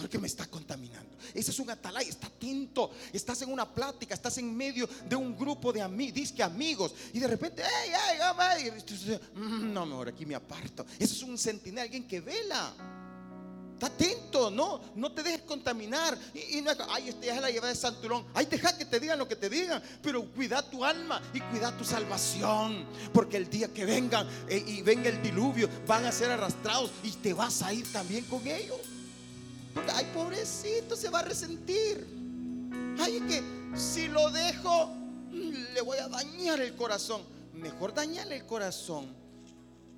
porque 0.00 0.18
me 0.18 0.28
está 0.28 0.46
contaminando. 0.46 1.14
Ese 1.34 1.50
es 1.50 1.58
un 1.58 1.68
atalay, 1.68 2.08
está 2.08 2.26
atento. 2.26 2.90
Estás 3.12 3.42
en 3.42 3.52
una 3.52 3.68
plática, 3.68 4.14
estás 4.14 4.38
en 4.38 4.56
medio 4.56 4.88
de 5.06 5.14
un 5.14 5.36
grupo 5.36 5.72
de 5.72 5.82
amigos, 5.82 6.32
que 6.32 6.42
amigos, 6.42 6.94
y 7.12 7.18
de 7.18 7.26
repente, 7.26 7.62
hey, 7.62 7.92
hey, 7.92 8.70
mm, 9.34 9.72
no, 9.72 9.84
mejor 9.84 10.08
aquí 10.08 10.24
me 10.24 10.34
aparto. 10.34 10.86
Ese 10.98 11.14
es 11.14 11.22
un 11.22 11.36
centinela, 11.36 11.82
alguien 11.82 12.08
que 12.08 12.20
vela. 12.20 12.72
Está 13.74 13.86
atento, 13.86 14.50
no, 14.50 14.80
no 14.94 15.12
te 15.12 15.22
dejes 15.22 15.42
contaminar. 15.42 16.18
Y, 16.34 16.60
no, 16.60 16.70
ay, 16.90 17.10
este 17.10 17.26
ya 17.26 17.34
se 17.34 17.40
la 17.40 17.50
lleva 17.50 17.68
de 17.68 17.74
Santurón. 17.74 18.26
Ay, 18.34 18.46
deja 18.46 18.76
que 18.76 18.84
te 18.84 19.00
digan 19.00 19.18
lo 19.18 19.26
que 19.26 19.36
te 19.36 19.48
digan. 19.48 19.82
Pero 20.02 20.24
cuida 20.32 20.62
tu 20.62 20.84
alma 20.84 21.20
y 21.32 21.40
cuida 21.40 21.76
tu 21.76 21.84
salvación. 21.84 22.86
Porque 23.12 23.38
el 23.38 23.48
día 23.48 23.68
que 23.68 23.86
vengan 23.86 24.26
eh, 24.48 24.62
y 24.66 24.82
venga 24.82 25.08
el 25.08 25.22
diluvio, 25.22 25.68
van 25.86 26.04
a 26.04 26.12
ser 26.12 26.30
arrastrados 26.30 26.90
y 27.02 27.10
te 27.12 27.32
vas 27.32 27.62
a 27.62 27.72
ir 27.72 27.90
también 27.90 28.24
con 28.24 28.46
ellos. 28.46 28.78
Porque, 29.74 29.90
ay, 29.92 30.06
pobrecito, 30.12 30.96
se 30.96 31.08
va 31.10 31.20
a 31.20 31.24
resentir. 31.24 32.06
Ay, 32.98 33.16
es 33.16 33.22
que 33.22 33.76
si 33.76 34.08
lo 34.08 34.30
dejo, 34.30 34.90
le 35.30 35.80
voy 35.80 35.98
a 35.98 36.08
dañar 36.08 36.60
el 36.60 36.74
corazón. 36.74 37.22
Mejor 37.54 37.94
dañarle 37.94 38.36
el 38.36 38.46
corazón 38.46 39.06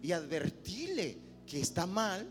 y 0.02 0.12
advertirle 0.12 1.18
que 1.46 1.60
está 1.60 1.86
mal 1.86 2.26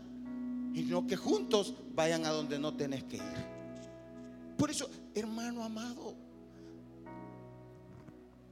y 0.74 0.82
no 0.82 1.06
que 1.06 1.16
juntos 1.16 1.74
vayan 1.94 2.24
a 2.24 2.30
donde 2.30 2.58
no 2.58 2.74
tenés 2.74 3.04
que 3.04 3.16
ir. 3.16 3.52
Por 4.56 4.70
eso, 4.70 4.88
hermano 5.14 5.64
amado, 5.64 6.14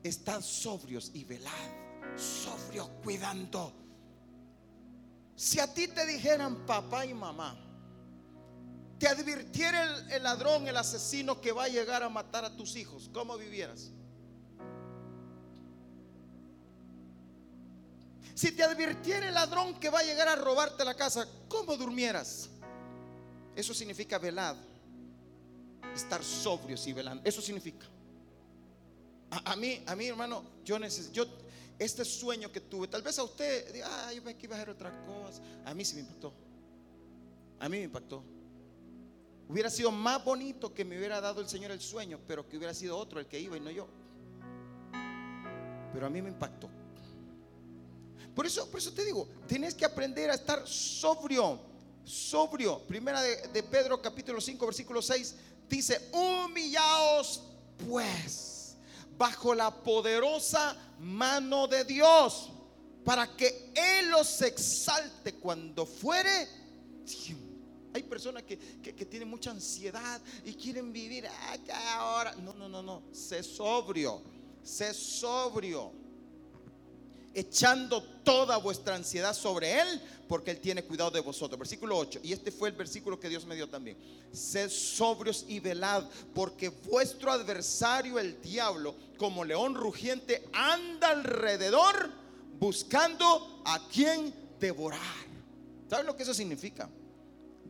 estad 0.03 0.41
sobrios 0.41 1.11
y 1.14 1.24
velad, 1.24 1.51
sobrios 2.16 2.88
cuidando. 3.03 3.72
Si 5.36 5.59
a 5.61 5.72
ti 5.72 5.88
te 5.88 6.07
dijeran 6.07 6.66
papá 6.66 7.07
y 7.07 7.14
mamá, 7.14 7.57
te 9.01 9.09
advirtiera 9.09 10.07
el, 10.11 10.22
ladrón, 10.22 10.68
el 10.68 10.76
asesino 10.76 11.40
que 11.40 11.53
va 11.53 11.64
a 11.64 11.68
llegar 11.68 12.03
a 12.03 12.11
matar 12.11 12.44
a 12.44 12.55
tus 12.55 12.76
hijos, 12.76 13.09
¿cómo 13.14 13.38
vivieras? 13.38 13.90
Si 18.34 18.53
te 18.53 18.62
advirtiera 18.62 19.26
el 19.26 19.34
ladrón 19.34 19.80
que 19.80 19.88
va 19.88 20.01
a 20.01 20.03
llegar 20.03 20.28
a 20.28 20.36
robarte 20.36 20.84
la 20.84 20.94
casa, 20.94 21.26
¿cómo 21.48 21.78
durmieras? 21.78 22.51
Eso 23.57 23.72
significa 23.72 24.18
velad. 24.18 24.57
Estar 25.94 26.22
sobrios 26.22 26.86
y 26.86 26.92
velando. 26.92 27.22
Eso 27.24 27.40
significa. 27.40 27.86
A, 29.30 29.57
mí, 29.57 29.82
a 29.86 29.96
mí, 29.96 30.09
hermano, 30.09 30.44
yo 30.62 30.78
necesito. 30.78 31.26
este 31.78 32.05
sueño 32.05 32.53
que 32.53 32.61
tuve, 32.61 32.86
tal 32.86 33.01
vez 33.01 33.18
a 33.18 33.22
usted 33.22 33.82
ah, 33.82 34.12
yo 34.12 34.22
me 34.22 34.36
que 34.36 34.44
iba 34.44 34.57
a 34.57 34.59
hacer 34.59 34.70
otra 34.70 34.90
cosa. 35.07 35.40
A 35.64 35.72
mí 35.72 35.86
sí 35.86 35.94
me 35.94 36.03
impactó. 36.03 36.34
A 37.59 37.68
mí 37.68 37.78
me 37.78 37.84
impactó. 37.84 38.39
Hubiera 39.51 39.68
sido 39.68 39.90
más 39.90 40.24
bonito 40.24 40.72
que 40.72 40.84
me 40.84 40.96
hubiera 40.96 41.20
dado 41.20 41.40
el 41.40 41.48
Señor 41.48 41.72
el 41.72 41.80
sueño, 41.80 42.20
pero 42.28 42.48
que 42.48 42.57
hubiera 42.57 42.72
sido 42.72 42.96
otro 42.96 43.18
el 43.18 43.26
que 43.26 43.40
iba 43.40 43.57
y 43.57 43.61
no 43.61 43.68
yo. 43.72 43.88
Pero 45.92 46.07
a 46.07 46.09
mí 46.09 46.22
me 46.22 46.28
impactó. 46.28 46.70
Por 48.32 48.46
eso, 48.46 48.70
por 48.70 48.78
eso 48.78 48.92
te 48.92 49.05
digo, 49.05 49.26
tienes 49.48 49.74
que 49.74 49.84
aprender 49.84 50.30
a 50.30 50.34
estar 50.34 50.64
sobrio, 50.68 51.59
sobrio. 52.05 52.78
Primera 52.86 53.20
de, 53.22 53.62
Pedro 53.64 54.01
capítulo 54.01 54.40
5 54.40 54.66
versículo 54.66 55.03
6 55.03 55.34
dice, 55.68 56.11
humillaos 56.12 57.42
pues 57.88 58.76
bajo 59.18 59.53
la 59.53 59.74
poderosa 59.82 60.76
mano 61.01 61.66
de 61.66 61.84
Dios 61.84 62.53
para 63.05 63.34
que 63.34 63.72
Él 63.74 64.11
los 64.11 64.42
exalte 64.42 65.34
cuando 65.34 65.86
fuere. 65.86 66.46
Hay 67.93 68.03
personas 68.05 68.43
que, 68.45 68.57
que, 68.57 69.05
tienen 69.05 69.28
mucha 69.28 69.51
ansiedad 69.51 70.20
y 70.45 70.55
quieren 70.55 70.93
vivir 70.93 71.26
acá 71.26 71.95
ahora. 71.95 72.34
No, 72.36 72.55
no, 72.55 72.68
no, 72.68 72.82
no. 72.82 73.03
Sé 73.12 73.43
sobrio. 73.43 74.22
Sé 74.62 74.95
sobrio 74.95 75.93
echando 77.34 78.03
toda 78.24 78.57
vuestra 78.59 78.97
ansiedad 78.97 79.34
sobre 79.34 79.80
Él, 79.80 80.01
porque 80.28 80.51
Él 80.51 80.61
tiene 80.61 80.84
cuidado 80.84 81.11
de 81.11 81.20
vosotros. 81.20 81.59
Versículo 81.59 81.97
8, 81.97 82.20
y 82.22 82.32
este 82.32 82.51
fue 82.51 82.68
el 82.68 82.74
versículo 82.74 83.18
que 83.18 83.28
Dios 83.28 83.45
me 83.47 83.55
dio 83.55 83.68
también. 83.68 83.97
Sed 84.32 84.70
sobrios 84.70 85.45
y 85.49 85.61
velad, 85.61 86.05
porque 86.34 86.68
vuestro 86.68 87.30
adversario, 87.30 88.18
el 88.18 88.41
diablo, 88.41 88.95
como 89.16 89.45
león 89.45 89.74
rugiente, 89.74 90.49
anda 90.53 91.11
alrededor 91.11 92.11
buscando 92.59 93.62
a 93.64 93.88
quien 93.88 94.34
devorar. 94.59 95.01
¿Saben 95.88 96.07
lo 96.07 96.16
que 96.16 96.22
eso 96.22 96.34
significa? 96.34 96.88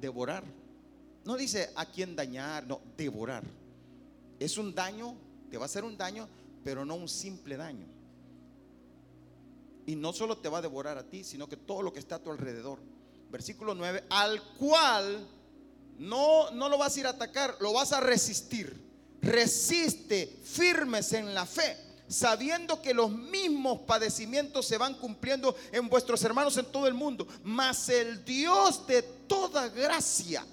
Devorar. 0.01 0.45
No 1.25 1.37
dice 1.37 1.71
a 1.77 1.87
quien 1.87 2.17
dañar, 2.17 2.67
no, 2.67 2.81
devorar. 2.97 3.45
Es 4.39 4.57
un 4.57 4.75
daño, 4.75 5.15
te 5.51 5.59
va 5.59 5.65
a 5.65 5.67
hacer 5.67 5.85
un 5.85 5.97
daño, 5.97 6.29
pero 6.65 6.85
no 6.85 6.95
un 6.95 7.09
simple 7.09 7.57
daño 7.57 7.87
y 9.91 9.97
no 9.97 10.13
solo 10.13 10.39
te 10.39 10.49
va 10.49 10.59
a 10.59 10.63
devorar 10.63 10.99
a 10.99 11.03
ti, 11.03 11.25
sino 11.25 11.49
que 11.49 11.57
todo 11.57 11.83
lo 11.83 11.93
que 11.93 11.99
está 11.99 12.17
a 12.17 12.23
tu 12.23 12.31
alrededor. 12.31 12.79
Versículo 13.29 13.75
9, 13.75 14.05
al 14.11 14.41
cual 14.55 15.27
no, 15.99 16.51
no 16.53 16.69
lo 16.69 16.79
vas 16.79 16.97
a 16.97 17.01
ir 17.01 17.07
a 17.09 17.11
atacar, 17.11 17.57
lo 17.61 17.73
vas 17.73 17.93
a 17.93 17.99
resistir. 17.99 18.89
Resiste 19.21 20.39
firmes 20.45 21.13
en 21.13 21.35
la 21.35 21.45
fe, 21.45 21.77
sabiendo 22.11 22.83
que 22.83 22.93
los 22.93 23.11
mismos 23.11 23.83
padecimientos 23.83 24.67
se 24.67 24.77
van 24.77 24.95
cumpliendo 24.95 25.55
en 25.71 25.89
vuestros 25.89 26.23
hermanos 26.25 26.57
en 26.57 26.67
todo 26.67 26.87
el 26.89 26.95
mundo. 26.95 27.27
Mas 27.45 27.89
el 27.89 28.25
Dios 28.25 28.87
de 28.87 29.03
toda 29.03 29.69
gracia, 29.69 30.45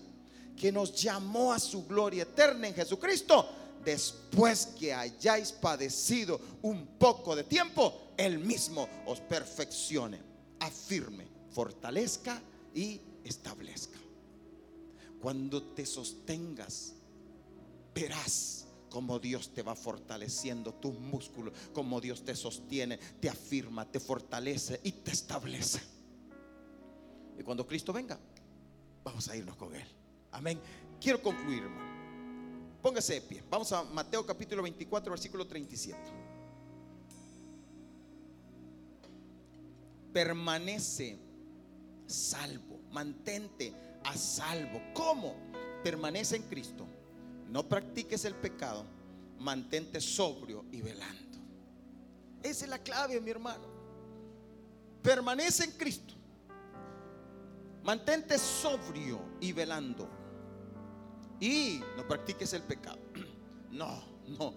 que 0.55 0.71
nos 0.71 0.93
llamó 0.93 1.51
a 1.51 1.59
su 1.59 1.85
gloria 1.85 2.23
eterna 2.23 2.67
en 2.67 2.75
Jesucristo, 2.75 3.49
después 3.83 4.67
que 4.79 4.93
hayáis 4.93 5.51
padecido 5.51 6.39
un 6.61 6.85
poco 6.99 7.35
de 7.35 7.43
tiempo, 7.43 8.11
él 8.17 8.37
mismo 8.37 8.87
os 9.07 9.19
perfeccione, 9.19 10.19
afirme, 10.59 11.25
fortalezca 11.51 12.39
y 12.75 13.01
establezca. 13.23 13.97
Cuando 15.19 15.63
te 15.73 15.87
sostengas, 15.87 16.93
verás 17.95 18.66
como 18.89 19.19
Dios 19.19 19.53
te 19.53 19.61
va 19.61 19.75
fortaleciendo 19.75 20.73
tus 20.73 20.97
músculos, 20.99 21.53
como 21.73 21.99
Dios 22.01 22.23
te 22.23 22.35
sostiene, 22.35 22.97
te 22.97 23.29
afirma, 23.29 23.85
te 23.85 23.99
fortalece 23.99 24.79
y 24.83 24.91
te 24.91 25.11
establece. 25.11 25.81
Y 27.39 27.43
cuando 27.43 27.65
Cristo 27.65 27.93
venga, 27.93 28.19
vamos 29.03 29.27
a 29.29 29.35
irnos 29.35 29.55
con 29.55 29.75
Él. 29.75 29.87
Amén. 30.31 30.59
Quiero 30.99 31.21
concluir, 31.21 31.63
hermano. 31.63 31.97
Póngase 32.81 33.15
de 33.15 33.21
pie. 33.21 33.43
Vamos 33.49 33.71
a 33.71 33.83
Mateo 33.83 34.25
capítulo 34.25 34.63
24, 34.63 35.11
versículo 35.11 35.45
37. 35.45 36.27
permanece 40.17 41.15
salvo, 42.07 42.79
mantente 42.91 43.71
a 44.03 44.17
salvo. 44.17 44.81
¿Cómo? 44.95 45.35
Permanece 45.83 46.37
en 46.37 46.41
Cristo. 46.41 46.87
No 47.49 47.67
practiques 47.67 48.25
el 48.25 48.35
pecado, 48.35 48.85
mantente 49.39 50.01
sobrio 50.01 50.65
y 50.71 50.81
velando. 50.81 51.37
Esa 52.43 52.65
es 52.65 52.69
la 52.69 52.79
clave, 52.79 53.19
mi 53.21 53.31
hermano. 53.31 53.65
Permanece 55.01 55.63
en 55.63 55.71
Cristo. 55.71 56.13
Mantente 57.83 58.37
sobrio 58.37 59.21
y 59.39 59.53
velando. 59.53 60.09
Y 61.39 61.81
no 61.95 62.07
practiques 62.07 62.53
el 62.53 62.63
pecado. 62.63 62.99
No, 63.69 64.01
no. 64.39 64.53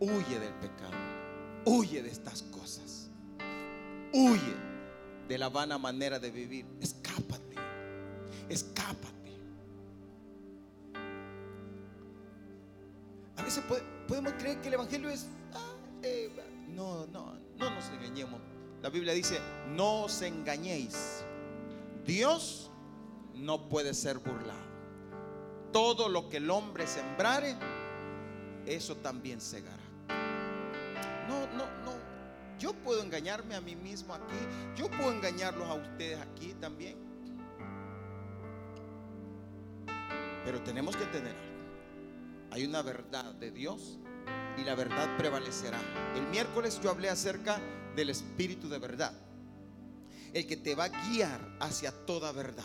Huye 0.00 0.40
del 0.40 0.54
pecado. 0.54 0.96
Huye 1.66 2.02
de 2.02 2.10
estas 2.10 2.42
cosas. 2.44 3.10
Huye 4.12 4.56
de 5.28 5.38
la 5.38 5.50
vana 5.50 5.78
manera 5.78 6.18
de 6.18 6.30
vivir. 6.30 6.66
Escápate. 6.80 7.54
Escápate. 8.48 9.21
Veces 13.60 13.82
podemos 14.08 14.32
creer 14.34 14.60
que 14.60 14.68
el 14.68 14.74
Evangelio 14.74 15.10
es... 15.10 15.26
Ah, 15.52 15.74
eh, 16.02 16.30
no, 16.68 17.06
no, 17.06 17.34
no 17.58 17.70
nos 17.70 17.88
engañemos. 17.90 18.40
La 18.80 18.88
Biblia 18.88 19.12
dice, 19.12 19.38
no 19.68 20.04
os 20.04 20.22
engañéis. 20.22 21.24
Dios 22.04 22.70
no 23.34 23.68
puede 23.68 23.94
ser 23.94 24.18
burlado. 24.18 24.72
Todo 25.72 26.08
lo 26.08 26.28
que 26.28 26.38
el 26.38 26.50
hombre 26.50 26.86
sembrare, 26.86 27.56
eso 28.66 28.96
también 28.96 29.40
segará. 29.40 29.76
No, 31.28 31.46
no, 31.56 31.64
no, 31.84 31.92
yo 32.58 32.72
puedo 32.72 33.02
engañarme 33.02 33.54
a 33.54 33.60
mí 33.60 33.76
mismo 33.76 34.14
aquí. 34.14 34.34
Yo 34.76 34.90
puedo 34.90 35.12
engañarlos 35.12 35.68
a 35.68 35.74
ustedes 35.74 36.18
aquí 36.18 36.54
también. 36.54 36.96
Pero 40.44 40.60
tenemos 40.62 40.96
que 40.96 41.04
tener 41.06 41.36
algo. 41.36 41.51
Hay 42.52 42.66
una 42.66 42.82
verdad 42.82 43.32
de 43.36 43.50
Dios 43.50 43.98
y 44.58 44.64
la 44.64 44.74
verdad 44.74 45.16
prevalecerá. 45.16 45.80
El 46.14 46.26
miércoles 46.26 46.78
yo 46.82 46.90
hablé 46.90 47.08
acerca 47.08 47.58
del 47.96 48.10
Espíritu 48.10 48.68
de 48.68 48.78
verdad. 48.78 49.14
El 50.34 50.46
que 50.46 50.58
te 50.58 50.74
va 50.74 50.84
a 50.84 51.08
guiar 51.08 51.40
hacia 51.60 51.92
toda 52.04 52.30
verdad. 52.32 52.64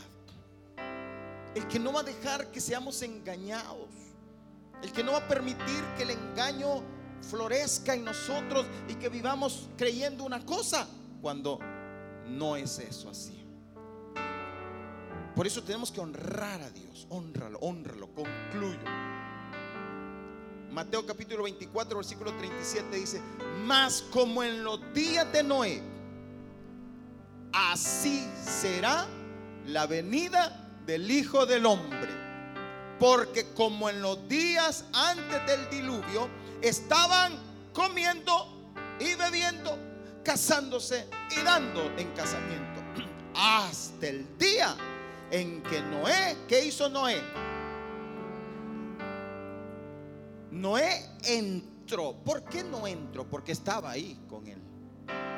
El 1.55 1.65
que 1.69 1.79
no 1.79 1.93
va 1.93 2.01
a 2.01 2.03
dejar 2.03 2.51
que 2.51 2.59
seamos 2.59 3.01
engañados. 3.01 3.87
El 4.83 4.91
que 4.91 5.05
no 5.05 5.13
va 5.13 5.19
a 5.19 5.27
permitir 5.27 5.81
que 5.95 6.03
el 6.03 6.09
engaño 6.09 6.83
florezca 7.21 7.93
en 7.93 8.03
nosotros 8.03 8.65
y 8.89 8.95
que 8.95 9.07
vivamos 9.07 9.69
creyendo 9.77 10.25
una 10.25 10.45
cosa 10.45 10.85
cuando 11.21 11.59
no 12.27 12.57
es 12.57 12.77
eso 12.79 13.09
así. 13.09 13.41
Por 15.33 15.47
eso 15.47 15.63
tenemos 15.63 15.93
que 15.93 16.01
honrar 16.01 16.61
a 16.61 16.69
Dios. 16.71 17.07
Honralo, 17.09 17.59
honralo. 17.59 18.07
Concluyo. 18.13 19.06
Mateo 20.71 21.05
capítulo 21.05 21.43
24, 21.43 21.97
versículo 21.97 22.33
37 22.33 22.95
dice, 22.95 23.21
más 23.65 24.03
como 24.11 24.43
en 24.43 24.63
los 24.63 24.79
días 24.93 25.31
de 25.31 25.43
Noé, 25.43 25.81
así 27.51 28.27
será 28.43 29.07
la 29.65 29.87
venida 29.87 30.67
del 30.85 31.09
Hijo 31.09 31.45
del 31.45 31.65
Hombre. 31.65 32.09
Porque 32.99 33.53
como 33.53 33.89
en 33.89 34.01
los 34.01 34.27
días 34.27 34.85
antes 34.93 35.45
del 35.45 35.69
diluvio, 35.69 36.29
estaban 36.61 37.37
comiendo 37.73 38.73
y 38.99 39.13
bebiendo, 39.15 39.77
casándose 40.23 41.07
y 41.35 41.41
dando 41.43 41.83
en 41.97 42.11
casamiento. 42.13 42.81
Hasta 43.35 44.07
el 44.07 44.37
día 44.39 44.75
en 45.29 45.61
que 45.61 45.81
Noé, 45.81 46.37
¿qué 46.47 46.65
hizo 46.65 46.89
Noé? 46.89 47.21
Noé 50.57 51.05
entró. 51.23 52.15
¿Por 52.25 52.43
qué 52.43 52.63
no 52.63 52.87
entró? 52.87 53.25
Porque 53.29 53.51
estaba 53.51 53.91
ahí 53.91 54.19
con 54.27 54.47
él. 54.47 54.61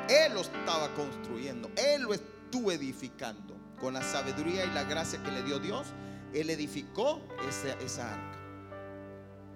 Él 0.08 0.34
lo 0.34 0.40
estaba 0.40 0.92
construyendo. 0.94 1.70
Él 1.76 2.02
lo 2.02 2.14
estuvo 2.14 2.72
edificando. 2.72 3.54
Con 3.80 3.94
la 3.94 4.02
sabiduría 4.02 4.64
y 4.64 4.70
la 4.70 4.84
gracia 4.84 5.22
que 5.22 5.30
le 5.30 5.42
dio 5.42 5.58
Dios, 5.58 5.86
él 6.34 6.50
edificó 6.50 7.20
esa, 7.48 8.12
arca. 8.12 8.38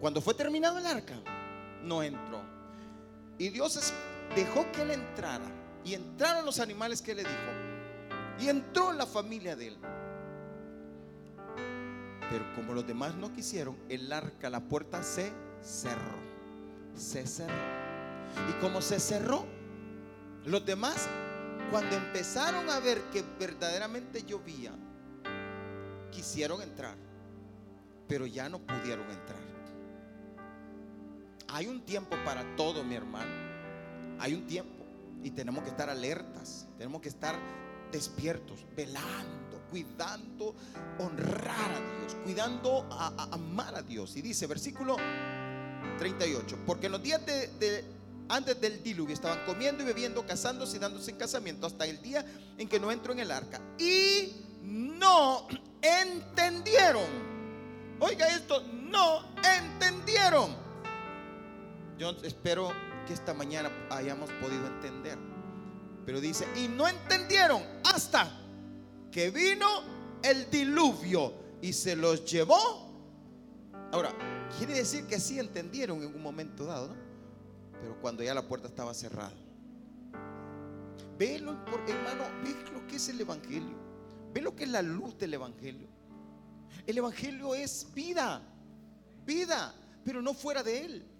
Cuando 0.01 0.23
fue 0.23 0.33
terminado 0.35 0.79
el 0.79 0.87
arca, 0.87 1.15
no 1.83 2.03
entró. 2.03 2.41
Y 3.39 3.49
Dios 3.51 3.93
dejó 4.35 4.71
que 4.73 4.83
él 4.83 4.93
entrara. 4.93 5.45
Y 5.85 5.95
entraron 5.95 6.47
los 6.47 6.61
animales 6.61 7.03
que 7.03 7.15
le 7.15 7.23
dijo. 7.23 8.41
Y 8.41 8.49
entró 8.49 8.93
la 8.93 9.07
familia 9.07 9.57
de 9.57 9.69
él. 9.69 9.77
Pero 12.31 12.45
como 12.55 12.73
los 12.73 12.87
demás 12.87 13.15
no 13.15 13.33
quisieron, 13.33 13.77
el 13.89 14.11
arca, 14.11 14.49
la 14.49 14.61
puerta 14.61 15.03
se 15.03 15.33
cerró. 15.65 16.23
Se 16.95 17.27
cerró. 17.27 17.55
Y 18.51 18.53
como 18.61 18.81
se 18.81 19.01
cerró, 19.01 19.47
los 20.45 20.65
demás, 20.65 21.09
cuando 21.71 21.97
empezaron 21.97 22.69
a 22.69 22.79
ver 22.81 23.01
que 23.13 23.25
verdaderamente 23.39 24.23
llovía, 24.23 24.73
quisieron 26.11 26.63
entrar, 26.63 26.97
pero 28.07 28.27
ya 28.27 28.49
no 28.49 28.59
pudieron 28.59 29.11
entrar. 29.11 29.43
Hay 31.49 31.67
un 31.67 31.85
tiempo 31.85 32.17
para 32.25 32.57
todo, 32.57 32.83
mi 32.85 32.95
hermano. 32.95 33.31
Hay 34.19 34.35
un 34.35 34.47
tiempo. 34.47 34.85
Y 35.23 35.31
tenemos 35.31 35.63
que 35.63 35.71
estar 35.71 35.89
alertas. 35.89 36.67
Tenemos 36.77 37.01
que 37.01 37.09
estar 37.09 37.37
despiertos, 37.93 38.67
velando, 38.77 39.63
cuidando, 39.71 40.55
honrar 40.99 41.71
a 41.71 42.01
Dios, 42.01 42.17
cuidando 42.25 42.89
a, 42.91 43.29
amar 43.33 43.77
a 43.77 43.83
Dios. 43.83 44.17
Y 44.17 44.23
dice, 44.23 44.47
versículo 44.47 44.97
38, 45.97 46.59
porque 46.67 46.87
en 46.87 46.93
los 46.93 47.03
días 47.03 47.25
de, 47.27 47.85
antes 48.29 48.61
del 48.61 48.83
diluvio 48.83 49.15
estaban 49.15 49.45
comiendo 49.45 49.83
y 49.83 49.87
bebiendo, 49.87 50.27
casándose 50.27 50.77
y 50.77 50.81
dándose 50.81 51.11
en 51.11 51.17
casamiento 51.19 51.67
hasta 51.67 51.87
el 51.87 52.01
día 52.01 52.25
en 52.59 52.69
que 52.69 52.81
no 52.81 52.91
entró 52.91 53.13
en 53.13 53.21
el 53.21 53.31
arca. 53.31 53.61
Y 53.79 54.33
no 54.63 55.47
entendieron. 55.83 57.05
Oiga 58.01 58.29
esto, 58.29 58.63
no 58.63 59.33
entendieron. 59.59 60.57
Yo 61.99 62.11
espero 62.23 62.73
que 63.07 63.13
esta 63.13 63.35
mañana 63.35 63.71
hayamos 63.91 64.31
podido 64.41 64.67
entender. 64.67 65.19
Pero 66.05 66.21
dice, 66.21 66.47
y 66.57 66.69
no 66.69 66.87
entendieron 66.87 67.63
hasta 67.85 68.31
que 69.11 69.31
vino 69.31 69.67
el 70.23 70.51
diluvio 70.51 71.33
y 71.63 71.73
se 71.73 71.97
los 71.97 72.25
llevó. 72.25 72.85
Ahora, 73.93 74.13
quiere 74.59 74.75
decir 74.75 75.07
que 75.07 75.19
sí 75.21 75.39
entendieron 75.39 76.03
en 76.03 76.15
un 76.15 76.23
momento 76.23 76.65
dado, 76.65 76.89
¿no? 76.89 76.95
Pero 77.81 78.01
cuando 78.01 78.23
ya 78.23 78.35
la 78.35 78.47
puerta 78.47 78.69
estaba 78.69 78.95
cerrada. 78.95 79.33
Ve 81.19 81.37
hermano, 81.37 82.25
ve 82.43 82.73
lo 82.73 82.87
que 82.87 82.97
es 82.97 83.09
el 83.09 83.21
Evangelio. 83.21 83.77
Ve 84.33 84.41
lo 84.41 84.55
que 84.57 84.65
es 84.65 84.71
la 84.71 84.83
luz 84.83 85.17
del 85.19 85.35
Evangelio. 85.35 85.89
El 86.87 86.99
Evangelio 86.99 87.55
es 87.55 87.87
vida, 87.95 88.43
vida, 89.25 89.75
pero 90.05 90.21
no 90.21 90.35
fuera 90.35 90.63
de 90.63 90.85
él. 90.85 91.15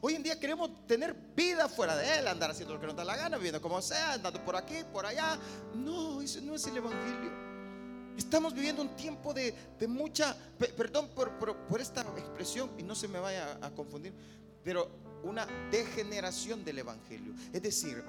Hoy 0.00 0.14
en 0.14 0.22
día 0.22 0.38
queremos 0.38 0.86
tener 0.86 1.14
vida 1.34 1.68
fuera 1.68 1.96
de 1.96 2.18
Él, 2.18 2.28
andar 2.28 2.50
haciendo 2.50 2.74
lo 2.74 2.80
que 2.80 2.86
nos 2.86 2.94
da 2.94 3.04
la 3.04 3.16
gana, 3.16 3.36
viviendo 3.36 3.60
como 3.60 3.80
sea, 3.80 4.12
andando 4.12 4.44
por 4.44 4.54
aquí, 4.54 4.84
por 4.92 5.06
allá. 5.06 5.38
No, 5.74 6.20
eso 6.20 6.40
no 6.42 6.54
es 6.54 6.66
el 6.66 6.76
Evangelio. 6.76 7.47
Estamos 8.18 8.52
viviendo 8.52 8.82
un 8.82 8.88
tiempo 8.96 9.32
de, 9.32 9.54
mucha, 9.86 10.36
perdón 10.76 11.08
por, 11.14 11.30
por, 11.38 11.80
esta 11.80 12.02
expresión 12.16 12.68
y 12.76 12.82
no 12.82 12.96
se 12.96 13.06
me 13.06 13.20
vaya 13.20 13.56
a, 13.62 13.70
confundir, 13.70 14.12
pero 14.64 14.90
una 15.22 15.46
degeneración 15.70 16.64
del 16.64 16.80
Evangelio. 16.80 17.32
Es 17.52 17.62
decir, 17.62 18.02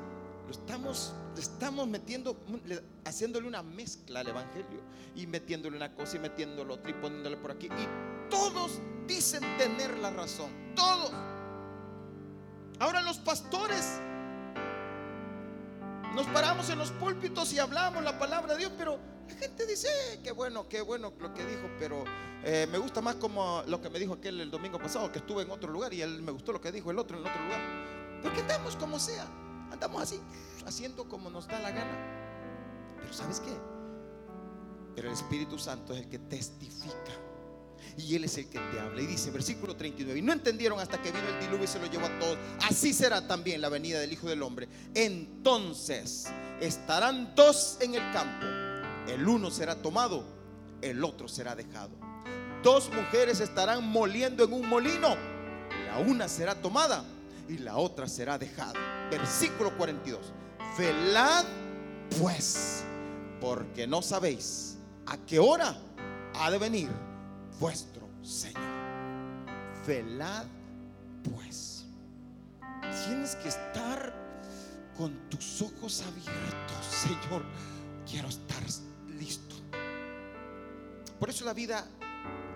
lo 0.45 0.51
estamos, 0.51 1.13
estamos 1.37 1.87
metiendo, 1.87 2.35
haciéndole 3.05 3.47
una 3.47 3.61
mezcla 3.61 4.21
al 4.21 4.29
Evangelio 4.29 4.81
y 5.15 5.27
metiéndole 5.27 5.77
una 5.77 5.93
cosa 5.93 6.15
y 6.15 6.19
metiéndolo 6.19 6.73
otro 6.73 6.89
y 6.89 6.93
poniéndole 6.95 7.37
por 7.37 7.51
aquí. 7.51 7.67
Y 7.67 8.29
todos 8.31 8.79
dicen 9.05 9.43
tener 9.59 9.95
la 9.99 10.09
razón, 10.09 10.49
todos. 10.75 11.11
Ahora 12.79 13.03
los 13.03 13.19
pastores 13.19 13.99
nos 16.15 16.25
paramos 16.27 16.67
en 16.71 16.79
los 16.79 16.89
púlpitos 16.93 17.53
y 17.53 17.59
hablamos 17.59 18.03
la 18.03 18.17
palabra 18.17 18.53
de 18.53 18.59
Dios, 18.59 18.71
pero 18.75 19.18
la 19.29 19.35
gente 19.35 19.65
dice, 19.65 19.87
eh, 19.87 20.19
qué 20.23 20.31
bueno, 20.31 20.67
qué 20.67 20.81
bueno 20.81 21.13
lo 21.19 21.33
que 21.33 21.45
dijo, 21.45 21.69
pero 21.79 22.03
eh, 22.43 22.67
me 22.71 22.77
gusta 22.77 23.01
más 23.01 23.15
como 23.15 23.63
lo 23.67 23.81
que 23.81 23.89
me 23.89 23.99
dijo 23.99 24.13
aquel 24.13 24.41
el 24.41 24.49
domingo 24.49 24.79
pasado, 24.79 25.11
que 25.11 25.19
estuve 25.19 25.43
en 25.43 25.51
otro 25.51 25.71
lugar 25.71 25.93
y 25.93 26.01
él 26.01 26.21
me 26.21 26.31
gustó 26.31 26.51
lo 26.51 26.61
que 26.61 26.71
dijo 26.71 26.91
el 26.91 26.99
otro 26.99 27.17
en 27.17 27.25
otro 27.25 27.43
lugar. 27.43 27.61
Porque 28.23 28.41
andamos 28.41 28.75
como 28.75 28.99
sea, 28.99 29.27
andamos 29.71 30.01
así, 30.01 30.19
haciendo 30.65 31.07
como 31.07 31.29
nos 31.29 31.47
da 31.47 31.59
la 31.59 31.71
gana. 31.71 32.97
Pero 32.99 33.13
¿sabes 33.13 33.39
qué? 33.39 33.53
Pero 34.95 35.07
el 35.07 35.13
Espíritu 35.13 35.57
Santo 35.57 35.93
es 35.93 36.01
el 36.01 36.09
que 36.09 36.19
testifica 36.19 37.13
y 37.97 38.15
Él 38.15 38.23
es 38.23 38.37
el 38.37 38.49
que 38.49 38.59
te 38.59 38.79
habla. 38.79 39.01
Y 39.01 39.05
dice, 39.05 39.31
versículo 39.31 39.75
39, 39.75 40.19
y 40.19 40.21
no 40.21 40.33
entendieron 40.33 40.79
hasta 40.79 41.01
que 41.01 41.11
vino 41.11 41.27
el 41.27 41.39
diluvio 41.39 41.65
y 41.65 41.67
se 41.67 41.79
lo 41.79 41.85
llevó 41.85 42.07
a 42.07 42.19
todos. 42.19 42.37
Así 42.67 42.93
será 42.93 43.27
también 43.27 43.61
la 43.61 43.69
venida 43.69 43.99
del 43.99 44.11
Hijo 44.11 44.27
del 44.27 44.41
Hombre. 44.41 44.67
Entonces 44.93 46.27
estarán 46.59 47.33
dos 47.35 47.77
en 47.81 47.95
el 47.95 48.11
campo. 48.11 48.58
El 49.09 49.27
uno 49.27 49.49
será 49.49 49.75
tomado, 49.75 50.23
el 50.81 51.03
otro 51.03 51.27
será 51.27 51.55
dejado. 51.55 51.89
Dos 52.63 52.91
mujeres 52.93 53.39
estarán 53.39 53.87
moliendo 53.89 54.43
en 54.43 54.53
un 54.53 54.69
molino. 54.69 55.15
La 55.87 55.97
una 55.97 56.27
será 56.27 56.53
tomada 56.53 57.03
y 57.47 57.57
la 57.57 57.77
otra 57.77 58.07
será 58.07 58.37
dejada. 58.37 58.73
Versículo 59.09 59.75
42. 59.77 60.19
Velad 60.77 61.45
pues, 62.19 62.83
porque 63.41 63.87
no 63.87 64.01
sabéis 64.01 64.77
a 65.07 65.17
qué 65.17 65.39
hora 65.39 65.75
ha 66.35 66.51
de 66.51 66.57
venir 66.59 66.89
vuestro 67.59 68.07
Señor. 68.21 68.61
Velad 69.87 70.45
pues. 71.33 71.85
Tienes 73.05 73.35
que 73.37 73.49
estar 73.49 74.13
con 74.95 75.29
tus 75.29 75.63
ojos 75.63 76.03
abiertos. 76.03 76.85
Señor, 76.85 77.43
quiero 78.05 78.27
estar 78.27 78.63
listo. 79.19 79.55
Por 81.19 81.29
eso 81.29 81.45
la 81.45 81.53
vida 81.53 81.85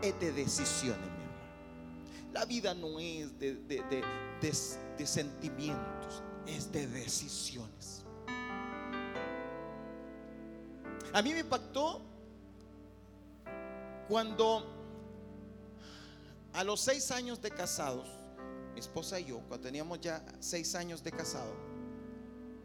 es 0.01 0.17
de 0.19 0.31
decisiones, 0.31 1.01
mi 1.01 1.23
hermano. 1.23 2.33
La 2.33 2.45
vida 2.45 2.73
no 2.73 2.99
es 2.99 3.37
de, 3.37 3.55
de 4.97 5.05
sentimientos, 5.05 6.23
es 6.47 6.71
de 6.71 6.87
decisiones. 6.87 8.03
A 11.13 11.21
mí 11.21 11.33
me 11.33 11.41
impactó 11.41 12.01
cuando 14.07 14.65
a 16.53 16.63
los 16.63 16.81
seis 16.81 17.11
años 17.11 17.41
de 17.41 17.51
casados, 17.51 18.07
mi 18.73 18.79
esposa 18.79 19.19
y 19.19 19.25
yo, 19.25 19.39
cuando 19.47 19.59
teníamos 19.59 20.01
ya 20.01 20.23
seis 20.39 20.73
años 20.75 21.03
de 21.03 21.11
casado, 21.11 21.53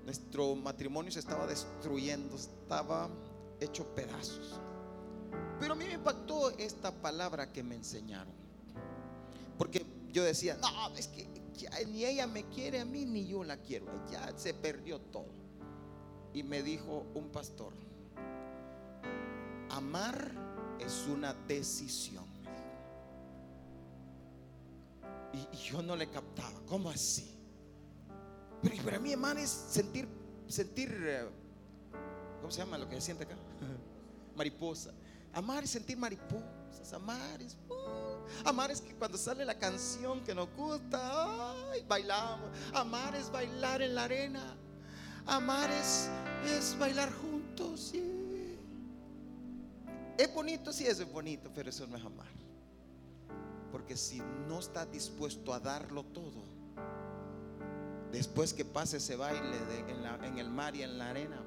nuestro 0.04 0.54
matrimonio 0.54 1.12
se 1.12 1.20
estaba 1.20 1.46
destruyendo, 1.46 2.36
estaba 2.36 3.10
hecho 3.60 3.84
pedazos. 3.94 4.60
Pero 5.60 5.72
a 5.72 5.76
mí 5.76 5.84
me 5.86 5.94
impactó 5.94 6.50
esta 6.50 6.92
palabra 6.92 7.52
que 7.52 7.62
me 7.62 7.74
enseñaron. 7.74 8.32
Porque 9.56 9.84
yo 10.12 10.22
decía, 10.22 10.56
no, 10.60 10.96
es 10.96 11.08
que 11.08 11.26
ni 11.88 12.04
ella 12.04 12.26
me 12.26 12.44
quiere 12.44 12.80
a 12.80 12.84
mí, 12.84 13.04
ni 13.04 13.26
yo 13.26 13.42
la 13.44 13.56
quiero. 13.56 13.86
Ya 14.10 14.32
se 14.36 14.54
perdió 14.54 15.00
todo. 15.00 15.26
Y 16.32 16.42
me 16.42 16.62
dijo 16.62 17.06
un 17.14 17.30
pastor, 17.30 17.72
amar 19.70 20.32
es 20.78 21.06
una 21.08 21.34
decisión. 21.34 22.26
Y, 25.32 25.56
yo 25.56 25.82
no 25.82 25.96
le 25.96 26.08
captaba. 26.08 26.60
¿Cómo 26.66 26.90
así? 26.90 27.34
Pero 28.62 28.76
para 28.82 28.98
mí, 28.98 29.12
hermano, 29.12 29.40
es 29.40 29.50
sentir, 29.50 30.08
sentir, 30.48 30.90
eh, 31.06 31.28
¿cómo 32.40 32.50
se 32.50 32.58
llama 32.58 32.78
lo 32.78 32.88
que 32.88 32.96
se 32.96 33.02
siente 33.02 33.24
acá? 33.24 33.36
mariposa. 34.36 34.92
Amar 35.32 35.64
es 35.64 35.70
sentir 35.70 35.96
mariposas, 35.96 36.92
amar 36.92 37.42
es... 37.42 37.56
uh, 37.68 38.48
amar 38.48 38.70
es 38.70 38.80
que 38.80 38.94
cuando 38.94 39.18
sale 39.18 39.44
la 39.44 39.58
canción 39.58 40.24
que 40.24 40.34
nos 40.34 40.48
gusta, 40.56 41.70
ay, 41.72 41.84
bailamos. 41.86 42.48
Amar 42.72 43.14
es 43.14 43.30
bailar 43.30 43.82
en 43.82 43.94
la 43.94 44.04
arena. 44.04 44.56
Amar 45.26 45.70
es, 45.70 46.08
es 46.46 46.78
bailar 46.78 47.12
juntos. 47.12 47.80
sí. 47.92 48.18
Es 50.18 50.34
bonito, 50.34 50.72
sí, 50.72 50.84
eso 50.84 51.04
es 51.04 51.12
bonito, 51.12 51.48
pero 51.54 51.70
eso 51.70 51.86
no 51.86 51.96
es 51.96 52.04
amar. 52.04 52.26
Porque 53.70 53.96
si 53.96 54.20
no 54.48 54.58
estás 54.58 54.90
dispuesto 54.90 55.54
a 55.54 55.60
darlo 55.60 56.02
todo, 56.06 56.42
después 58.10 58.52
que 58.52 58.64
pase 58.64 58.96
ese 58.96 59.14
baile 59.14 59.56
en 60.24 60.38
el 60.38 60.50
mar 60.50 60.74
y 60.74 60.82
en 60.82 60.98
la 60.98 61.10
arena, 61.10 61.40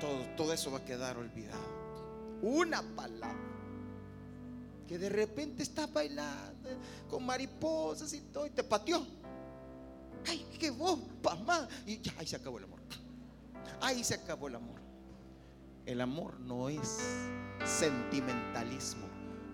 todo, 0.00 0.24
todo 0.36 0.52
eso 0.52 0.70
va 0.70 0.78
a 0.78 0.84
quedar 0.84 1.16
olvidado. 1.16 1.78
Una 2.42 2.82
palabra. 2.82 3.36
Que 4.86 4.98
de 4.98 5.08
repente 5.08 5.62
estás 5.62 5.92
bailando 5.92 6.70
con 7.10 7.26
mariposas 7.26 8.12
y 8.14 8.20
todo 8.20 8.46
y 8.46 8.50
te 8.50 8.64
pateó. 8.64 9.06
Ay, 10.26 10.46
qué 10.58 10.70
vos. 10.70 10.98
Y 11.86 12.00
ya, 12.00 12.12
ahí 12.18 12.26
se 12.26 12.36
acabó 12.36 12.58
el 12.58 12.64
amor. 12.64 12.80
Ahí 13.80 14.02
se 14.02 14.14
acabó 14.14 14.48
el 14.48 14.56
amor. 14.56 14.80
El 15.84 16.00
amor 16.00 16.38
no 16.40 16.68
es 16.68 17.00
sentimentalismo. 17.64 19.07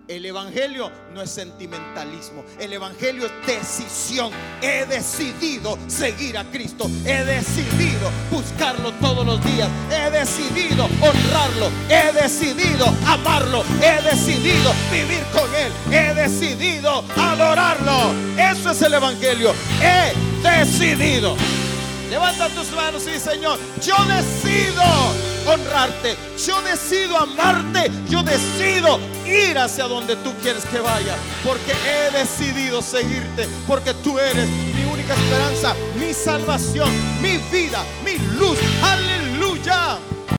El 0.07 0.23
evangelio 0.23 0.91
no 1.15 1.21
es 1.23 1.31
sentimentalismo. 1.31 2.45
El 2.59 2.73
evangelio 2.73 3.25
es 3.25 3.47
decisión. 3.47 4.31
He 4.61 4.85
decidido 4.85 5.79
seguir 5.87 6.37
a 6.37 6.43
Cristo. 6.43 6.87
He 7.03 7.23
decidido 7.23 8.11
buscarlo 8.29 8.91
todos 9.01 9.25
los 9.25 9.43
días. 9.43 9.67
He 9.91 10.11
decidido 10.11 10.85
honrarlo. 10.85 11.71
He 11.89 12.13
decidido 12.21 12.85
amarlo. 13.07 13.63
He 13.81 13.99
decidido 14.03 14.73
vivir 14.91 15.23
con 15.33 15.49
Él. 15.55 15.71
He 15.91 16.13
decidido 16.13 17.03
adorarlo. 17.17 18.13
Eso 18.37 18.71
es 18.71 18.81
el 18.83 18.93
evangelio. 18.93 19.53
He 19.81 20.13
decidido. 20.47 21.35
Levanta 22.11 22.47
tus 22.49 22.71
manos 22.73 23.07
y 23.07 23.19
Señor, 23.19 23.57
yo 23.81 23.95
decido 24.05 24.83
honrarte, 25.47 26.15
yo 26.45 26.61
decido 26.61 27.17
amarte, 27.17 27.91
yo 28.09 28.21
decido 28.21 28.99
ir 29.25 29.57
hacia 29.57 29.85
donde 29.85 30.15
tú 30.17 30.33
quieres 30.41 30.65
que 30.65 30.79
vaya, 30.79 31.15
porque 31.43 31.73
he 31.87 32.17
decidido 32.17 32.81
seguirte, 32.81 33.47
porque 33.67 33.93
tú 33.95 34.19
eres 34.19 34.47
mi 34.47 34.83
única 34.91 35.13
esperanza, 35.13 35.75
mi 35.99 36.13
salvación, 36.13 36.89
mi 37.21 37.37
vida, 37.51 37.83
mi 38.03 38.17
luz. 38.37 38.57
Aleluya. 38.81 39.99